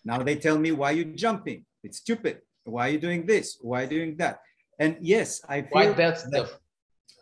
Now 0.05 0.19
they 0.19 0.37
tell 0.37 0.59
me, 0.59 0.71
why 0.73 0.93
you 0.93 1.05
jumping? 1.05 1.65
It's 1.83 1.99
stupid. 1.99 2.43
Why 2.65 2.89
are 2.89 2.93
you 2.93 2.99
doing 2.99 3.27
this? 3.27 3.59
Why 3.61 3.81
are 3.81 3.83
you 3.85 3.91
doing 3.91 4.17
that? 4.19 4.41
And 4.79 4.99
yes, 5.01 5.43
I 5.49 5.63
feel 5.63 5.71
Why 5.73 5.93
that 5.93 6.19
stuff? 6.21 6.59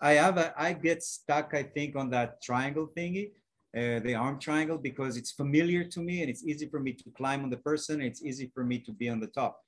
I 0.01 0.13
have 0.13 0.39
a, 0.39 0.55
I 0.57 0.73
get 0.73 1.03
stuck, 1.03 1.55
I 1.55 1.63
think, 1.63 1.97
on 1.97 2.11
that 2.11 2.43
triangle 2.43 2.91
thingy, 2.97 3.33
uh, 3.77 4.01
the 4.01 4.15
arm 4.15 4.39
triangle, 4.39 4.79
because 4.79 5.17
it's 5.17 5.31
familiar 5.31 5.85
to 5.85 6.01
me 6.01 6.23
and 6.23 6.31
it's 6.31 6.45
easy 6.45 6.69
for 6.69 6.81
me 6.81 6.93
to 6.93 7.05
climb 7.17 7.43
on 7.43 7.51
the 7.51 7.59
person. 7.59 8.01
It's 8.01 8.23
easy 8.23 8.51
for 8.55 8.65
me 8.65 8.79
to 8.81 8.93
be 8.93 9.09
on 9.09 9.21
the 9.21 9.27
top. 9.27 9.61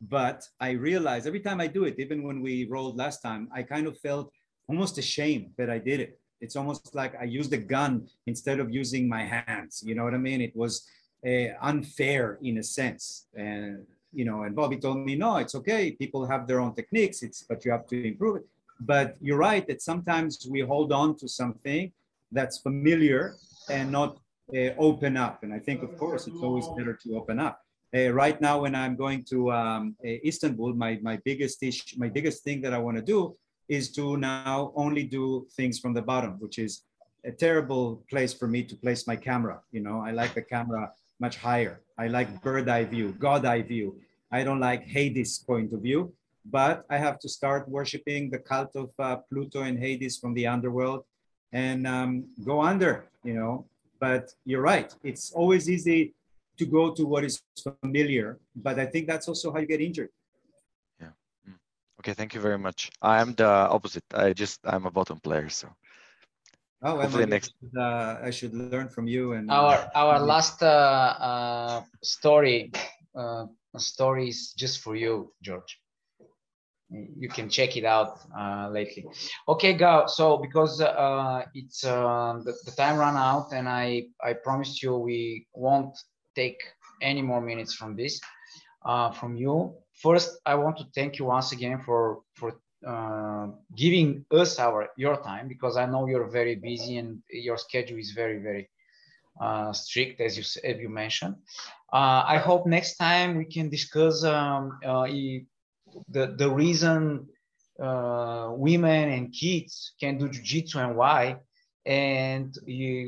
But 0.00 0.46
I 0.60 0.70
realize 0.70 1.26
every 1.26 1.40
time 1.40 1.60
I 1.60 1.66
do 1.66 1.84
it, 1.84 1.98
even 1.98 2.22
when 2.22 2.40
we 2.40 2.66
rolled 2.66 2.96
last 2.96 3.20
time, 3.20 3.48
I 3.52 3.62
kind 3.62 3.86
of 3.86 3.98
felt 3.98 4.30
almost 4.68 4.98
ashamed 4.98 5.52
that 5.58 5.70
I 5.70 5.78
did 5.78 6.00
it. 6.00 6.20
It's 6.40 6.56
almost 6.56 6.94
like 6.94 7.14
I 7.20 7.24
used 7.24 7.52
a 7.52 7.58
gun 7.58 8.08
instead 8.26 8.60
of 8.60 8.72
using 8.72 9.08
my 9.08 9.24
hands. 9.24 9.82
You 9.84 9.94
know 9.94 10.04
what 10.04 10.14
I 10.14 10.18
mean? 10.18 10.40
It 10.40 10.54
was 10.54 10.86
uh, 11.26 11.48
unfair 11.62 12.38
in 12.42 12.58
a 12.58 12.62
sense. 12.62 13.26
And 13.34 13.86
you 14.12 14.24
know, 14.24 14.42
and 14.44 14.54
Bobby 14.54 14.76
told 14.76 14.98
me, 14.98 15.16
no, 15.16 15.38
it's 15.38 15.54
okay. 15.56 15.90
People 15.90 16.24
have 16.26 16.46
their 16.46 16.60
own 16.60 16.74
techniques. 16.74 17.22
It's 17.22 17.42
but 17.42 17.64
you 17.64 17.72
have 17.72 17.86
to 17.88 18.06
improve 18.06 18.36
it. 18.36 18.46
But 18.80 19.16
you're 19.20 19.38
right 19.38 19.66
that 19.68 19.82
sometimes 19.82 20.46
we 20.50 20.60
hold 20.60 20.92
on 20.92 21.16
to 21.18 21.28
something 21.28 21.92
that's 22.32 22.58
familiar 22.58 23.34
and 23.70 23.90
not 23.90 24.18
uh, 24.54 24.70
open 24.78 25.16
up. 25.16 25.42
And 25.42 25.52
I 25.52 25.58
think, 25.58 25.82
of 25.82 25.96
course, 25.96 26.26
it's 26.26 26.42
always 26.42 26.66
better 26.76 26.98
to 27.04 27.16
open 27.16 27.38
up. 27.38 27.60
Uh, 27.96 28.10
right 28.10 28.40
now, 28.40 28.62
when 28.62 28.74
I'm 28.74 28.96
going 28.96 29.24
to 29.30 29.52
um, 29.52 29.96
uh, 30.04 30.08
Istanbul, 30.26 30.74
my 30.74 30.98
my 31.00 31.16
biggest 31.24 31.62
issue, 31.62 31.96
my 31.96 32.08
biggest 32.08 32.42
thing 32.42 32.60
that 32.62 32.74
I 32.74 32.78
want 32.78 32.96
to 32.96 33.02
do 33.02 33.36
is 33.68 33.92
to 33.92 34.16
now 34.16 34.72
only 34.74 35.04
do 35.04 35.46
things 35.56 35.78
from 35.78 35.94
the 35.94 36.02
bottom, 36.02 36.32
which 36.40 36.58
is 36.58 36.82
a 37.24 37.30
terrible 37.30 38.04
place 38.10 38.34
for 38.34 38.48
me 38.48 38.62
to 38.64 38.76
place 38.76 39.06
my 39.06 39.16
camera. 39.16 39.60
You 39.70 39.80
know, 39.80 40.00
I 40.00 40.10
like 40.10 40.34
the 40.34 40.42
camera 40.42 40.90
much 41.20 41.36
higher. 41.36 41.80
I 41.96 42.08
like 42.08 42.42
bird 42.42 42.68
eye 42.68 42.84
view, 42.84 43.14
God 43.18 43.44
eye 43.44 43.62
view. 43.62 43.96
I 44.30 44.42
don't 44.42 44.60
like 44.60 44.82
Hades 44.84 45.38
point 45.38 45.72
of 45.72 45.80
view, 45.80 46.12
but 46.44 46.84
I 46.90 46.98
have 46.98 47.18
to 47.20 47.28
start 47.28 47.68
worshiping 47.68 48.30
the 48.30 48.38
cult 48.38 48.76
of 48.76 48.90
uh, 48.98 49.16
Pluto 49.30 49.62
and 49.62 49.78
Hades 49.78 50.18
from 50.18 50.34
the 50.34 50.46
underworld 50.46 51.04
and 51.52 51.86
um, 51.86 52.24
go 52.44 52.60
under, 52.60 53.06
you 53.22 53.34
know. 53.34 53.66
But 54.00 54.34
you're 54.44 54.60
right, 54.60 54.92
it's 55.02 55.32
always 55.32 55.70
easy 55.70 56.14
to 56.58 56.66
go 56.66 56.92
to 56.92 57.06
what 57.06 57.24
is 57.24 57.42
familiar, 57.82 58.38
but 58.54 58.78
I 58.78 58.86
think 58.86 59.06
that's 59.06 59.28
also 59.28 59.52
how 59.52 59.58
you 59.58 59.66
get 59.66 59.80
injured. 59.80 60.10
Yeah. 61.00 61.08
Mm. 61.48 61.58
Okay, 62.00 62.12
thank 62.12 62.34
you 62.34 62.40
very 62.40 62.58
much. 62.58 62.90
I 63.00 63.20
am 63.20 63.34
the 63.34 63.48
opposite. 63.48 64.04
I 64.12 64.32
just 64.32 64.60
I'm 64.64 64.86
a 64.86 64.90
bottom 64.90 65.18
player, 65.20 65.48
so. 65.48 65.68
Oh, 66.82 66.96
well, 66.96 67.26
next. 67.26 67.54
I 67.54 67.64
should, 67.64 67.80
uh, 67.80 68.18
I 68.28 68.30
should 68.30 68.54
learn 68.54 68.88
from 68.90 69.06
you. 69.08 69.32
And 69.32 69.50
our 69.50 69.88
our 69.94 70.20
last 70.20 70.62
uh, 70.62 70.66
uh, 70.66 71.82
story 72.02 72.72
uh, 73.14 73.46
story 73.78 74.28
is 74.28 74.52
just 74.52 74.80
for 74.80 74.94
you, 74.94 75.32
George. 75.40 75.80
You 76.90 77.28
can 77.28 77.48
check 77.48 77.76
it 77.76 77.84
out 77.84 78.20
uh, 78.38 78.68
lately. 78.70 79.04
Okay, 79.48 79.72
go. 79.74 80.04
So 80.06 80.36
because 80.36 80.80
uh, 80.80 81.42
it's 81.54 81.84
uh, 81.84 82.40
the, 82.44 82.54
the 82.64 82.70
time 82.72 82.98
ran 82.98 83.16
out, 83.16 83.52
and 83.52 83.68
I 83.68 84.06
I 84.22 84.34
promised 84.34 84.82
you 84.82 84.96
we 84.98 85.46
won't 85.54 85.96
take 86.34 86.58
any 87.00 87.22
more 87.22 87.40
minutes 87.40 87.74
from 87.74 87.96
this 87.96 88.20
uh, 88.84 89.10
from 89.10 89.36
you. 89.36 89.74
First, 90.02 90.38
I 90.46 90.54
want 90.54 90.76
to 90.78 90.84
thank 90.94 91.18
you 91.18 91.26
once 91.26 91.52
again 91.52 91.80
for 91.80 92.20
for 92.34 92.60
uh, 92.86 93.48
giving 93.74 94.24
us 94.30 94.58
our 94.58 94.88
your 94.96 95.22
time 95.22 95.48
because 95.48 95.76
I 95.76 95.86
know 95.86 96.06
you're 96.06 96.28
very 96.28 96.56
busy 96.56 96.98
and 96.98 97.22
your 97.30 97.56
schedule 97.56 97.98
is 97.98 98.12
very 98.12 98.38
very 98.38 98.68
uh, 99.40 99.72
strict 99.72 100.20
as 100.20 100.36
you 100.36 100.44
as 100.68 100.78
you 100.78 100.88
mentioned. 100.88 101.36
Uh, 101.92 102.24
I 102.26 102.38
hope 102.38 102.66
next 102.66 102.96
time 102.96 103.36
we 103.36 103.44
can 103.44 103.68
discuss 103.68 104.24
um, 104.24 104.78
the 106.08 106.34
the 106.38 106.50
reason 106.50 107.26
uh, 107.82 108.48
women 108.52 109.10
and 109.10 109.32
kids 109.32 109.92
can 110.00 110.18
do 110.18 110.28
jiu-jitsu 110.28 110.78
and 110.78 110.96
why, 110.96 111.36
and 111.84 112.56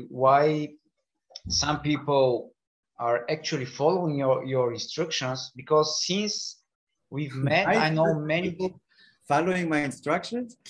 why 0.09 0.69
some 1.47 1.79
people 1.79 2.53
are 2.99 3.25
actually 3.29 3.65
following 3.65 4.17
your, 4.17 4.43
your 4.43 4.73
instructions 4.73 5.51
because 5.55 6.03
since 6.05 6.61
we've 7.09 7.35
met, 7.35 7.67
I, 7.67 7.87
I 7.87 7.89
know 7.89 8.15
many 8.15 8.51
people 8.51 8.81
following 9.27 9.69
my 9.69 9.79
instructions? 9.79 10.57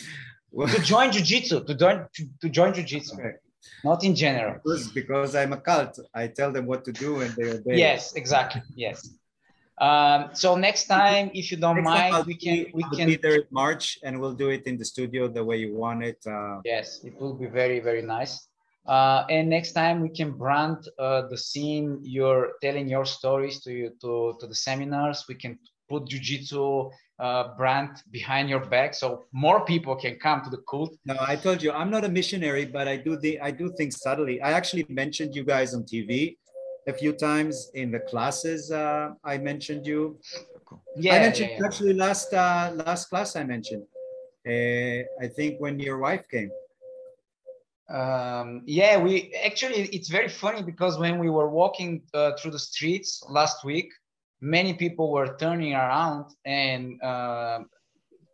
to 0.58 0.82
join 0.82 1.12
jiu-jitsu 1.12 1.66
to 1.66 1.76
join 1.76 2.06
to, 2.14 2.26
to 2.42 2.50
join 2.50 2.74
jiu-jitsu. 2.74 3.16
Okay. 3.16 3.34
not 3.84 4.04
in 4.04 4.16
general. 4.16 4.56
Because, 4.64 4.88
because 4.90 5.36
i'm 5.36 5.54
a 5.54 5.58
cult. 5.58 6.00
I 6.14 6.28
tell 6.28 6.52
them 6.52 6.66
what 6.66 6.86
to 6.86 6.92
do 6.92 7.22
and 7.22 7.36
they 7.36 7.50
obey. 7.52 7.78
Yes 7.78 8.14
exactly. 8.16 8.62
Yes 8.76 9.17
um, 9.80 10.30
so 10.34 10.56
next 10.56 10.86
time 10.86 11.30
if 11.34 11.52
you 11.52 11.58
don't 11.58 11.76
next 11.76 11.86
mind 11.86 12.26
we 12.26 12.36
can 12.36 12.66
we 12.74 12.84
can 12.96 13.08
be 13.08 13.16
there 13.16 13.36
in 13.36 13.48
march 13.52 14.00
and 14.04 14.20
we'll 14.20 14.34
do 14.34 14.50
it 14.50 14.64
in 14.66 14.78
the 14.78 14.86
studio 14.86 15.28
the 15.28 15.44
way 15.44 15.58
you 15.58 15.76
want 15.76 16.04
it 16.04 16.20
uh, 16.26 16.60
yes 16.66 17.04
it 17.04 17.14
will 17.20 17.34
be 17.34 17.48
very 17.48 17.80
very 17.80 18.02
nice. 18.02 18.48
Uh, 18.88 19.26
and 19.30 19.50
next 19.50 19.74
time 19.74 20.00
we 20.02 20.08
can 20.08 20.32
brand 20.32 20.88
uh, 20.98 21.28
the 21.28 21.38
scene 21.38 22.00
you're 22.02 22.54
telling 22.62 22.88
your 22.88 23.06
stories 23.06 23.60
to 23.60 23.72
you 23.74 23.92
to, 24.00 24.34
to 24.40 24.48
the 24.48 24.56
seminars. 24.56 25.26
We 25.28 25.36
can 25.36 25.60
put 25.90 26.08
jiu-jitsu 26.08 26.90
uh, 27.20 27.56
brand 27.58 27.90
behind 28.12 28.48
your 28.48 28.66
back 28.66 28.94
so 28.94 29.26
more 29.34 29.66
people 29.66 29.96
can 29.96 30.16
come 30.16 30.42
to 30.44 30.50
the 30.50 30.62
cult. 30.70 30.96
No 31.06 31.16
i 31.20 31.36
told 31.36 31.62
you 31.64 31.72
i'm 31.72 31.90
not 31.90 32.06
a 32.06 32.10
missionary 32.10 32.66
but 32.66 32.88
i 32.88 32.96
do 32.96 33.18
the 33.18 33.40
i 33.42 33.52
do 33.52 33.74
things 33.78 34.00
subtly. 34.00 34.42
I 34.42 34.52
actually 34.52 34.86
mentioned 34.88 35.36
you 35.36 35.44
guys 35.44 35.74
on 35.74 35.84
tv 35.84 36.38
a 36.88 36.94
few 36.94 37.14
times 37.14 37.70
in 37.74 37.92
the 37.92 38.00
classes 38.00 38.72
uh, 38.72 39.10
i 39.24 39.38
mentioned 39.38 39.86
you. 39.86 40.18
Yeah 40.96 41.16
i 41.16 41.20
mentioned 41.20 41.52
yeah, 41.52 41.58
yeah. 41.60 41.68
actually 41.68 41.94
last 41.94 42.34
uh, 42.34 42.72
last 42.76 43.10
class 43.10 43.36
i 43.36 43.44
mentioned. 43.44 43.86
Uh, 44.48 45.00
i 45.24 45.28
think 45.36 45.60
when 45.60 45.80
your 45.80 45.98
wife 46.00 46.26
came. 46.30 46.52
Um, 47.90 48.64
yeah 48.66 48.94
we 49.06 49.34
actually 49.50 49.82
it's 49.98 50.10
very 50.10 50.28
funny 50.30 50.62
because 50.62 51.00
when 51.00 51.20
we 51.20 51.30
were 51.30 51.50
walking 51.50 51.92
uh, 52.14 52.32
through 52.38 52.52
the 52.52 52.64
streets 52.72 53.24
last 53.30 53.64
week 53.64 53.90
many 54.42 54.74
people 54.74 55.12
were 55.12 55.36
turning 55.38 55.74
around 55.74 56.26
and 56.46 57.02
uh, 57.02 57.60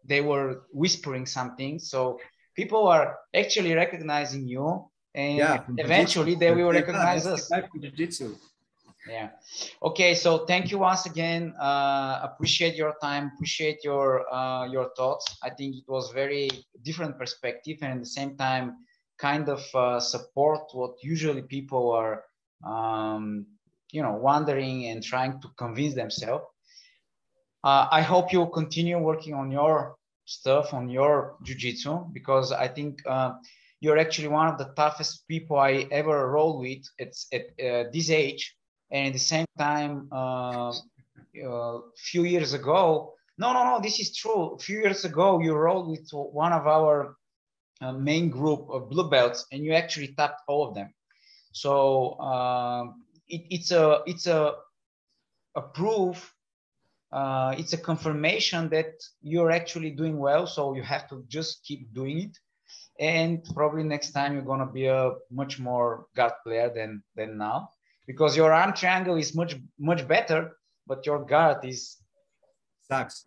they 0.06 0.22
were 0.22 0.64
whispering 0.72 1.26
something. 1.26 1.80
So 1.80 2.20
people 2.56 2.88
are 2.88 3.18
actually 3.34 3.74
recognizing 3.74 4.48
you, 4.48 4.86
and 5.16 5.38
yeah, 5.38 5.64
eventually 5.78 6.36
they 6.36 6.52
will 6.52 6.72
recognize 6.72 7.26
us. 7.26 7.50
Jiu-jitsu. 7.80 8.36
Yeah. 9.08 9.30
Okay. 9.82 10.16
So 10.16 10.46
thank 10.46 10.72
you 10.72 10.80
once 10.80 11.06
again. 11.06 11.54
Uh, 11.60 12.22
appreciate 12.24 12.76
your 12.76 12.96
time. 13.02 13.32
Appreciate 13.36 13.84
your 13.84 14.34
uh, 14.34 14.66
your 14.68 14.92
thoughts. 14.96 15.38
I 15.44 15.50
think 15.50 15.76
it 15.76 15.88
was 15.88 16.12
very 16.12 16.50
different 16.84 17.18
perspective, 17.20 17.80
and 17.82 17.94
at 17.94 18.00
the 18.00 18.06
same 18.06 18.38
time, 18.38 18.78
kind 19.18 19.50
of 19.50 19.62
uh, 19.76 20.00
support 20.00 20.62
what 20.72 20.94
usually 21.04 21.42
people 21.42 21.92
are 21.92 22.24
um, 22.66 23.46
you 23.92 24.02
know 24.02 24.14
wondering 24.14 24.88
and 24.88 25.04
trying 25.04 25.40
to 25.42 25.48
convince 25.56 25.94
themselves 25.94 26.46
uh, 27.64 27.88
i 27.92 28.02
hope 28.02 28.34
you'll 28.34 28.56
continue 28.62 28.98
working 28.98 29.34
on 29.34 29.52
your 29.52 29.96
stuff 30.26 30.74
on 30.74 30.90
your 30.90 31.36
jiu-jitsu 31.44 31.94
because 32.12 32.52
i 32.52 32.68
think 32.68 33.02
uh, 33.08 33.32
you're 33.84 34.00
actually 34.00 34.30
one 34.30 34.48
of 34.48 34.58
the 34.58 34.70
toughest 34.82 35.28
people 35.28 35.58
i 35.60 35.86
ever 35.92 36.32
roll 36.32 36.58
with 36.60 36.84
it's 36.98 37.28
at 37.34 37.46
uh, 37.68 37.84
this 37.92 38.10
age. 38.10 38.56
And 38.90 39.08
at 39.08 39.14
the 39.14 39.26
same 39.34 39.46
time 39.58 40.08
a 40.12 40.16
uh, 40.16 40.72
uh, 41.50 41.80
few 41.98 42.24
years 42.24 42.54
ago 42.54 43.14
no 43.38 43.52
no 43.52 43.62
no 43.70 43.82
this 43.82 44.00
is 44.00 44.16
true. 44.16 44.56
A 44.56 44.60
few 44.60 44.78
years 44.84 45.04
ago 45.04 45.42
you 45.42 45.54
rolled 45.54 45.90
with 45.90 46.08
one 46.12 46.54
of 46.54 46.66
our 46.68 47.18
uh, 47.82 47.92
main 47.92 48.30
group 48.30 48.62
of 48.70 48.90
blue 48.90 49.10
belts 49.10 49.46
and 49.52 49.60
you 49.66 49.74
actually 49.74 50.14
tapped 50.18 50.42
all 50.48 50.62
of 50.68 50.76
them. 50.76 50.90
So 51.52 51.74
it, 53.28 53.42
it's 53.56 53.72
a 53.72 54.02
it's 54.06 54.28
a 54.28 54.42
a 55.56 55.62
proof 55.62 56.18
uh, 57.12 57.54
it's 57.60 57.74
a 57.74 57.78
confirmation 57.78 58.70
that 58.70 58.92
you're 59.22 59.52
actually 59.52 59.92
doing 59.92 60.18
well. 60.18 60.48
So 60.48 60.74
you 60.74 60.84
have 60.84 61.08
to 61.10 61.24
just 61.28 61.64
keep 61.64 61.94
doing 61.94 62.18
it 62.26 62.38
and 63.00 63.44
probably 63.54 63.84
next 63.84 64.12
time 64.12 64.34
you're 64.34 64.50
going 64.52 64.60
to 64.60 64.72
be 64.72 64.86
a 64.86 65.12
much 65.32 65.60
more 65.60 66.06
guard 66.16 66.34
player 66.44 66.72
than 66.74 67.04
than 67.16 67.38
now 67.38 67.70
because 68.08 68.38
your 68.38 68.52
arm 68.52 68.74
triangle 68.74 69.16
is 69.16 69.34
much 69.36 69.56
much 69.80 70.08
better 70.08 70.58
but 70.86 71.06
your 71.06 71.26
guard 71.26 71.64
is 71.66 71.98
sucks 72.90 73.26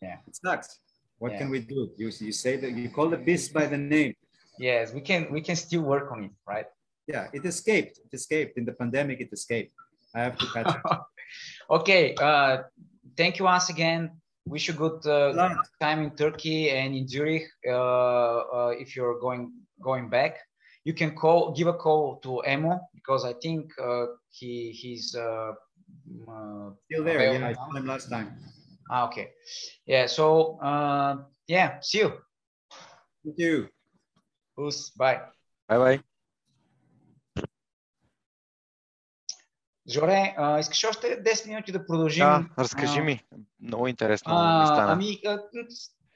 yeah 0.00 0.16
it 0.26 0.36
sucks 0.36 0.78
what 1.18 1.32
yeah. 1.32 1.38
can 1.38 1.50
we 1.50 1.58
do 1.58 1.90
you, 1.96 2.10
you 2.20 2.32
say 2.32 2.56
that 2.56 2.72
you 2.72 2.88
call 2.88 3.08
the 3.08 3.16
beast 3.16 3.52
by 3.52 3.66
the 3.66 3.78
name 3.78 4.14
yes 4.58 4.92
we 4.92 5.00
can 5.00 5.26
we 5.32 5.40
can 5.40 5.56
still 5.56 5.82
work 5.82 6.12
on 6.12 6.24
it 6.24 6.30
right 6.46 6.66
yeah, 7.06 7.28
it 7.32 7.44
escaped. 7.44 7.98
It 7.98 8.14
escaped 8.14 8.58
in 8.58 8.64
the 8.64 8.72
pandemic. 8.72 9.20
It 9.20 9.32
escaped. 9.32 9.72
I 10.14 10.20
have 10.20 10.38
to 10.38 10.46
catch 10.46 10.74
it. 10.76 10.82
okay. 11.70 12.14
Uh, 12.14 12.62
thank 13.16 13.38
you 13.38 13.44
once 13.44 13.70
again. 13.70 14.21
Wish 14.46 14.68
you 14.68 14.74
good 14.74 15.06
uh, 15.06 15.54
time 15.80 16.02
in 16.02 16.10
Turkey 16.16 16.70
and 16.70 16.94
in 16.94 17.06
Zurich. 17.06 17.44
Uh, 17.66 17.72
uh, 17.72 18.72
if 18.76 18.96
you're 18.96 19.18
going 19.20 19.52
going 19.80 20.08
back, 20.08 20.38
you 20.84 20.94
can 20.94 21.14
call, 21.14 21.52
give 21.52 21.68
a 21.68 21.72
call 21.74 22.16
to 22.24 22.42
Emo 22.46 22.80
because 22.94 23.24
I 23.24 23.34
think 23.34 23.70
uh, 23.80 24.06
he 24.30 24.72
he's 24.72 25.14
uh, 25.14 25.52
uh, 26.28 26.70
Still 26.90 27.04
there? 27.04 27.32
Yeah, 27.32 27.46
I 27.46 27.52
saw 27.52 27.70
him 27.70 27.86
last 27.86 28.10
time. 28.10 28.36
Ah, 28.90 29.06
okay. 29.06 29.30
Yeah. 29.86 30.06
So 30.06 30.58
uh, 30.60 31.22
yeah. 31.46 31.80
See 31.80 31.98
you. 31.98 32.12
Thank 33.24 33.38
you. 33.38 33.68
Us. 34.58 34.90
Bye. 34.90 35.20
Bye 35.68 35.78
bye. 35.78 36.02
Жоре, 39.92 40.34
а, 40.36 40.58
искаш 40.58 40.84
още 40.84 41.06
10 41.06 41.48
минути 41.48 41.72
да 41.72 41.86
продължим? 41.86 42.24
Да, 42.24 42.46
разкажи 42.58 42.98
а, 42.98 43.02
ми. 43.02 43.20
Много 43.60 43.88
интересно 43.88 44.32
ми 44.34 44.38
А, 44.40 44.66
стана. 44.66 44.92
ами, 44.92 45.20
а, 45.26 45.38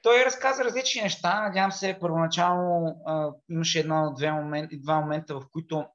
той 0.03 0.25
разказа 0.25 0.63
различни 0.63 1.01
неща. 1.01 1.41
Надявам 1.41 1.71
се, 1.71 1.97
първоначално 2.01 2.95
а, 3.05 3.29
имаше 3.49 3.79
една-две 3.79 4.31
момент, 4.31 4.71
два 4.73 5.01
момента, 5.01 5.35
в 5.35 5.43
които 5.51 5.85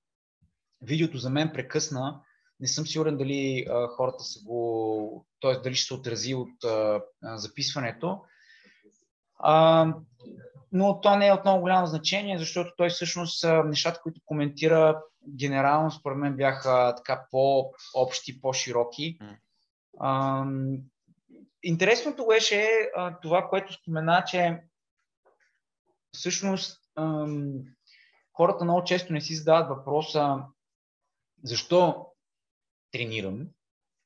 видеото 0.82 1.18
за 1.18 1.30
мен 1.30 1.50
прекъсна. 1.54 2.20
Не 2.60 2.66
съм 2.66 2.86
сигурен 2.86 3.16
дали 3.16 3.66
а, 3.70 3.88
хората 3.88 4.24
са 4.24 4.40
го, 4.44 5.26
т.е. 5.40 5.54
дали 5.54 5.74
ще 5.74 5.86
се 5.86 5.94
отрази 5.94 6.34
от 6.34 6.64
а, 6.64 7.00
а, 7.24 7.38
записването. 7.38 8.20
А, 9.38 9.86
но 10.72 11.00
то 11.00 11.16
не 11.16 11.26
е 11.26 11.32
от 11.32 11.44
много 11.44 11.60
голямо 11.60 11.86
значение, 11.86 12.38
защото 12.38 12.72
той 12.76 12.88
всъщност 12.88 13.44
нещата, 13.64 14.00
които 14.02 14.20
коментира 14.24 15.02
генерално, 15.28 15.90
според 15.90 16.18
мен 16.18 16.36
бяха 16.36 16.94
така 16.96 17.26
по-общи, 17.30 18.40
по-широки. 18.40 19.18
А, 20.00 20.44
интересното 21.62 22.26
беше 22.26 22.68
а, 22.96 23.20
това, 23.20 23.48
което 23.48 23.72
спомена, 23.72 24.24
че 24.26 24.62
всъщност 26.12 26.80
ам, 26.96 27.52
хората 28.32 28.64
много 28.64 28.84
често 28.84 29.12
не 29.12 29.20
си 29.20 29.34
задават 29.34 29.68
въпроса 29.68 30.38
защо 31.42 32.06
тренирам, 32.92 33.46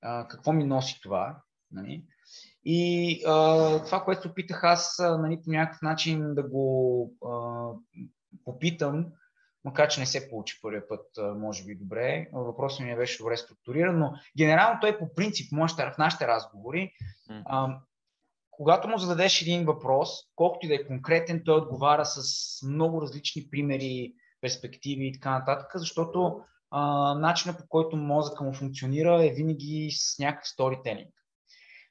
а, 0.02 0.28
какво 0.28 0.52
ми 0.52 0.64
носи 0.64 1.00
това. 1.02 1.42
Нали? 1.70 2.04
И 2.64 3.22
а, 3.26 3.84
това, 3.84 4.04
което 4.04 4.22
се 4.22 4.28
опитах 4.28 4.64
аз 4.64 4.98
а, 4.98 5.18
нали, 5.18 5.40
по 5.44 5.50
някакъв 5.50 5.82
начин 5.82 6.34
да 6.34 6.42
го 6.42 7.12
а, 7.26 7.70
попитам, 8.44 9.06
макар 9.66 9.88
че 9.88 10.00
не 10.00 10.06
се 10.06 10.28
получи 10.28 10.58
първия 10.62 10.88
път, 10.88 11.06
може 11.36 11.64
би 11.64 11.74
добре, 11.74 12.28
въпросът 12.32 12.80
ми 12.80 12.86
не 12.86 12.96
беше 12.96 13.18
добре 13.18 13.36
структуриран, 13.36 13.98
но 13.98 14.12
генерално 14.38 14.78
той 14.80 14.98
по 14.98 15.14
принцип, 15.14 15.52
в 15.52 15.98
нашите 15.98 16.26
разговори, 16.26 16.92
а, 17.44 17.78
когато 18.50 18.88
му 18.88 18.98
зададеш 18.98 19.42
един 19.42 19.64
въпрос, 19.64 20.10
колкото 20.34 20.66
и 20.66 20.68
да 20.68 20.74
е 20.74 20.86
конкретен, 20.86 21.42
той 21.44 21.56
отговаря 21.56 22.04
с 22.04 22.62
много 22.62 23.02
различни 23.02 23.50
примери, 23.50 24.12
перспективи 24.40 25.06
и 25.06 25.12
така 25.12 25.30
нататък, 25.30 25.70
защото 25.74 26.40
а, 26.70 27.14
начинът 27.14 27.58
по 27.58 27.68
който 27.68 27.96
мозъка 27.96 28.44
му 28.44 28.52
функционира 28.52 29.26
е 29.26 29.30
винаги 29.30 29.90
с 29.90 30.18
някакъв 30.18 30.48
сторителинг. 30.48 31.14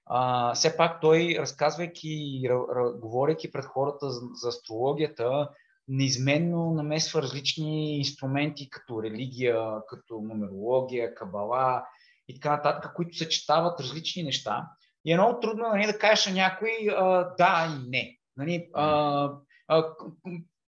А, 0.05 0.53
все 0.53 0.77
пак 0.77 1.01
той, 1.01 1.35
разказвайки, 1.39 2.41
р- 2.49 2.91
говорейки 3.01 3.51
пред 3.51 3.65
хората 3.65 4.09
за, 4.09 4.21
за 4.33 4.49
астрологията, 4.49 5.49
неизменно 5.87 6.71
намесва 6.71 7.21
различни 7.21 7.97
инструменти, 7.97 8.69
като 8.69 9.03
религия, 9.03 9.57
като 9.89 10.21
нумерология, 10.21 11.15
кабала 11.15 11.83
и 12.27 12.33
така 12.33 12.55
нататък, 12.55 12.91
които 12.95 13.17
съчетават 13.17 13.79
различни 13.79 14.23
неща. 14.23 14.67
И 15.05 15.11
е 15.11 15.17
много 15.17 15.39
трудно 15.39 15.67
нали, 15.67 15.85
да 15.85 15.97
кажеш 15.97 16.25
на 16.25 16.33
някой 16.33 16.69
а, 16.97 17.35
да 17.37 17.67
и 17.69 17.89
не. 17.89 18.17
Нали, 18.37 18.69
а, 18.73 19.31
а, 19.67 19.85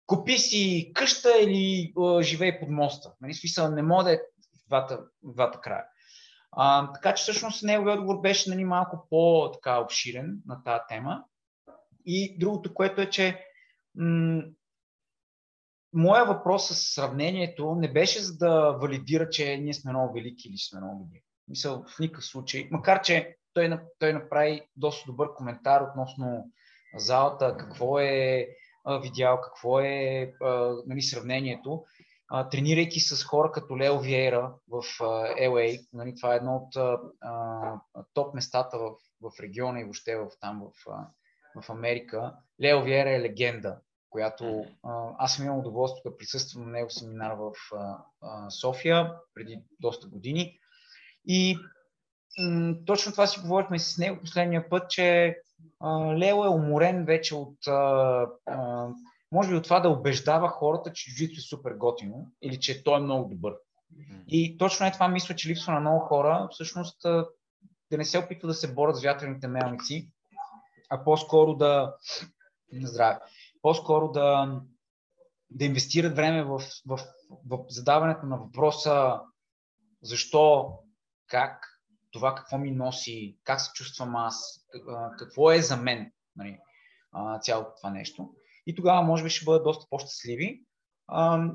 купи 0.06 0.38
си 0.38 0.92
къща 0.94 1.30
или 1.40 1.92
а, 2.00 2.22
живей 2.22 2.60
под 2.60 2.70
моста. 2.70 3.12
Нали, 3.20 3.34
смисъл, 3.34 3.70
не 3.70 3.82
може 3.82 4.04
да 4.04 4.12
е 4.12 4.20
двата, 4.68 5.00
двата 5.22 5.60
края. 5.60 5.84
А, 6.52 6.92
така 6.92 7.14
че 7.14 7.22
всъщност 7.22 7.62
неговият 7.62 7.98
отговор 7.98 8.20
беше 8.20 8.50
нали, 8.50 8.64
малко 8.64 9.06
по-обширен 9.10 10.38
на 10.46 10.62
тази 10.64 10.80
тема. 10.88 11.24
И 12.06 12.38
другото, 12.38 12.74
което 12.74 13.00
е, 13.00 13.10
че 13.10 13.44
м- 13.94 14.42
моя 15.92 16.24
въпрос 16.24 16.68
с 16.68 16.94
сравнението 16.94 17.74
не 17.74 17.92
беше 17.92 18.20
за 18.20 18.36
да 18.36 18.70
валидира, 18.70 19.30
че 19.30 19.56
ние 19.56 19.74
сме 19.74 19.92
много 19.92 20.14
велики 20.14 20.48
или 20.48 20.58
сме 20.58 20.80
много 20.80 21.04
добри. 21.04 21.22
Мисъл, 21.48 21.84
в 21.96 21.98
никакъв 21.98 22.24
случай. 22.24 22.68
Макар, 22.70 23.02
че 23.02 23.36
той, 23.54 23.78
той 23.98 24.12
направи 24.12 24.62
доста 24.76 25.06
добър 25.06 25.34
коментар 25.34 25.80
относно 25.80 26.50
залата, 26.96 27.56
какво 27.58 27.98
е 27.98 28.48
видял, 29.02 29.40
какво 29.40 29.80
е 29.80 30.32
нали, 30.86 31.02
сравнението. 31.02 31.84
Тренирайки 32.50 33.00
с 33.00 33.24
хора 33.24 33.52
като 33.52 33.78
Лео 33.78 33.98
Виера 33.98 34.54
в 34.68 34.82
LA, 35.38 35.86
нали, 35.92 36.14
това 36.16 36.34
е 36.34 36.36
едно 36.36 36.56
от 36.56 37.04
топ 38.14 38.34
местата 38.34 38.78
в, 38.78 38.92
в 39.20 39.40
региона 39.40 39.80
и 39.80 39.84
въобще 39.84 40.16
в, 40.16 40.28
там 40.40 40.62
в, 40.86 40.94
в 41.62 41.70
Америка. 41.70 42.34
Лео 42.62 42.82
Виера 42.82 43.10
е 43.10 43.20
легенда, 43.20 43.80
която 44.12 44.64
а, 44.82 45.08
аз 45.18 45.34
съм 45.34 45.46
имал 45.46 45.58
удоволствие 45.58 46.10
да 46.10 46.16
присъствам 46.16 46.64
на 46.64 46.70
него 46.70 46.90
семинар 46.90 47.32
в 47.32 47.52
а, 47.74 47.98
а, 48.22 48.50
София 48.50 49.12
преди 49.34 49.62
доста 49.80 50.08
години. 50.08 50.58
И 51.26 51.58
м, 52.38 52.74
точно 52.86 53.12
това 53.12 53.26
си 53.26 53.40
говорихме 53.40 53.78
с 53.78 53.98
него 53.98 54.20
последния 54.20 54.68
път, 54.68 54.90
че 54.90 55.36
а, 55.80 56.16
Лео 56.16 56.44
е 56.44 56.48
уморен 56.48 57.04
вече 57.04 57.34
от 57.34 57.66
а, 57.66 58.26
а, 58.46 58.88
може 59.32 59.50
би 59.50 59.56
от 59.56 59.64
това 59.64 59.80
да 59.80 59.88
убеждава 59.88 60.48
хората, 60.48 60.92
че 60.92 61.10
джуджито 61.10 61.38
е 61.38 61.40
супер 61.40 61.72
готино 61.72 62.26
или 62.42 62.60
че 62.60 62.84
той 62.84 62.98
е 62.98 63.02
много 63.02 63.28
добър. 63.28 63.54
И 64.28 64.58
точно 64.58 64.86
е 64.86 64.92
това 64.92 65.08
мисля, 65.08 65.36
че 65.36 65.48
липсва 65.48 65.72
на 65.72 65.80
много 65.80 66.00
хора. 66.00 66.48
Всъщност 66.50 67.02
да 67.90 67.98
не 67.98 68.04
се 68.04 68.18
опитват 68.18 68.48
да 68.48 68.54
се 68.54 68.74
борят 68.74 68.96
с 68.96 69.02
вятърните 69.02 69.48
мелници, 69.48 70.10
а 70.90 71.04
по-скоро 71.04 71.54
да... 71.54 71.96
Здраве. 72.82 73.18
По-скоро 73.62 74.12
да, 74.12 74.60
да 75.50 75.64
инвестират 75.64 76.16
време 76.16 76.44
в, 76.44 76.62
в, 76.86 77.00
в 77.46 77.64
задаването 77.68 78.26
на 78.26 78.36
въпроса 78.36 79.20
защо, 80.02 80.78
как, 81.26 81.80
това 82.10 82.34
какво 82.34 82.58
ми 82.58 82.70
носи, 82.70 83.38
как 83.44 83.60
се 83.60 83.70
чувствам 83.74 84.16
аз, 84.16 84.66
как- 84.72 85.18
какво 85.18 85.52
е 85.52 85.62
за 85.62 85.76
мен 85.76 86.12
нали, 86.36 86.58
цялото 87.42 87.70
това 87.76 87.90
нещо. 87.90 88.34
И 88.66 88.74
тогава 88.74 89.02
може 89.02 89.24
би 89.24 89.30
ще 89.30 89.44
бъдат 89.44 89.64
доста 89.64 89.86
по-щастливи. 89.90 90.64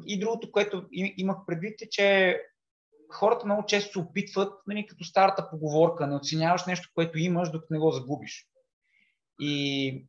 И 0.05 0.20
другото, 0.20 0.51
което 0.51 0.88
имах 0.91 1.38
предвид 1.47 1.82
е, 1.82 1.89
че 1.89 2.39
хората 3.14 3.45
много 3.45 3.66
често 3.66 3.91
се 3.91 3.99
опитват, 3.99 4.53
нали, 4.68 4.88
като 4.88 5.03
старата 5.03 5.49
поговорка, 5.49 6.08
не 6.08 6.16
оценяваш 6.16 6.66
нещо, 6.66 6.89
което 6.95 7.18
имаш, 7.18 7.51
докато 7.51 7.74
не 7.74 7.80
го 7.80 7.91
загубиш. 7.91 8.47
И 9.39 10.08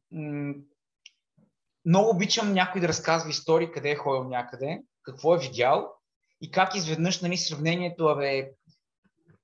много 1.89 2.11
обичам 2.11 2.53
някой 2.53 2.80
да 2.80 2.89
разказва 2.89 3.30
истории, 3.30 3.72
къде 3.72 3.91
е 3.91 3.97
ходил 3.97 4.24
някъде, 4.24 4.82
какво 5.03 5.34
е 5.34 5.39
видял 5.39 5.93
и 6.41 6.51
как 6.51 6.74
изведнъж 6.74 7.20
нали, 7.20 7.36
сравнението, 7.36 8.07
абе, 8.07 8.51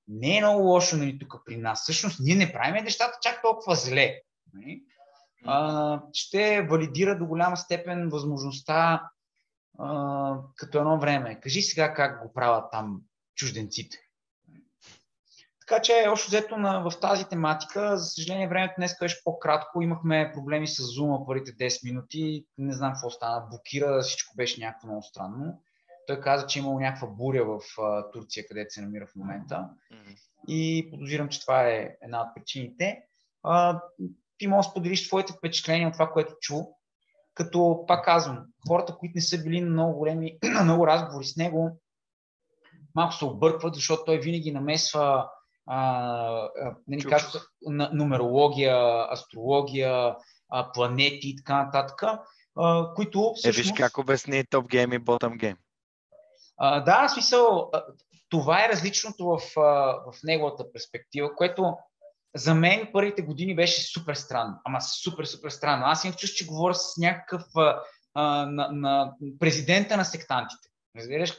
не 0.07 0.37
е 0.37 0.41
много 0.41 0.63
лошо 0.63 0.97
нали, 0.97 1.19
тук 1.19 1.41
при 1.45 1.57
нас. 1.57 1.81
Всъщност 1.81 2.19
ние 2.19 2.35
не 2.35 2.53
правим 2.53 2.83
нещата 2.83 3.17
чак 3.21 3.41
толкова 3.41 3.75
зле. 3.75 4.21
Нали? 4.53 4.83
А, 5.45 6.01
ще 6.13 6.61
валидира 6.61 7.17
до 7.17 7.25
голяма 7.25 7.57
степен 7.57 8.09
възможността 8.09 9.09
а, 9.79 10.37
като 10.55 10.77
едно 10.77 10.99
време. 10.99 11.39
Кажи 11.39 11.61
сега 11.61 11.93
как 11.93 12.23
го 12.23 12.33
правят 12.33 12.71
там 12.71 13.01
чужденците. 13.35 13.97
Така 15.67 15.81
че, 15.81 16.05
още 16.09 16.27
взето 16.27 16.57
на, 16.57 16.89
в 16.89 16.99
тази 16.99 17.25
тематика, 17.25 17.97
за 17.97 18.05
съжаление, 18.05 18.47
времето 18.47 18.73
днес 18.77 18.95
беше 18.99 19.23
по-кратко. 19.23 19.81
Имахме 19.81 20.31
проблеми 20.33 20.67
с 20.67 20.83
Zoom 20.83 21.25
първите 21.25 21.51
10 21.51 21.85
минути. 21.85 22.45
Не 22.57 22.73
знам 22.73 22.93
какво 22.93 23.09
стана. 23.09 23.47
Блокира, 23.49 24.01
всичко 24.01 24.35
беше 24.35 24.61
някакво 24.61 24.87
много 24.87 25.03
странно. 25.03 25.61
Той 26.07 26.19
каза, 26.19 26.47
че 26.47 26.59
е 26.59 26.61
имало 26.61 26.79
някаква 26.79 27.07
буря 27.07 27.45
в 27.45 27.81
а, 27.81 28.11
Турция, 28.11 28.47
където 28.47 28.73
се 28.73 28.81
намира 28.81 29.07
в 29.07 29.15
момента. 29.15 29.69
И 30.47 30.87
подозирам, 30.91 31.29
че 31.29 31.41
това 31.41 31.67
е 31.67 31.95
една 32.01 32.21
от 32.21 32.27
причините. 32.35 33.01
А, 33.43 33.81
ти 34.37 34.47
можеш 34.47 34.67
да 34.67 34.71
споделиш 34.71 35.07
твоите 35.07 35.33
впечатления 35.33 35.87
от 35.87 35.93
това, 35.93 36.11
което 36.11 36.35
чу. 36.41 36.55
Като, 37.33 37.83
пак 37.87 38.05
казвам, 38.05 38.45
хората, 38.67 38.95
които 38.95 39.13
не 39.15 39.21
са 39.21 39.43
били 39.43 39.61
на 39.61 39.69
много 39.69 39.97
големи, 39.97 40.37
на 40.43 40.63
много 40.63 40.87
разговори 40.87 41.25
с 41.25 41.37
него, 41.37 41.79
малко 42.95 43.13
се 43.13 43.25
объркват, 43.25 43.75
защото 43.75 44.05
той 44.05 44.19
винаги 44.19 44.51
намесва 44.51 45.29
а, 45.67 46.49
нали, 46.87 47.03
както, 47.03 47.39
на, 47.61 47.89
нумерология, 47.93 49.07
астрология, 49.11 50.15
а, 50.49 50.71
планети 50.71 51.29
и 51.29 51.35
така 51.35 51.63
нататък, 51.63 52.03
а, 52.57 52.93
които 52.93 53.19
Е, 53.19 53.39
всъщност... 53.39 53.69
виж 53.69 53.77
как 53.77 53.97
обясни 53.97 54.43
топ 54.49 54.67
гейм 54.67 54.93
и 54.93 54.99
ботъм 54.99 55.37
гейм. 55.37 55.57
А, 56.57 56.79
да, 56.79 57.07
в 57.07 57.11
смисъл, 57.11 57.71
това 58.29 58.65
е 58.65 58.69
различното 58.69 59.25
в, 59.25 59.39
в 59.55 60.13
неговата 60.23 60.71
перспектива, 60.71 61.35
което 61.35 61.73
за 62.35 62.55
мен 62.55 62.89
първите 62.93 63.21
години 63.21 63.55
беше 63.55 63.81
супер 63.81 64.15
странно. 64.15 64.53
Ама 64.65 64.81
супер, 64.81 65.25
супер 65.25 65.49
странно. 65.49 65.85
Аз 65.85 66.03
имах 66.03 66.17
чувство, 66.17 66.37
че 66.37 66.47
говоря 66.47 66.73
с 66.75 66.97
някакъв 66.97 67.43
а, 68.15 68.45
на, 68.45 68.69
на 68.71 69.13
президента 69.39 69.97
на 69.97 70.05
сектантите. 70.05 70.69
Разбираш? 70.97 71.37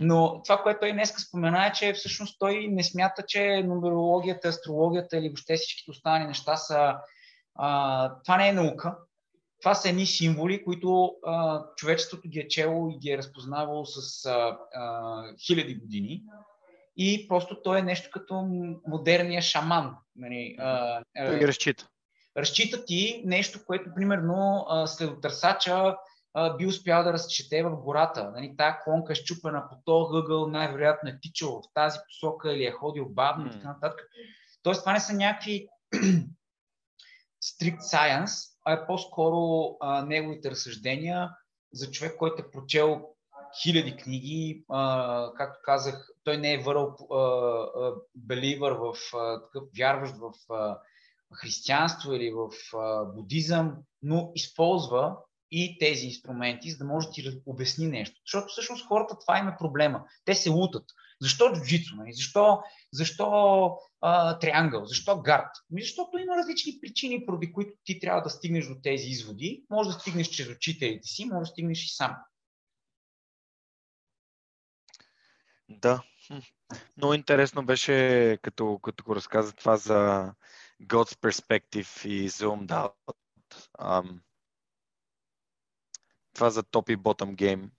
Но 0.00 0.42
това, 0.42 0.62
което 0.62 0.80
той 0.80 0.92
днес 0.92 1.14
спомена 1.28 1.66
е, 1.66 1.72
че 1.72 1.92
всъщност 1.92 2.36
той 2.38 2.68
не 2.68 2.84
смята, 2.84 3.22
че 3.28 3.62
нумерологията, 3.62 4.48
астрологията 4.48 5.16
или 5.16 5.28
въобще 5.28 5.56
всички 5.56 5.90
останали 5.90 6.26
неща 6.26 6.56
са... 6.56 6.94
А, 7.54 8.12
това 8.24 8.36
не 8.36 8.48
е 8.48 8.52
наука. 8.52 8.96
Това 9.60 9.74
са 9.74 9.88
едни 9.88 10.06
символи, 10.06 10.64
които 10.64 11.12
а, 11.26 11.64
човечеството 11.76 12.28
ги 12.28 12.38
е 12.38 12.48
чело 12.48 12.88
и 12.88 12.98
ги 12.98 13.10
е 13.10 13.18
разпознавало 13.18 13.84
с 13.84 14.26
а, 14.26 14.58
а, 14.74 15.22
хиляди 15.46 15.74
години. 15.74 16.22
И 16.96 17.28
просто 17.28 17.62
той 17.62 17.78
е 17.78 17.82
нещо 17.82 18.08
като 18.12 18.48
модерния 18.86 19.42
шаман. 19.42 19.96
Нали, 20.16 20.56
а, 20.58 21.02
той 21.26 21.38
ги 21.38 21.48
разчита. 21.48 21.88
Разчита 22.36 22.84
ти 22.84 23.22
нещо, 23.24 23.58
което, 23.66 23.90
примерно, 23.94 24.66
следотърсача 24.86 25.96
би 26.58 26.66
успял 26.66 27.04
да 27.04 27.12
разчете 27.12 27.62
в 27.62 27.76
гората. 27.76 28.30
Нали, 28.30 28.54
тая 28.56 28.80
клонка 28.84 29.12
е 29.12 29.16
щупена 29.16 29.68
по 29.70 29.76
този 29.84 30.18
ъгъл, 30.18 30.46
най-вероятно 30.46 31.08
е 31.08 31.18
тичал 31.22 31.62
в 31.62 31.74
тази 31.74 31.98
посока 32.08 32.52
или 32.52 32.64
е 32.64 32.72
ходил 32.72 33.08
бавно 33.08 33.46
и 33.46 33.50
така 33.50 33.68
нататък. 33.68 34.08
Тоест, 34.62 34.80
това 34.80 34.92
не 34.92 35.00
са 35.00 35.12
някакви 35.12 35.68
strict 37.44 37.80
science, 37.80 38.50
а 38.64 38.72
е 38.72 38.86
по-скоро 38.86 39.76
а, 39.80 40.02
неговите 40.02 40.50
разсъждения 40.50 41.30
за 41.72 41.90
човек, 41.90 42.16
който 42.16 42.42
е 42.42 42.50
прочел 42.50 43.08
хиляди 43.62 43.96
книги. 43.96 44.64
А, 44.68 45.32
както 45.36 45.60
казах, 45.64 46.08
той 46.24 46.36
не 46.36 46.52
е 46.52 46.62
върл 46.62 46.96
беливър 48.14 48.72
в 48.72 48.94
а, 49.16 49.42
такъв 49.42 49.64
вярващ 49.78 50.14
в 50.16 50.52
а, 50.52 50.78
християнство 51.32 52.12
или 52.12 52.30
в 52.30 52.76
а, 52.76 53.04
будизъм, 53.04 53.76
но 54.02 54.32
използва 54.34 55.16
и 55.50 55.78
тези 55.78 56.06
инструменти, 56.06 56.70
за 56.70 56.78
да 56.78 56.84
може 56.84 57.06
да 57.06 57.12
ти 57.12 57.42
обясни 57.46 57.86
нещо. 57.86 58.20
Защото 58.26 58.46
всъщност 58.46 58.86
хората 58.86 59.18
това 59.18 59.38
им 59.38 59.48
е 59.48 59.56
проблема. 59.58 60.04
Те 60.24 60.34
се 60.34 60.50
лутат. 60.50 60.84
Защо 61.20 61.52
джуджицу? 61.54 61.96
Нали? 61.96 62.12
Защо, 62.12 62.62
защо 62.92 63.78
а, 64.00 64.38
триангъл? 64.38 64.84
Защо 64.84 65.20
гард? 65.22 65.50
Ами 65.72 65.82
защото 65.82 66.18
има 66.18 66.36
различни 66.36 66.78
причини, 66.80 67.26
поради 67.26 67.52
които 67.52 67.72
ти 67.84 68.00
трябва 68.00 68.22
да 68.22 68.30
стигнеш 68.30 68.66
до 68.66 68.74
тези 68.82 69.08
изводи. 69.08 69.64
Може 69.70 69.90
да 69.90 69.98
стигнеш 70.00 70.28
чрез 70.28 70.48
учителите 70.48 71.08
си, 71.08 71.24
може 71.24 71.40
да 71.40 71.46
стигнеш 71.46 71.84
и 71.84 71.88
сам. 71.88 72.16
Да. 75.68 76.02
Много 76.96 77.14
интересно 77.14 77.66
беше, 77.66 78.38
като, 78.42 78.78
като 78.82 79.04
го 79.04 79.16
разказа 79.16 79.52
това 79.52 79.76
за 79.76 80.32
God's 80.82 81.14
Perspective 81.20 82.06
и 82.08 82.30
Zoomed 82.30 82.66
Out. 82.68 82.92
Um, 83.78 84.18
това 86.36 86.50
за 86.50 86.62
топ 86.62 86.88
и 86.88 86.96
ботъм 86.96 87.34
гейм. 87.34 87.70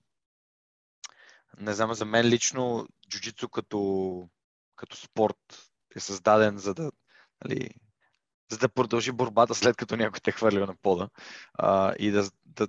Не 1.59 1.73
знам, 1.73 1.93
за 1.93 2.05
мен 2.05 2.25
лично 2.25 2.87
джуджицу 3.09 3.49
като, 3.49 4.29
като 4.75 4.97
спорт 4.97 5.71
е 5.95 5.99
създаден 5.99 6.57
за 6.57 6.73
да, 6.73 6.91
нали, 7.43 7.69
за 8.51 8.57
да 8.57 8.69
продължи 8.69 9.11
борбата 9.11 9.55
след 9.55 9.77
като 9.77 9.95
някой 9.95 10.19
те 10.19 10.31
хвърля 10.31 10.65
на 10.65 10.75
пода 10.75 11.09
а, 11.53 11.93
и 11.99 12.11
да, 12.11 12.29
да, 12.45 12.67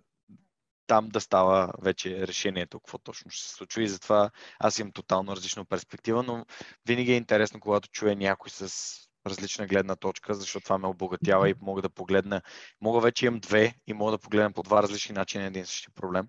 там 0.86 1.08
да 1.08 1.20
става 1.20 1.72
вече 1.78 2.26
решението, 2.26 2.80
какво 2.80 2.98
точно 2.98 3.30
ще 3.30 3.48
се 3.48 3.54
случва. 3.54 3.82
И 3.82 3.88
затова 3.88 4.30
аз 4.58 4.78
имам 4.78 4.92
тотално 4.92 5.36
различна 5.36 5.64
перспектива, 5.64 6.22
но 6.22 6.46
винаги 6.86 7.12
е 7.12 7.16
интересно, 7.16 7.60
когато 7.60 7.88
чуя 7.88 8.16
някой 8.16 8.50
с 8.50 9.07
различна 9.30 9.66
гледна 9.66 9.96
точка, 9.96 10.34
защото 10.34 10.64
това 10.64 10.78
ме 10.78 10.86
обогатява 10.86 11.50
и 11.50 11.54
мога 11.60 11.82
да 11.82 11.88
погледна. 11.88 12.42
Мога 12.80 13.00
вече 13.00 13.26
имам 13.26 13.40
две 13.40 13.74
и 13.86 13.92
мога 13.92 14.10
да 14.10 14.18
погледна 14.18 14.52
по 14.52 14.62
два 14.62 14.82
различни 14.82 15.14
начина 15.14 15.44
един 15.44 15.66
същи 15.66 15.88
проблем. 15.94 16.28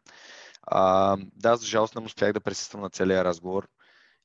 А, 0.62 1.18
да, 1.36 1.56
за 1.56 1.68
жалост 1.68 1.96
не 1.96 2.02
успях 2.02 2.34
да 2.34 2.42
присъствам 2.42 2.82
на 2.82 2.90
целия 2.90 3.24
разговор. 3.24 3.68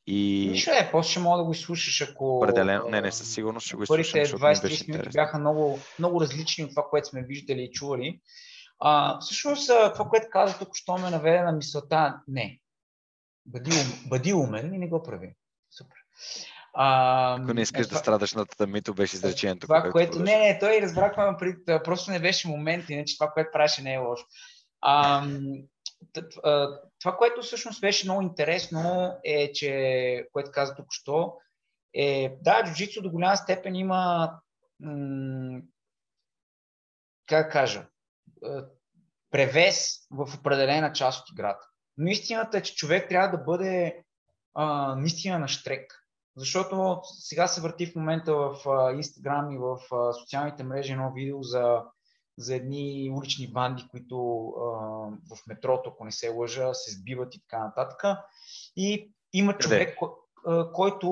И... 0.07 0.49
Нищо 0.51 0.71
е, 0.71 0.89
после 0.93 1.11
ще 1.11 1.21
мога 1.21 1.39
да 1.39 1.45
го 1.45 1.53
изслушаш, 1.53 2.01
ако... 2.01 2.37
Определено, 2.37 2.89
не, 2.89 3.01
не, 3.01 3.13
със 3.13 3.35
сигурност 3.35 3.67
ще 3.67 3.77
го 3.77 3.83
изслушам, 3.83 4.21
защото 4.25 4.43
20 4.43 4.89
минути 4.89 5.09
бяха 5.13 5.39
много, 5.39 5.79
много 5.99 6.21
различни 6.21 6.65
от 6.65 6.71
това, 6.71 6.87
което 6.91 7.09
сме 7.09 7.23
виждали 7.23 7.63
и 7.63 7.71
чували. 7.71 8.21
А, 8.79 9.21
всъщност, 9.21 9.67
това, 9.67 10.09
което 10.09 10.27
каза 10.31 10.59
тук, 10.59 10.69
що 10.73 10.99
ме 10.99 11.11
наведе 11.11 11.43
на 11.43 11.53
мисълта, 11.53 12.21
не. 12.29 12.61
Бъди, 13.47 13.71
ум, 13.71 14.09
бъди 14.09 14.33
умен 14.33 14.75
и 14.75 14.79
не 14.79 14.89
го 14.89 15.03
прави. 15.03 15.35
Супер. 15.71 15.97
А, 16.75 17.43
Ако 17.43 17.55
не 17.55 17.61
искаш 17.61 17.87
е, 17.87 17.91
да 17.91 17.97
страдаш 17.97 18.35
на 18.35 18.47
мито, 18.67 18.95
беше 18.95 19.17
изречението. 19.17 19.67
Това, 19.67 19.81
което, 19.81 19.93
което 19.93 20.19
не, 20.19 20.39
не, 20.39 20.59
той 20.59 20.81
разбрахме, 20.83 21.25
преди, 21.39 21.57
просто 21.85 22.11
не 22.11 22.21
беше 22.21 22.49
момент, 22.49 22.91
иначе 22.91 23.19
това, 23.19 23.31
което 23.31 23.51
правеше, 23.53 23.83
не 23.83 23.95
е 23.95 23.99
лошо. 23.99 24.27
А, 24.81 25.27
това, 27.01 27.17
което 27.17 27.43
всъщност 27.43 27.81
беше 27.81 28.07
много 28.07 28.23
интересно 28.23 29.15
е, 29.25 29.53
че, 29.53 30.27
което 30.33 30.51
каза 30.51 30.75
тук 30.75 30.87
що, 30.91 31.33
е, 31.95 32.37
да, 32.43 32.65
джуджицу 32.65 33.03
до 33.03 33.11
голяма 33.11 33.37
степен 33.37 33.75
има, 33.75 34.33
м- 34.81 35.61
как 37.27 37.53
кажа, 37.53 37.87
превес 39.31 40.07
в 40.11 40.35
определена 40.39 40.93
част 40.93 41.21
от 41.21 41.31
играта. 41.33 41.67
Но 41.97 42.11
истината 42.11 42.59
е, 42.59 42.63
че 42.63 42.75
човек 42.75 43.09
трябва 43.09 43.39
да 43.39 43.45
бъде 43.45 44.03
а, 44.55 44.95
наистина 44.95 45.39
на 45.39 45.49
штрек. 45.49 46.04
Защото 46.37 47.01
сега 47.05 47.47
се 47.47 47.61
върти 47.61 47.87
в 47.87 47.97
момента 47.97 48.35
в 48.35 48.57
Инстаграм 48.97 49.51
и 49.51 49.59
в 49.59 49.79
социалните 50.21 50.65
мрежи 50.65 50.93
едно 50.93 51.13
видео 51.13 51.43
за, 51.43 51.83
за 52.39 52.55
едни 52.55 53.13
улични 53.17 53.53
банди, 53.53 53.89
които 53.91 54.17
в 55.31 55.47
метрото, 55.47 55.91
ако 55.91 56.05
не 56.05 56.13
се 56.13 56.29
лъжа, 56.29 56.75
се 56.75 56.93
сбиват 56.93 57.35
и 57.35 57.41
така 57.41 57.65
нататък. 57.65 58.19
И 58.77 59.13
има 59.33 59.59
човек, 59.59 59.99
Къде? 59.99 60.67
който... 60.73 61.09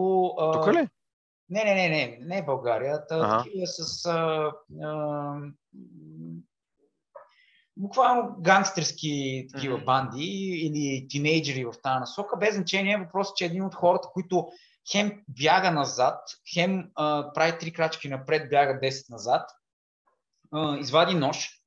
Тук 0.52 0.74
ли? 0.74 0.88
Не, 1.48 1.64
не, 1.64 1.74
не, 1.74 1.88
не, 1.88 2.18
не 2.20 2.38
е 2.38 2.44
България. 2.44 3.06
Такива 3.06 3.66
с 3.66 4.06
а, 4.06 4.52
а, 4.82 5.34
буквално 7.76 8.36
гангстерски 8.40 9.46
такива 9.54 9.78
mm-hmm. 9.78 9.84
банди 9.84 10.24
или 10.62 11.06
тинейджери 11.08 11.64
в 11.64 11.74
тази 11.82 12.00
насока, 12.00 12.36
без 12.36 12.54
значение. 12.54 12.98
Въпросът, 12.98 13.36
че 13.36 13.44
един 13.44 13.64
от 13.64 13.74
хората, 13.74 14.08
които 14.12 14.48
хем 14.90 15.22
бяга 15.28 15.70
назад, 15.70 16.20
хем 16.54 16.90
а, 16.94 17.32
прави 17.32 17.58
три 17.58 17.72
крачки 17.72 18.08
напред, 18.08 18.50
бяга 18.50 18.80
10 18.80 19.10
назад, 19.10 19.50
а, 20.52 20.78
извади 20.78 21.14
нож 21.14 21.62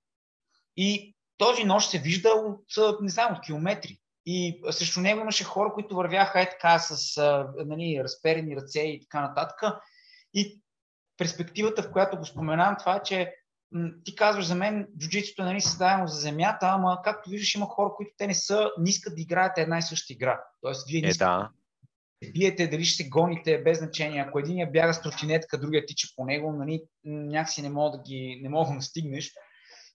и 0.77 1.15
този 1.37 1.63
нож 1.63 1.87
се 1.87 1.99
вижда 1.99 2.29
от, 2.29 3.01
не 3.01 3.09
знам, 3.09 3.33
от 3.33 3.41
километри. 3.41 3.99
И 4.25 4.61
срещу 4.71 5.01
него 5.01 5.21
имаше 5.21 5.43
хора, 5.43 5.73
които 5.73 5.95
вървяха 5.95 6.41
е 6.41 6.49
така 6.49 6.79
с 6.79 7.17
а, 7.17 7.47
нали, 7.65 8.01
разперени 8.03 8.55
ръце 8.55 8.79
и 8.79 9.01
така 9.01 9.21
нататък. 9.21 9.59
И 10.33 10.61
перспективата, 11.17 11.83
в 11.83 11.91
която 11.91 12.17
го 12.17 12.25
споменавам, 12.25 12.75
това 12.79 12.95
е, 12.95 13.03
че 13.03 13.33
м- 13.71 13.89
ти 14.05 14.15
казваш 14.15 14.45
за 14.45 14.55
мен, 14.55 14.87
джуджитото 14.97 15.41
е 15.41 15.45
нали, 15.45 15.61
създадено 15.61 16.07
за 16.07 16.19
земята, 16.19 16.67
ама 16.67 16.99
както 17.03 17.29
виждаш 17.29 17.55
има 17.55 17.65
хора, 17.65 17.89
които 17.95 18.11
те 18.17 18.27
не 18.27 18.35
са, 18.35 18.71
не 18.79 18.89
искат 18.89 19.15
да 19.15 19.21
играят 19.21 19.57
една 19.57 19.77
и 19.77 19.81
съща 19.81 20.13
игра. 20.13 20.41
Тоест, 20.61 20.89
вие 20.89 21.01
не 21.01 21.07
е, 21.07 21.13
да 21.13 21.49
биете, 22.31 22.67
дали 22.67 22.85
ще 22.85 23.03
се 23.03 23.09
гоните, 23.09 23.63
без 23.63 23.77
значение. 23.77 24.21
Ако 24.21 24.39
един 24.39 24.71
бяга 24.71 24.93
с 24.93 25.01
тротинетка, 25.01 25.59
другия 25.59 25.85
тича 25.85 26.07
по 26.15 26.25
него, 26.25 26.51
нали, 26.51 26.83
някакси 27.05 27.61
не 27.61 27.69
мога 27.69 27.97
да 27.97 28.03
ги 28.03 28.39
не 28.43 28.49
мога 28.49 28.67
да 28.69 28.73
настигнеш. 28.73 29.33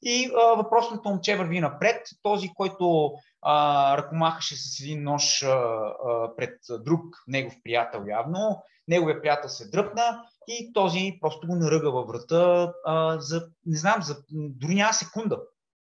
И 0.03 0.31
а, 0.37 0.55
въпросното 0.55 1.09
момче 1.09 1.37
върви 1.37 1.61
напред. 1.61 2.07
Този, 2.23 2.49
който 2.55 3.13
а, 3.43 3.97
ръкомахаше 3.97 4.57
с 4.57 4.81
един 4.81 5.03
нож 5.03 5.43
а, 5.43 5.49
а, 5.49 6.37
пред 6.37 6.59
друг 6.71 7.05
негов 7.27 7.55
приятел 7.65 8.05
явно, 8.09 8.63
неговия 8.89 9.21
приятел 9.21 9.49
се 9.49 9.71
дръпна 9.71 10.23
и 10.49 10.73
този 10.73 11.19
просто 11.21 11.47
го 11.47 11.57
наръга 11.57 11.91
във 11.91 12.09
врата 12.09 12.73
а, 12.87 13.21
за, 13.21 13.47
не 13.67 13.77
знам, 13.77 14.03
за 14.03 14.17
дори 14.31 14.75
няма 14.75 14.93
секунда. 14.93 15.39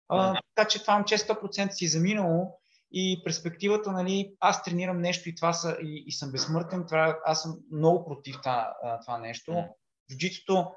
А, 0.09 0.39
така 0.55 0.67
че 0.67 0.81
това 0.81 0.95
момче 0.95 1.17
100% 1.17 1.71
си 1.71 1.85
е 1.85 1.89
заминало 1.89 2.60
и 2.91 3.21
перспективата, 3.23 3.91
нали, 3.91 4.33
аз 4.39 4.63
тренирам 4.63 5.01
нещо 5.01 5.29
и, 5.29 5.35
това 5.35 5.53
са, 5.53 5.77
и, 5.81 6.03
и 6.07 6.11
съм 6.11 6.31
безсмъртен, 6.31 6.85
това, 6.85 7.19
аз 7.25 7.41
съм 7.41 7.57
много 7.71 8.05
против 8.05 8.37
това, 8.41 8.73
това 9.05 9.17
нещо. 9.17 9.65
Джуджитото 10.11 10.71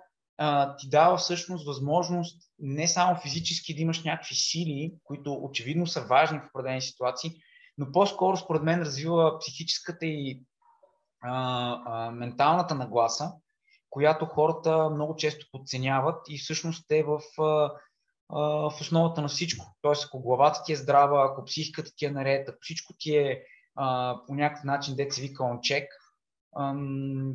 ти 0.79 0.89
дава 0.89 1.17
всъщност 1.17 1.67
възможност 1.67 2.43
не 2.59 2.89
само 2.89 3.21
физически 3.21 3.75
да 3.75 3.83
имаш 3.83 4.05
някакви 4.05 4.35
сили, 4.35 4.95
които 5.05 5.33
очевидно 5.33 5.87
са 5.87 6.01
важни 6.01 6.39
в 6.39 6.49
определени 6.49 6.83
ситуации, 6.83 7.31
но 7.79 7.93
по-скоро 7.93 8.37
според 8.37 8.63
мен 8.63 8.81
развива 8.81 9.39
психическата 9.39 10.07
и 10.07 10.43
а, 11.23 11.83
а, 11.87 12.11
менталната 12.11 12.75
нагласа, 12.75 13.33
която 13.91 14.27
хората 14.27 14.91
много 14.91 15.17
често 15.17 15.47
подценяват 15.53 16.17
и 16.29 16.39
всъщност 16.39 16.85
те 16.89 17.03
в 17.03 17.43
а, 17.43 17.73
в 18.35 18.81
основата 18.81 19.23
на 19.23 19.29
всичко. 19.29 19.77
Тоест, 19.83 20.05
ако 20.05 20.23
главата 20.23 20.63
ти 20.65 20.73
е 20.73 20.77
здрава, 20.77 21.29
ако 21.31 21.45
психиката 21.45 21.91
ти 21.97 22.07
е 22.07 22.11
наред, 22.11 22.49
ако 22.49 22.59
всичко 22.61 22.95
ти 22.99 23.17
е 23.17 23.43
а, 23.77 24.17
по 24.27 24.35
някакъв 24.35 24.65
начин, 24.65 24.97
деца 24.97 25.21
вика 25.21 25.43
on 25.43 25.59
check, 25.59 25.87
ам, 26.59 27.35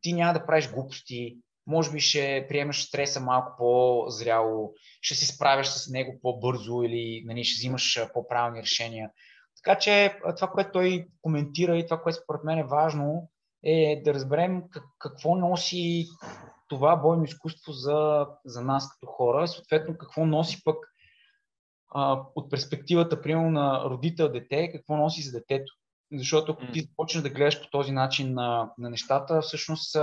ти 0.00 0.12
няма 0.12 0.32
да 0.32 0.46
правиш 0.46 0.70
глупости, 0.70 1.38
може 1.66 1.92
би 1.92 2.00
ще 2.00 2.46
приемаш 2.48 2.84
стреса 2.84 3.20
малко 3.20 3.52
по-зряло, 3.58 4.72
ще 5.02 5.14
се 5.14 5.26
справяш 5.26 5.68
с 5.68 5.90
него 5.90 6.18
по-бързо 6.22 6.82
или 6.82 7.22
нали, 7.26 7.44
ще 7.44 7.58
взимаш 7.58 8.06
по-правилни 8.14 8.62
решения. 8.62 9.10
Така 9.64 9.78
че 9.78 10.18
това, 10.36 10.48
което 10.48 10.72
той 10.72 11.06
коментира 11.22 11.78
и 11.78 11.86
това, 11.86 12.02
което 12.02 12.18
според 12.22 12.44
мен 12.44 12.58
е 12.58 12.66
важно, 12.66 13.30
е 13.64 14.02
да 14.04 14.14
разберем 14.14 14.62
какво 14.98 15.36
носи 15.36 16.06
това 16.70 16.96
бойно 16.96 17.24
изкуство 17.24 17.72
за, 17.72 18.26
за 18.44 18.62
нас 18.62 18.90
като 18.90 19.06
хора, 19.06 19.48
съответно 19.48 19.98
какво 19.98 20.26
носи 20.26 20.64
пък 20.64 20.76
а, 21.94 22.22
от 22.34 22.50
перспективата, 22.50 23.22
примерно 23.22 23.50
на 23.50 23.84
родител-дете, 23.84 24.72
какво 24.72 24.96
носи 24.96 25.22
за 25.22 25.32
детето. 25.32 25.72
Защото 26.12 26.52
ако 26.52 26.72
ти 26.72 26.80
започнеш 26.80 27.22
да 27.22 27.30
гледаш 27.30 27.62
по 27.62 27.70
този 27.70 27.92
начин 27.92 28.34
на, 28.34 28.72
на 28.78 28.90
нещата, 28.90 29.40
всъщност 29.40 29.96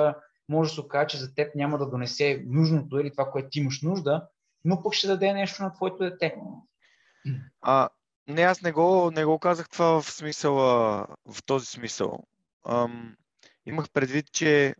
може 0.49 0.69
да 0.69 0.75
се 0.75 0.81
окаже, 0.81 1.07
че 1.07 1.17
за 1.17 1.35
теб 1.35 1.55
няма 1.55 1.77
да 1.77 1.89
донесе 1.89 2.43
нужното 2.47 2.99
или 2.99 3.11
това, 3.11 3.31
което 3.31 3.49
ти 3.49 3.59
имаш 3.59 3.81
нужда, 3.81 4.27
но 4.65 4.83
пък 4.83 4.93
ще 4.93 5.07
даде 5.07 5.33
нещо 5.33 5.63
на 5.63 5.73
твоето 5.73 5.97
дете. 5.97 6.35
А, 7.61 7.89
не, 8.27 8.41
аз 8.41 8.61
не 8.61 8.71
го, 8.71 9.11
не 9.11 9.25
го 9.25 9.39
казах 9.39 9.69
това 9.69 10.01
в 10.01 10.11
смисъл, 10.11 10.55
в 10.55 11.43
този 11.45 11.65
смисъл. 11.65 12.19
Ам, 12.67 13.15
имах 13.65 13.89
предвид, 13.93 14.31
че 14.31 14.75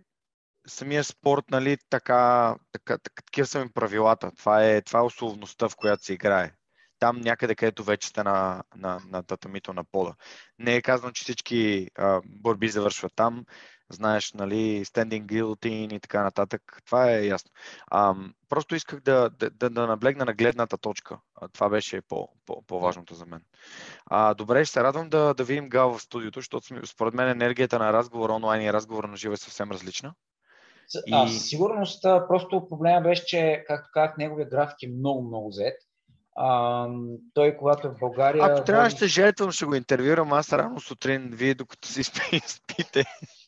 самия 0.67 1.03
спорт, 1.03 1.45
нали, 1.51 1.77
така, 1.89 2.55
така, 2.71 2.97
такива 2.97 3.47
са 3.47 3.59
ми 3.59 3.71
правилата. 3.73 4.31
Това 4.37 4.65
е, 4.65 4.81
това 4.81 4.99
е 4.99 5.03
условността, 5.03 5.69
в 5.69 5.75
която 5.75 6.05
се 6.05 6.13
играе. 6.13 6.51
Там 6.99 7.19
някъде, 7.21 7.55
където 7.55 7.83
вече 7.83 8.07
сте 8.07 8.23
на, 8.23 8.63
на, 8.75 9.01
на 9.09 9.23
татамито 9.23 9.73
на 9.73 9.83
пода. 9.83 10.15
Не 10.59 10.75
е 10.75 10.81
казано, 10.81 11.11
че 11.11 11.23
всички 11.23 11.87
а, 11.95 12.21
борби 12.25 12.69
завършват 12.69 13.13
там 13.15 13.45
знаеш, 13.89 14.33
нали, 14.33 14.85
standing 14.85 15.25
guillotine 15.25 15.93
и 15.93 15.99
така 15.99 16.23
нататък. 16.23 16.61
Това 16.85 17.11
е 17.11 17.25
ясно. 17.25 17.51
А, 17.87 18.15
просто 18.49 18.75
исках 18.75 18.99
да, 18.99 19.29
да, 19.29 19.69
да 19.69 19.87
наблегна 19.87 20.25
на 20.25 20.33
гледната 20.33 20.77
точка. 20.77 21.19
А, 21.35 21.47
това 21.47 21.69
беше 21.69 22.01
по, 22.01 22.29
по, 22.45 22.61
по-важното 22.61 23.15
за 23.15 23.25
мен. 23.25 23.41
А, 24.05 24.33
добре, 24.33 24.65
ще 24.65 24.73
се 24.73 24.83
радвам 24.83 25.09
да, 25.09 25.33
да 25.33 25.43
видим 25.43 25.69
Гал 25.69 25.97
в 25.97 26.01
студиото, 26.01 26.39
защото 26.39 26.87
според 26.87 27.13
мен 27.13 27.29
енергията 27.29 27.79
на 27.79 27.93
разговор 27.93 28.29
онлайн 28.29 28.61
и 28.61 28.73
разговор 28.73 29.03
на 29.03 29.17
живо 29.17 29.33
е 29.33 29.37
съвсем 29.37 29.71
различна. 29.71 30.13
И... 31.07 31.13
А, 31.13 31.27
със 31.27 31.49
сигурност, 31.49 32.03
просто 32.03 32.69
проблема 32.69 33.01
беше, 33.01 33.25
че, 33.25 33.63
както 33.67 33.89
казах, 33.93 34.17
неговия 34.17 34.49
график 34.49 34.83
е 34.83 34.87
много, 34.87 35.27
много 35.27 35.51
зет. 35.51 35.75
А, 36.39 36.87
той, 37.33 37.57
когато 37.57 37.87
е 37.87 37.91
в 37.91 37.99
България. 37.99 38.45
Ако 38.45 38.63
трябва, 38.63 38.89
ще 38.89 39.07
жертвам, 39.07 39.51
ще 39.51 39.65
го 39.65 39.75
интервюрам 39.75 40.33
аз 40.33 40.53
рано 40.53 40.79
сутрин, 40.79 41.29
вие 41.33 41.53
докато 41.53 41.87
си 41.87 42.03
спите. 42.47 43.03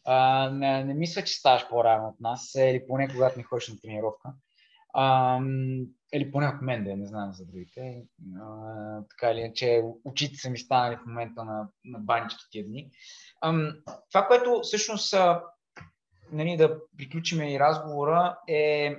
А, 0.06 0.50
не, 0.50 0.84
не 0.84 0.94
мисля, 0.94 1.24
че 1.24 1.34
ставаш 1.34 1.70
по-рано 1.70 2.08
от 2.08 2.20
нас, 2.20 2.56
или 2.56 2.88
поне 2.88 3.08
когато 3.08 3.38
не 3.38 3.44
ходиш 3.44 3.68
на 3.68 3.76
тренировка. 3.82 4.30
А, 4.94 5.40
или 6.14 6.32
поне 6.32 6.48
от 6.48 6.62
мен, 6.62 6.84
да 6.84 6.96
не 6.96 7.06
знам 7.06 7.34
за 7.34 7.46
другите. 7.46 8.04
А, 8.42 9.02
така 9.10 9.32
или 9.32 9.40
иначе, 9.40 9.84
очите 10.06 10.36
са 10.36 10.50
ми 10.50 10.58
станали 10.58 10.96
в 10.96 11.06
момента 11.06 11.44
на, 11.44 11.68
на 11.86 12.00
банички 12.00 12.46
тия 12.52 12.66
дни. 12.66 12.92
А, 13.42 13.74
това, 14.12 14.28
което 14.28 14.60
всъщност 14.64 15.16
нали, 16.32 16.58
да 16.58 16.82
приключиме 16.98 17.54
и 17.54 17.60
разговора 17.60 18.40
е 18.48 18.96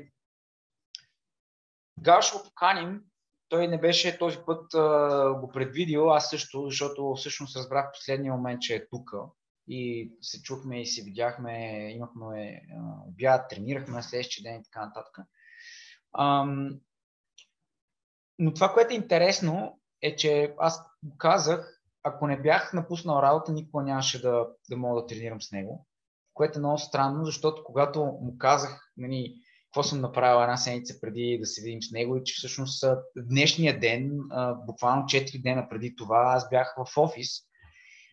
ще 2.21 2.37
го 2.37 2.45
поканим. 2.45 3.01
Той 3.49 3.69
не 3.69 3.81
беше 3.81 4.19
този 4.19 4.39
път 4.47 4.75
а, 4.75 5.35
го 5.41 5.53
предвидил, 5.53 6.11
аз 6.11 6.31
също, 6.31 6.65
защото 6.65 7.15
всъщност 7.15 7.57
разбрах 7.57 7.89
в 7.89 7.99
последния 7.99 8.33
момент, 8.33 8.61
че 8.61 8.75
е 8.75 8.89
тук 8.89 9.11
и 9.69 10.13
се 10.21 10.43
чухме 10.43 10.81
и 10.81 10.87
се 10.87 11.03
видяхме, 11.03 11.87
имахме 11.91 12.63
обяд, 13.07 13.49
тренирахме 13.51 13.95
на 13.95 14.03
следващия 14.03 14.43
ден 14.43 14.61
и 14.61 14.65
така 14.65 14.87
нататък. 14.87 15.19
Ам, 16.19 16.81
но 18.39 18.55
това, 18.55 18.73
което 18.73 18.93
е 18.93 18.97
интересно, 18.97 19.81
е, 20.03 20.17
че 20.17 20.55
аз 20.59 20.83
казах, 21.19 21.83
ако 22.03 22.27
не 22.27 22.43
бях 22.43 22.73
напуснал 22.73 23.23
работа, 23.23 23.53
никога 23.53 23.85
нямаше 23.85 24.23
да, 24.23 24.49
да 24.71 24.77
мога 24.77 25.01
да 25.01 25.07
тренирам 25.07 25.43
с 25.43 25.53
него. 25.53 25.87
Което 26.41 26.59
е 26.59 26.61
много 26.61 26.79
странно, 26.79 27.25
защото 27.25 27.65
когато 27.65 28.05
му 28.05 28.39
казах 28.39 28.93
нали, 28.97 29.35
какво 29.65 29.83
съм 29.83 30.01
направил 30.01 30.43
една 30.43 30.57
седмица 30.57 30.95
преди 31.01 31.39
да 31.41 31.47
се 31.47 31.63
видим 31.63 31.83
с 31.83 31.91
него 31.91 32.17
и 32.17 32.25
че 32.25 32.35
всъщност 32.35 32.85
днешния 33.17 33.81
ден, 33.81 34.19
буквално 34.67 35.03
4 35.03 35.43
дена 35.43 35.67
преди 35.71 35.97
това, 35.97 36.33
аз 36.37 36.49
бях 36.51 36.75
в 36.77 36.99
офис 36.99 37.29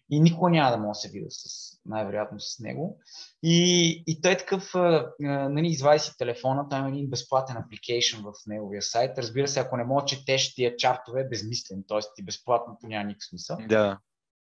и 0.10 0.20
никога 0.20 0.50
няма 0.50 0.72
да 0.72 0.78
мога 0.78 0.90
да 0.90 0.96
се 0.96 1.10
видя 1.10 1.26
с, 1.30 1.44
най-вероятно 1.86 2.40
с 2.40 2.60
него. 2.60 3.00
И, 3.44 4.04
и 4.08 4.22
той 4.22 4.32
е 4.32 4.38
такъв, 4.38 4.72
нали, 5.20 5.68
извади 5.68 6.00
си 6.00 6.18
телефона, 6.18 6.70
той 6.70 6.80
има 6.80 6.90
един 6.90 7.10
безплатен 7.10 7.58
апликейшн 7.58 8.22
в 8.22 8.34
неговия 8.48 8.82
сайт. 8.82 9.18
Разбира 9.18 9.48
се, 9.48 9.60
ако 9.60 9.78
не 9.78 9.84
мога 9.84 10.06
четеш 10.06 10.56
тия 10.56 10.76
чартове, 10.76 11.22
е 11.22 11.28
безмислен, 11.28 11.84
т.е. 11.88 12.00
ти 12.16 12.24
безплатно 12.24 12.78
по 12.82 12.88
няма 12.88 13.06
никакъв 13.06 13.26
смисъл. 13.30 13.58
Да. 13.70 14.00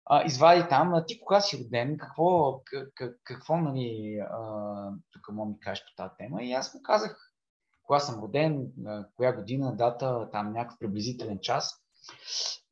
А, 0.07 0.25
извади 0.27 0.69
там, 0.69 0.95
а 0.95 1.05
ти 1.07 1.21
кога 1.21 1.41
си 1.41 1.65
роден, 1.65 1.97
какво, 1.99 2.61
как, 2.95 3.13
какво 3.25 3.57
нали, 3.57 4.19
тук 5.13 5.29
мога 5.33 5.51
ми 5.51 5.61
кажеш 5.61 5.85
по 5.85 6.03
тази 6.03 6.15
тема. 6.19 6.43
И 6.43 6.53
аз 6.53 6.75
му 6.75 6.83
казах 6.83 7.33
кога 7.83 7.99
съм 7.99 8.23
роден, 8.23 8.67
коя 9.17 9.33
година, 9.33 9.77
дата, 9.77 10.29
там 10.33 10.53
някакъв 10.53 10.79
приблизителен 10.79 11.39
час. 11.43 11.75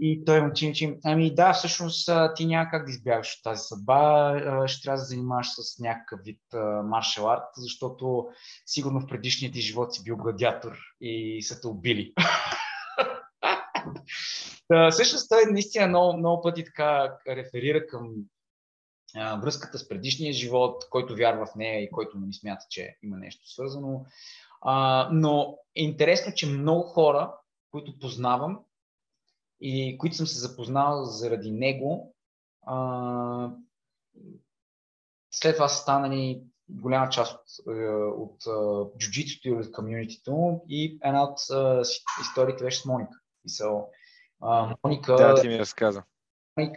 И 0.00 0.24
той 0.24 0.42
му 0.42 0.52
чинчи, 0.52 0.98
ами 1.04 1.34
да, 1.34 1.52
всъщност 1.52 2.10
ти 2.36 2.46
няма 2.46 2.70
как 2.70 2.84
да 2.84 2.90
избягаш 2.90 3.36
от 3.36 3.42
тази 3.42 3.62
съдба, 3.62 4.34
ще 4.66 4.82
трябва 4.82 4.98
да 4.98 5.04
занимаваш 5.04 5.48
с 5.48 5.78
някакъв 5.78 6.20
вид 6.24 6.40
маршал 6.84 7.30
арт, 7.30 7.48
защото 7.56 8.26
сигурно 8.66 9.00
в 9.00 9.06
предишния 9.06 9.52
ти 9.52 9.60
живот 9.60 9.94
си 9.94 10.02
бил 10.04 10.16
гладиатор 10.16 10.72
и 11.00 11.42
са 11.42 11.60
те 11.60 11.66
убили. 11.66 12.14
всъщност 14.90 15.28
той 15.28 15.42
наистина 15.52 15.86
много, 15.86 16.16
много 16.16 16.42
пъти 16.42 16.64
така 16.64 17.18
реферира 17.28 17.86
към 17.86 18.14
а, 19.14 19.40
връзката 19.40 19.78
с 19.78 19.88
предишния 19.88 20.32
живот, 20.32 20.84
който 20.90 21.16
вярва 21.16 21.46
в 21.46 21.54
нея 21.54 21.82
и 21.82 21.90
който 21.90 22.18
не 22.18 22.32
смята, 22.32 22.66
че 22.70 22.96
има 23.02 23.16
нещо 23.16 23.50
свързано. 23.50 24.06
А, 24.60 25.08
но 25.12 25.58
е 25.76 25.82
интересно, 25.82 26.32
че 26.36 26.46
много 26.46 26.82
хора, 26.82 27.34
които 27.70 27.98
познавам, 27.98 28.60
и 29.60 29.98
които 29.98 30.16
съм 30.16 30.26
се 30.26 30.38
запознал 30.38 31.04
заради 31.04 31.50
него, 31.50 32.14
а, 32.66 33.50
след 35.30 35.56
това 35.56 35.68
са 35.68 35.82
станали 35.82 36.42
голяма 36.68 37.08
част 37.08 37.32
от, 37.34 37.76
е, 37.76 37.86
от, 37.94 38.46
от 38.46 38.98
джуджитото 38.98 39.48
и 39.48 39.52
от 39.52 39.72
комьюнитито 39.72 40.60
и 40.68 40.98
една 41.04 41.22
от 41.22 41.38
историите 42.20 42.64
беше 42.64 42.80
с 42.80 42.84
Моника. 42.84 43.18
И 43.44 43.48
so, 43.48 43.84
а, 44.42 44.76
Моника... 44.84 45.16
Да, 45.16 45.34
ти 45.34 45.48
ми 45.48 45.58
разказа. 45.58 46.02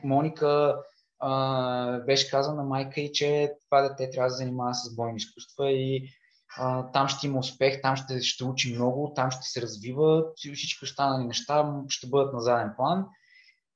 Моника 0.03 0.81
а, 1.19 1.99
беше 1.99 2.29
казала 2.29 2.55
на 2.55 2.63
майка 2.63 3.01
и, 3.01 3.11
че 3.11 3.53
това 3.65 3.81
дете 3.81 4.09
трябва 4.09 4.27
да 4.27 4.35
се 4.35 4.37
занимава 4.37 4.73
с 4.73 4.95
бойни 4.95 5.17
изкуства 5.17 5.71
и 5.71 6.09
а, 6.57 6.91
там 6.91 7.07
ще 7.07 7.27
има 7.27 7.39
успех, 7.39 7.81
там 7.81 7.95
ще, 7.95 8.21
ще 8.21 8.43
учи 8.43 8.75
много, 8.75 9.13
там 9.15 9.31
ще 9.31 9.43
се 9.43 9.61
развива, 9.61 10.25
всички 10.35 10.85
останали 10.85 11.27
неща 11.27 11.73
ще 11.89 12.07
бъдат 12.07 12.33
на 12.33 12.41
заден 12.41 12.73
план. 12.75 13.05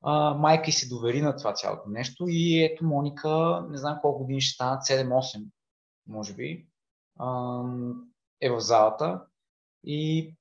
А, 0.03 0.34
майка 0.34 0.69
и 0.69 0.73
се 0.73 0.89
довери 0.89 1.21
на 1.21 1.36
това 1.36 1.53
цялото 1.53 1.89
нещо 1.89 2.25
и 2.27 2.63
ето 2.63 2.86
Моника, 2.86 3.65
не 3.69 3.77
знам 3.77 3.99
колко 4.01 4.19
години 4.19 4.41
ще 4.41 4.53
станат, 4.53 4.84
7-8, 4.84 5.45
може 6.07 6.34
би, 6.34 6.67
а, 7.19 7.61
е 8.41 8.49
в 8.49 8.59
залата 8.59 9.21
и 9.84 10.34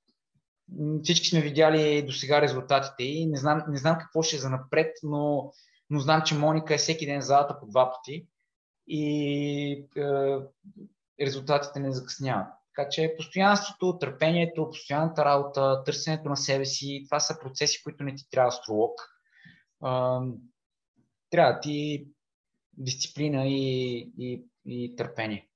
всички 1.02 1.28
сме 1.28 1.40
видяли 1.40 2.02
до 2.06 2.12
сега 2.12 2.42
резултатите 2.42 3.02
и 3.02 3.26
не 3.26 3.36
знам, 3.36 3.62
не 3.68 3.78
знам 3.78 3.98
какво 4.00 4.22
ще 4.22 4.36
е 4.36 4.38
за 4.38 4.50
напред, 4.50 4.96
но, 5.02 5.52
но 5.90 6.00
знам, 6.00 6.22
че 6.24 6.34
Моника 6.34 6.74
е 6.74 6.78
всеки 6.78 7.06
ден 7.06 7.20
в 7.20 7.24
залата 7.24 7.60
по 7.60 7.66
два 7.66 7.92
пъти 7.92 8.26
и 8.86 9.72
е, 9.96 10.04
резултатите 11.20 11.80
не 11.80 11.92
закъсняват. 11.92 12.46
Така 12.76 12.88
че 12.88 13.14
постоянството, 13.16 13.98
търпението, 13.98 14.70
постоянната 14.70 15.24
работа, 15.24 15.82
търсенето 15.84 16.28
на 16.28 16.36
себе 16.36 16.64
си, 16.64 17.04
това 17.08 17.20
са 17.20 17.38
процеси, 17.40 17.82
които 17.82 18.04
не 18.04 18.14
ти 18.14 18.30
трябва 18.30 18.48
астролог. 18.48 19.00
Трябва 21.30 21.52
да 21.52 21.60
ти 21.60 22.06
дисциплина 22.72 23.48
и, 23.48 23.98
и, 24.18 24.44
и 24.66 24.96
търпение. 24.96 25.49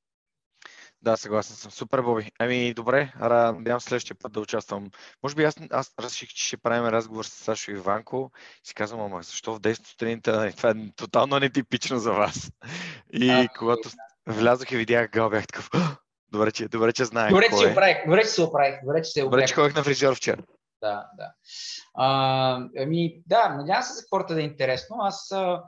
Да, 1.04 1.16
съгласен 1.16 1.56
съм. 1.56 1.70
Супер, 1.70 2.00
Боби. 2.00 2.30
Ами, 2.38 2.74
добре, 2.74 3.12
надявам 3.20 3.80
следващия 3.80 4.16
път 4.22 4.32
да 4.32 4.40
участвам. 4.40 4.90
Може 5.22 5.34
би 5.34 5.44
аз, 5.44 5.56
аз 5.70 5.94
реших, 6.02 6.28
че 6.28 6.46
ще 6.46 6.56
правим 6.56 6.88
разговор 6.88 7.24
с 7.24 7.28
Сашо 7.28 7.70
и 7.70 7.74
Иванко 7.74 8.30
и 8.64 8.68
си 8.68 8.74
казвам, 8.74 9.00
ама 9.00 9.22
защо 9.22 9.54
в 9.54 9.60
10 9.60 9.86
сутринта? 9.86 10.52
Това 10.56 10.70
е 10.70 10.74
тотално 10.96 11.38
нетипично 11.38 11.98
за 11.98 12.12
вас. 12.12 12.50
И 13.12 13.30
а, 13.30 13.48
когато, 13.58 13.90
Влязох 14.26 14.72
и 14.72 14.76
видях 14.76 15.10
Гал, 15.10 15.30
бях 15.30 15.46
такъв. 15.46 15.70
Добре, 16.32 16.52
че, 16.52 16.68
добре, 16.68 16.92
че 16.92 17.04
знаех. 17.04 17.30
Добре, 17.30 17.46
че 17.58 17.68
е. 17.68 17.72
оправих. 17.72 17.96
Добре, 18.06 18.22
че 18.22 18.28
се 18.28 18.42
оправих. 18.42 18.80
Добре, 18.84 19.02
че 19.02 19.10
се 19.10 19.22
оправих. 19.22 19.30
Добре, 19.30 19.48
че 19.48 19.54
ходих 19.54 19.76
на 19.76 19.84
фризьор 19.84 20.14
вчера. 20.14 20.42
Да, 20.82 21.06
да. 21.16 21.32
А, 21.94 22.68
ами, 22.78 23.22
да, 23.26 23.48
надявам 23.48 23.82
се 23.82 23.92
за 23.92 24.02
хората 24.10 24.34
да 24.34 24.40
е 24.40 24.44
интересно. 24.44 24.96
Аз 25.00 25.32
а, 25.32 25.62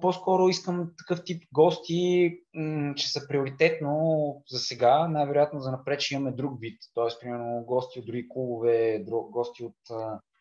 по-скоро 0.00 0.48
искам 0.48 0.90
такъв 0.98 1.24
тип 1.24 1.42
гости, 1.52 2.32
м- 2.54 2.94
че 2.94 3.12
са 3.12 3.28
приоритетно 3.28 4.42
за 4.50 4.58
сега. 4.58 5.08
Най-вероятно 5.08 5.60
за 5.60 5.70
напред 5.70 6.00
ще 6.00 6.14
имаме 6.14 6.32
друг 6.32 6.60
вид. 6.60 6.78
Тоест, 6.94 7.20
примерно, 7.20 7.64
гости 7.66 7.98
от 7.98 8.06
други 8.06 8.28
клубове, 8.28 9.04
друг, 9.06 9.30
гости 9.30 9.64
от... 9.64 9.76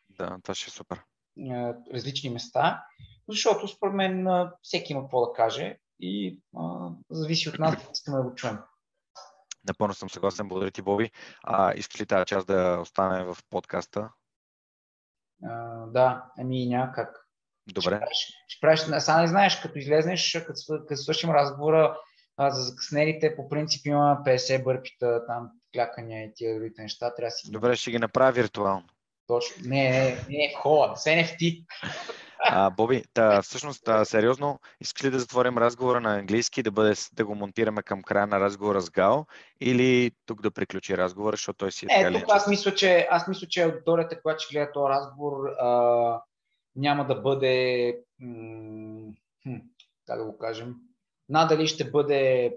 Да, 0.10 0.38
това 0.44 0.56
ще 0.56 0.70
е 0.70 0.72
супер. 0.72 1.02
различни 1.94 2.30
места, 2.30 2.84
защото 3.28 3.68
според 3.68 3.94
мен 3.96 4.28
всеки 4.62 4.94
има 4.94 5.02
какво 5.02 5.26
да 5.26 5.34
каже 5.34 5.78
и 6.00 6.42
зависи 7.10 7.50
от 7.50 7.60
нас, 7.60 7.90
искаме 7.94 8.18
да 8.18 8.24
го 8.24 8.36
чуем. 8.36 8.58
Напълно 9.68 9.94
съм 9.94 10.10
съгласен. 10.10 10.48
Благодаря 10.48 10.72
ти, 10.72 10.82
Боби. 10.82 11.12
А, 11.44 11.74
искаш 11.74 12.02
ли 12.02 12.06
тази 12.06 12.26
част 12.26 12.48
да 12.48 12.80
остане 12.82 13.24
в 13.24 13.38
подкаста? 13.50 14.10
Да, 15.88 16.32
ами 16.38 16.66
няма 16.68 16.92
как. 16.92 17.19
Добре. 17.74 17.96
Ще 17.96 18.00
правиш, 18.00 18.18
ще 18.48 18.62
правиш, 18.62 18.80
сега 18.80 19.22
не 19.22 19.28
знаеш, 19.28 19.60
като 19.62 19.80
излезнеш, 19.80 20.44
като, 20.48 20.86
като 20.88 21.02
свършим 21.02 21.30
разговора 21.30 21.98
а, 22.38 22.50
за 22.50 22.62
закъснелите, 22.62 23.36
по 23.36 23.50
принцип 23.50 23.86
има 23.86 24.18
50 24.26 24.64
бърпита, 24.64 25.26
там 25.28 25.50
клякания 25.74 26.26
и 26.26 26.32
тия 26.36 26.56
другите 26.56 26.82
неща. 26.82 27.16
Трябва 27.16 27.28
да 27.28 27.32
си... 27.32 27.52
Добре, 27.52 27.76
ще 27.76 27.92
ги 27.92 28.00
направя 28.00 28.32
виртуално. 28.32 28.86
Точно. 29.28 29.56
Не, 29.66 29.90
не, 29.90 30.18
не, 30.30 30.52
в 30.56 30.60
хола, 30.60 30.96
с 30.96 31.06
NFT. 31.06 31.66
А, 32.46 32.70
Боби, 32.70 33.04
та, 33.14 33.42
всъщност, 33.42 33.84
та, 33.86 34.06
сериозно, 34.06 34.60
искаш 34.82 35.04
ли 35.04 35.10
да 35.10 35.20
затворим 35.20 35.58
разговора 35.58 36.02
на 36.02 36.16
английски, 36.16 36.64
да, 36.64 36.72
бъде, 36.72 36.94
да 37.14 37.26
го 37.26 37.36
монтираме 37.36 37.82
към 37.82 38.04
края 38.04 38.28
на 38.28 38.40
разговора 38.40 38.82
с 38.82 38.90
Гао 38.90 39.26
или 39.62 40.12
тук 40.26 40.42
да 40.42 40.52
приключи 40.52 40.98
разговора, 40.98 41.34
защото 41.34 41.58
той 41.58 41.72
си 41.72 41.86
е 41.90 42.02
Е, 42.02 42.14
тук 42.14 42.24
аз 42.30 42.48
мисля, 42.48 42.76
че, 42.76 43.08
аз 43.12 43.28
мисля, 43.28 43.48
че 43.48 43.64
аудиторията, 43.64 44.22
която 44.22 44.44
ще 44.44 44.54
гледа 44.54 44.72
този 44.72 44.90
разговор, 44.90 45.34
а, 45.60 46.22
няма 46.80 47.08
да 47.08 47.16
бъде, 47.16 48.00
м- 48.20 49.14
как 50.06 50.20
да 50.20 50.26
го 50.26 50.38
кажем, 50.38 50.76
надали 51.30 51.68
ще 51.68 51.92
бъде 51.92 52.54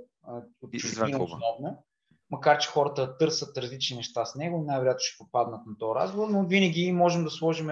от 0.63 0.75
основно, 1.21 1.85
макар 2.31 2.59
че 2.59 2.69
хората 2.69 3.19
търсят 3.19 3.59
различни 3.59 3.97
неща 3.97 4.25
с 4.25 4.35
него, 4.35 4.65
най-вероятно 4.67 5.01
ще 5.01 5.25
попаднат 5.25 5.67
на 5.67 5.79
този 5.79 5.95
разговор, 5.95 6.29
но 6.29 6.47
винаги 6.47 6.93
можем 6.93 7.25
да 7.25 7.31
сложим 7.31 7.71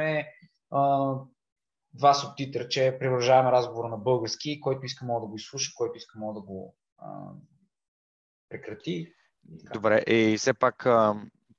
а, 0.70 1.18
два 1.94 2.14
субтитра, 2.14 2.68
че 2.68 2.96
превържаваме 3.00 3.52
разговора 3.52 3.88
на 3.88 3.96
български, 3.96 4.60
който 4.60 4.86
иска 4.86 5.04
мога 5.04 5.20
да 5.20 5.26
го 5.26 5.36
изслуша, 5.36 5.72
който 5.76 5.96
иска 5.96 6.18
мога 6.18 6.40
да 6.40 6.46
го 6.46 6.76
а, 6.98 7.08
прекрати. 8.48 9.12
Добре, 9.74 10.02
и 10.06 10.36
все 10.38 10.54
пак 10.54 10.86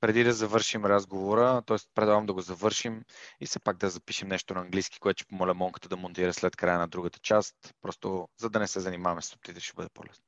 преди 0.02 0.24
да 0.24 0.34
завършим 0.34 0.86
разговора, 0.86 1.62
т.е. 1.66 1.78
предлагам 1.96 2.26
да 2.26 2.34
го 2.34 2.42
завършим 2.42 3.04
и 3.40 3.46
все 3.46 3.60
пак 3.60 3.78
да 3.78 3.90
запишем 3.90 4.28
нещо 4.28 4.54
на 4.54 4.62
английски, 4.62 5.00
което 5.00 5.18
ще 5.18 5.30
помоля 5.30 5.54
Монката 5.54 5.90
да 5.90 5.98
монтира 5.98 6.34
след 6.34 6.56
края 6.56 6.80
на 6.80 6.88
другата 6.88 7.20
част, 7.20 7.56
просто 7.82 8.28
за 8.40 8.50
да 8.50 8.60
не 8.60 8.68
се 8.68 8.80
занимаваме 8.80 9.22
с 9.22 9.26
субтитри, 9.26 9.62
ще 9.62 9.74
бъде 9.76 9.90
по-лесно. 9.94 10.24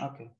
Okay. 0.00 0.30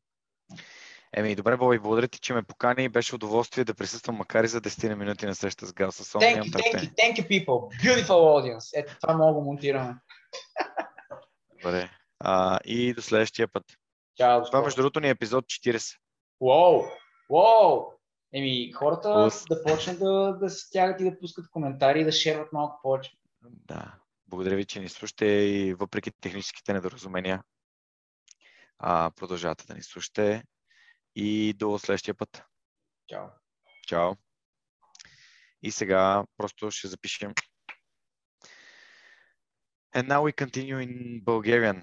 Еми, 1.17 1.35
добре, 1.35 1.57
Боби, 1.57 1.79
благодаря 1.79 2.09
ти, 2.09 2.21
че 2.21 2.35
ме 2.35 2.43
покани. 2.43 2.89
Беше 2.89 3.15
удоволствие 3.15 3.65
да 3.65 3.75
присъствам, 3.75 4.17
макар 4.17 4.45
и 4.45 4.49
за 4.49 4.61
10 4.61 4.95
минути 4.95 5.27
на 5.27 5.35
среща 5.35 5.67
с 5.67 5.73
Гал 5.73 5.93
Сасон. 5.93 6.21
Thank 6.21 6.43
you, 6.43 6.53
thank 6.53 6.81
you, 6.81 6.95
thank 6.95 7.17
you, 7.17 7.29
people. 7.29 7.85
Beautiful 7.85 8.09
audience. 8.09 8.71
Ето 8.75 8.97
това 9.01 9.17
мога 9.17 9.41
да 9.41 9.45
монтираме. 9.45 9.95
Добре. 11.63 11.91
А, 12.21 12.59
и 12.65 12.95
до 12.95 13.03
следващия 13.03 13.49
път. 13.49 13.65
Чао, 14.17 14.45
това, 14.45 14.63
между 14.63 14.77
другото, 14.77 15.01
ни 15.01 15.07
е 15.07 15.11
епизод 15.11 15.45
40. 15.45 15.97
Уоу! 16.41 16.83
Уоу! 17.29 17.95
Еми, 18.35 18.73
хората 18.73 19.25
Пус. 19.25 19.45
да 19.49 19.63
почнат 19.63 19.99
да, 19.99 20.39
да 20.41 20.51
се 20.51 20.67
стягат 20.67 21.01
и 21.01 21.05
да 21.05 21.19
пускат 21.19 21.51
коментари 21.51 22.01
и 22.01 22.05
да 22.05 22.13
шерват 22.13 22.53
малко 22.53 22.81
повече. 22.83 23.13
Да. 23.43 23.95
Благодаря 24.27 24.57
ви, 24.57 24.65
че 24.65 24.81
ни 24.81 24.89
слушате 24.89 25.27
и 25.27 25.75
въпреки 25.75 26.11
техническите 26.21 26.73
недоразумения 26.73 27.43
а, 28.79 29.11
продължавате 29.17 29.67
да 29.67 29.75
ни 29.75 29.83
слушате 29.83 30.45
и 31.17 31.53
до 31.53 31.79
следващия 31.79 32.15
път. 32.15 32.45
Чао. 33.07 33.27
Чао. 33.87 34.13
И 35.63 35.71
сега 35.71 36.25
просто 36.37 36.71
ще 36.71 36.89
запишем. 36.89 37.33
And 39.97 40.09
now 40.09 40.23
we 40.23 40.33
continue 40.33 40.79
in 40.81 41.23
Bulgarian. 41.25 41.83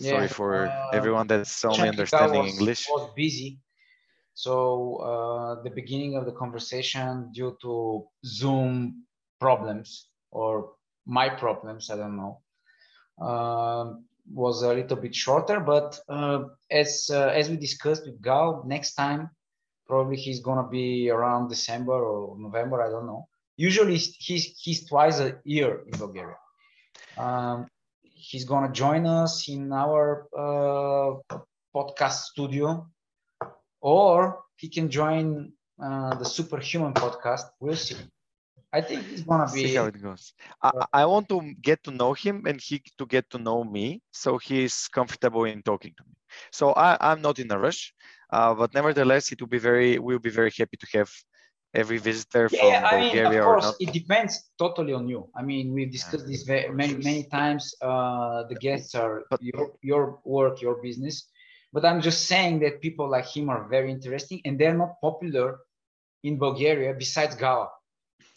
Yeah, 0.00 0.10
Sorry 0.12 0.28
for 0.28 0.48
uh, 0.66 0.98
everyone 0.98 1.26
that's 1.32 1.64
only 1.64 1.88
understanding 1.88 2.42
was, 2.42 2.52
English. 2.52 2.82
was 2.88 3.04
busy. 3.16 3.58
So 4.38 4.54
uh, 5.10 5.62
the 5.64 5.70
beginning 5.70 6.14
of 6.14 6.24
the 6.24 6.30
conversation 6.30 7.32
due 7.34 7.58
to 7.60 8.06
Zoom 8.24 9.02
problems 9.40 10.10
or 10.30 10.74
my 11.06 11.28
problems, 11.28 11.90
I 11.90 11.96
don't 11.96 12.16
know. 12.16 12.38
Uh, 13.20 13.94
was 14.32 14.62
a 14.62 14.72
little 14.72 14.96
bit 14.96 15.12
shorter, 15.12 15.58
but 15.58 15.98
uh, 16.08 16.44
as 16.70 17.10
uh, 17.10 17.32
as 17.34 17.50
we 17.50 17.56
discussed 17.56 18.06
with 18.06 18.22
Gahl, 18.22 18.62
next 18.64 18.94
time 18.94 19.28
probably 19.88 20.16
he's 20.16 20.38
gonna 20.38 20.68
be 20.68 21.10
around 21.10 21.48
December 21.48 21.98
or 22.10 22.38
November. 22.38 22.80
I 22.80 22.90
don't 22.90 23.06
know. 23.06 23.26
Usually 23.56 23.96
he's 23.96 24.44
he's 24.64 24.86
twice 24.86 25.18
a 25.18 25.40
year 25.42 25.80
in 25.90 25.98
Bulgaria. 25.98 26.38
Um, 27.16 27.66
he's 28.02 28.44
gonna 28.44 28.70
join 28.70 29.04
us 29.04 29.48
in 29.48 29.72
our 29.72 30.28
uh, 30.44 31.38
podcast 31.74 32.18
studio, 32.30 32.86
or 33.80 34.40
he 34.56 34.68
can 34.68 34.90
join 34.90 35.52
uh, 35.82 36.14
the 36.16 36.24
Superhuman 36.24 36.94
podcast. 36.94 37.42
We'll 37.60 37.76
see. 37.76 37.96
I 38.72 38.82
think 38.82 39.06
he's 39.06 39.22
gonna 39.22 39.50
be. 39.50 39.64
See 39.64 39.74
how 39.76 39.86
it 39.86 40.02
goes. 40.02 40.34
I, 40.62 40.70
I 40.92 41.06
want 41.06 41.28
to 41.30 41.40
get 41.62 41.82
to 41.84 41.90
know 41.90 42.12
him 42.12 42.44
and 42.46 42.60
he 42.60 42.82
to 42.98 43.06
get 43.06 43.30
to 43.30 43.38
know 43.38 43.64
me, 43.64 44.02
so 44.12 44.36
he's 44.36 44.88
comfortable 44.88 45.44
in 45.44 45.62
talking 45.62 45.94
to 45.96 46.04
me. 46.04 46.14
So 46.52 46.72
I, 46.72 46.98
I'm 47.00 47.22
not 47.22 47.38
in 47.38 47.50
a 47.50 47.58
rush, 47.58 47.94
uh, 48.30 48.54
but 48.54 48.74
nevertheless, 48.74 49.32
it 49.32 49.40
will 49.40 49.48
be 49.48 49.58
very. 49.58 49.98
We'll 49.98 50.18
be 50.18 50.30
very 50.30 50.52
happy 50.56 50.76
to 50.76 50.86
have 50.98 51.10
every 51.74 51.98
visitor 51.98 52.48
yeah, 52.50 52.60
from 52.60 52.68
yeah, 52.68 52.86
I 52.86 53.00
Bulgaria 53.00 53.30
mean, 53.30 53.38
of 53.38 53.44
course, 53.44 53.76
it 53.80 53.92
depends 53.92 54.50
totally 54.58 54.92
on 54.92 55.08
you. 55.08 55.28
I 55.34 55.42
mean, 55.42 55.72
we've 55.72 55.90
discussed 55.90 56.26
this 56.26 56.42
very, 56.42 56.68
many 56.70 56.94
many 56.94 57.24
times. 57.24 57.74
Uh, 57.80 58.44
the 58.48 58.56
guests 58.56 58.94
are 58.94 59.24
but, 59.30 59.40
your 59.40 59.72
your 59.82 60.20
work, 60.24 60.60
your 60.60 60.76
business. 60.82 61.28
But 61.72 61.84
I'm 61.84 62.00
just 62.00 62.26
saying 62.26 62.60
that 62.60 62.80
people 62.80 63.08
like 63.10 63.26
him 63.26 63.48
are 63.50 63.68
very 63.68 63.90
interesting, 63.90 64.40
and 64.44 64.58
they're 64.58 64.76
not 64.76 65.00
popular 65.00 65.58
in 66.24 66.38
Bulgaria 66.38 66.94
besides 66.94 67.34
Gala. 67.36 67.68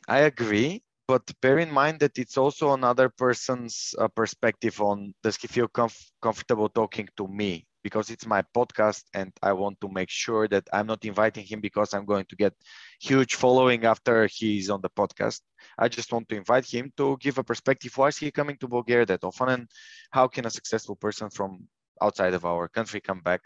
I 0.07 0.19
agree, 0.19 0.83
but 1.07 1.23
bear 1.41 1.59
in 1.59 1.71
mind 1.71 1.99
that 1.99 2.17
it's 2.17 2.37
also 2.37 2.73
another 2.73 3.09
person's 3.09 3.93
uh, 3.97 4.07
perspective 4.07 4.81
on 4.81 5.13
does 5.23 5.37
he 5.37 5.47
feel 5.47 5.67
comf- 5.67 6.11
comfortable 6.21 6.69
talking 6.69 7.07
to 7.17 7.27
me 7.27 7.65
because 7.83 8.09
it's 8.09 8.25
my 8.25 8.43
podcast 8.55 9.03
and 9.13 9.31
I 9.41 9.53
want 9.53 9.81
to 9.81 9.89
make 9.89 10.09
sure 10.09 10.47
that 10.49 10.67
I'm 10.71 10.87
not 10.87 11.03
inviting 11.03 11.45
him 11.45 11.61
because 11.61 11.93
I'm 11.93 12.05
going 12.05 12.25
to 12.29 12.35
get 12.35 12.53
huge 12.99 13.35
following 13.35 13.85
after 13.85 14.27
he's 14.27 14.69
on 14.69 14.81
the 14.81 14.89
podcast. 14.89 15.41
I 15.77 15.87
just 15.87 16.11
want 16.11 16.29
to 16.29 16.35
invite 16.35 16.65
him 16.65 16.91
to 16.97 17.17
give 17.19 17.37
a 17.37 17.43
perspective. 17.43 17.97
Why 17.97 18.09
is 18.09 18.17
he 18.17 18.31
coming 18.31 18.57
to 18.57 18.67
Bulgaria 18.67 19.05
that 19.07 19.23
often 19.23 19.49
and 19.49 19.67
how 20.11 20.27
can 20.27 20.45
a 20.45 20.49
successful 20.49 20.95
person 20.95 21.29
from 21.29 21.67
outside 22.01 22.33
of 22.33 22.45
our 22.45 22.67
country 22.67 22.99
come 23.01 23.21
back 23.21 23.41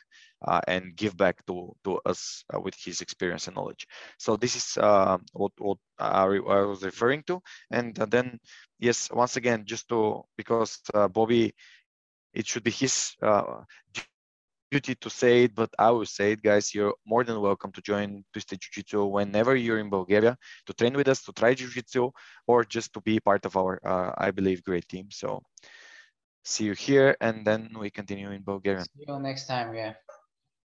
uh, 0.48 0.62
and 0.68 0.96
give 0.96 1.16
back 1.18 1.46
to, 1.48 1.76
to 1.84 2.00
us 2.06 2.44
uh, 2.54 2.60
with 2.60 2.76
his 2.76 3.02
experience 3.02 3.48
and 3.48 3.56
knowledge. 3.56 3.88
So 4.18 4.38
this 4.38 4.56
is 4.56 4.78
uh, 4.78 5.18
what, 5.34 5.52
what 5.58 5.78
I, 6.00 6.24
I, 6.24 6.62
was 6.66 6.84
referring 6.84 7.24
to. 7.28 7.42
And 7.72 7.96
then, 7.96 8.40
yes, 8.80 9.10
once 9.12 9.36
again, 9.38 9.64
just 9.66 9.90
to, 9.90 10.24
because 10.38 10.80
uh, 10.94 11.08
Bobby, 11.08 11.54
it 12.34 12.48
should 12.48 12.64
be 12.64 12.72
his 12.72 13.14
uh, 13.22 13.64
duty 14.72 14.96
to 14.96 15.10
say 15.10 15.44
it, 15.46 15.56
but 15.56 15.70
I 15.80 15.90
will 15.92 16.06
say 16.06 16.34
it, 16.34 16.42
guys. 16.42 16.74
You're 16.74 16.96
more 17.06 17.24
than 17.24 17.40
welcome 17.40 17.72
to 17.72 17.82
join 17.82 18.24
Twisted 18.34 18.60
Jiu 18.60 18.70
Jitsu 18.74 19.06
whenever 19.06 19.56
you're 19.56 19.80
in 19.80 19.90
Bulgaria 19.90 20.38
to 20.66 20.74
train 20.74 20.96
with 20.96 21.08
us, 21.08 21.24
to 21.24 21.32
try 21.32 21.54
Jiu 21.54 21.70
Jitsu, 21.70 22.12
or 22.48 22.66
just 22.66 22.94
to 22.94 23.02
be 23.02 23.20
part 23.20 23.46
of 23.46 23.56
our, 23.56 23.80
uh, 23.86 24.12
I 24.18 24.32
believe, 24.32 24.64
great 24.64 24.88
team. 24.90 25.08
So 25.12 25.44
see 26.46 26.66
you 26.66 26.74
here 26.74 27.18
and 27.22 27.46
then 27.46 27.72
we 27.80 27.90
continue 27.92 28.32
in 28.32 28.44
Bulgarian. 28.44 28.88
See 28.96 29.06
you 29.08 29.20
next 29.20 29.48
time, 29.48 29.76
yeah. 29.76 29.94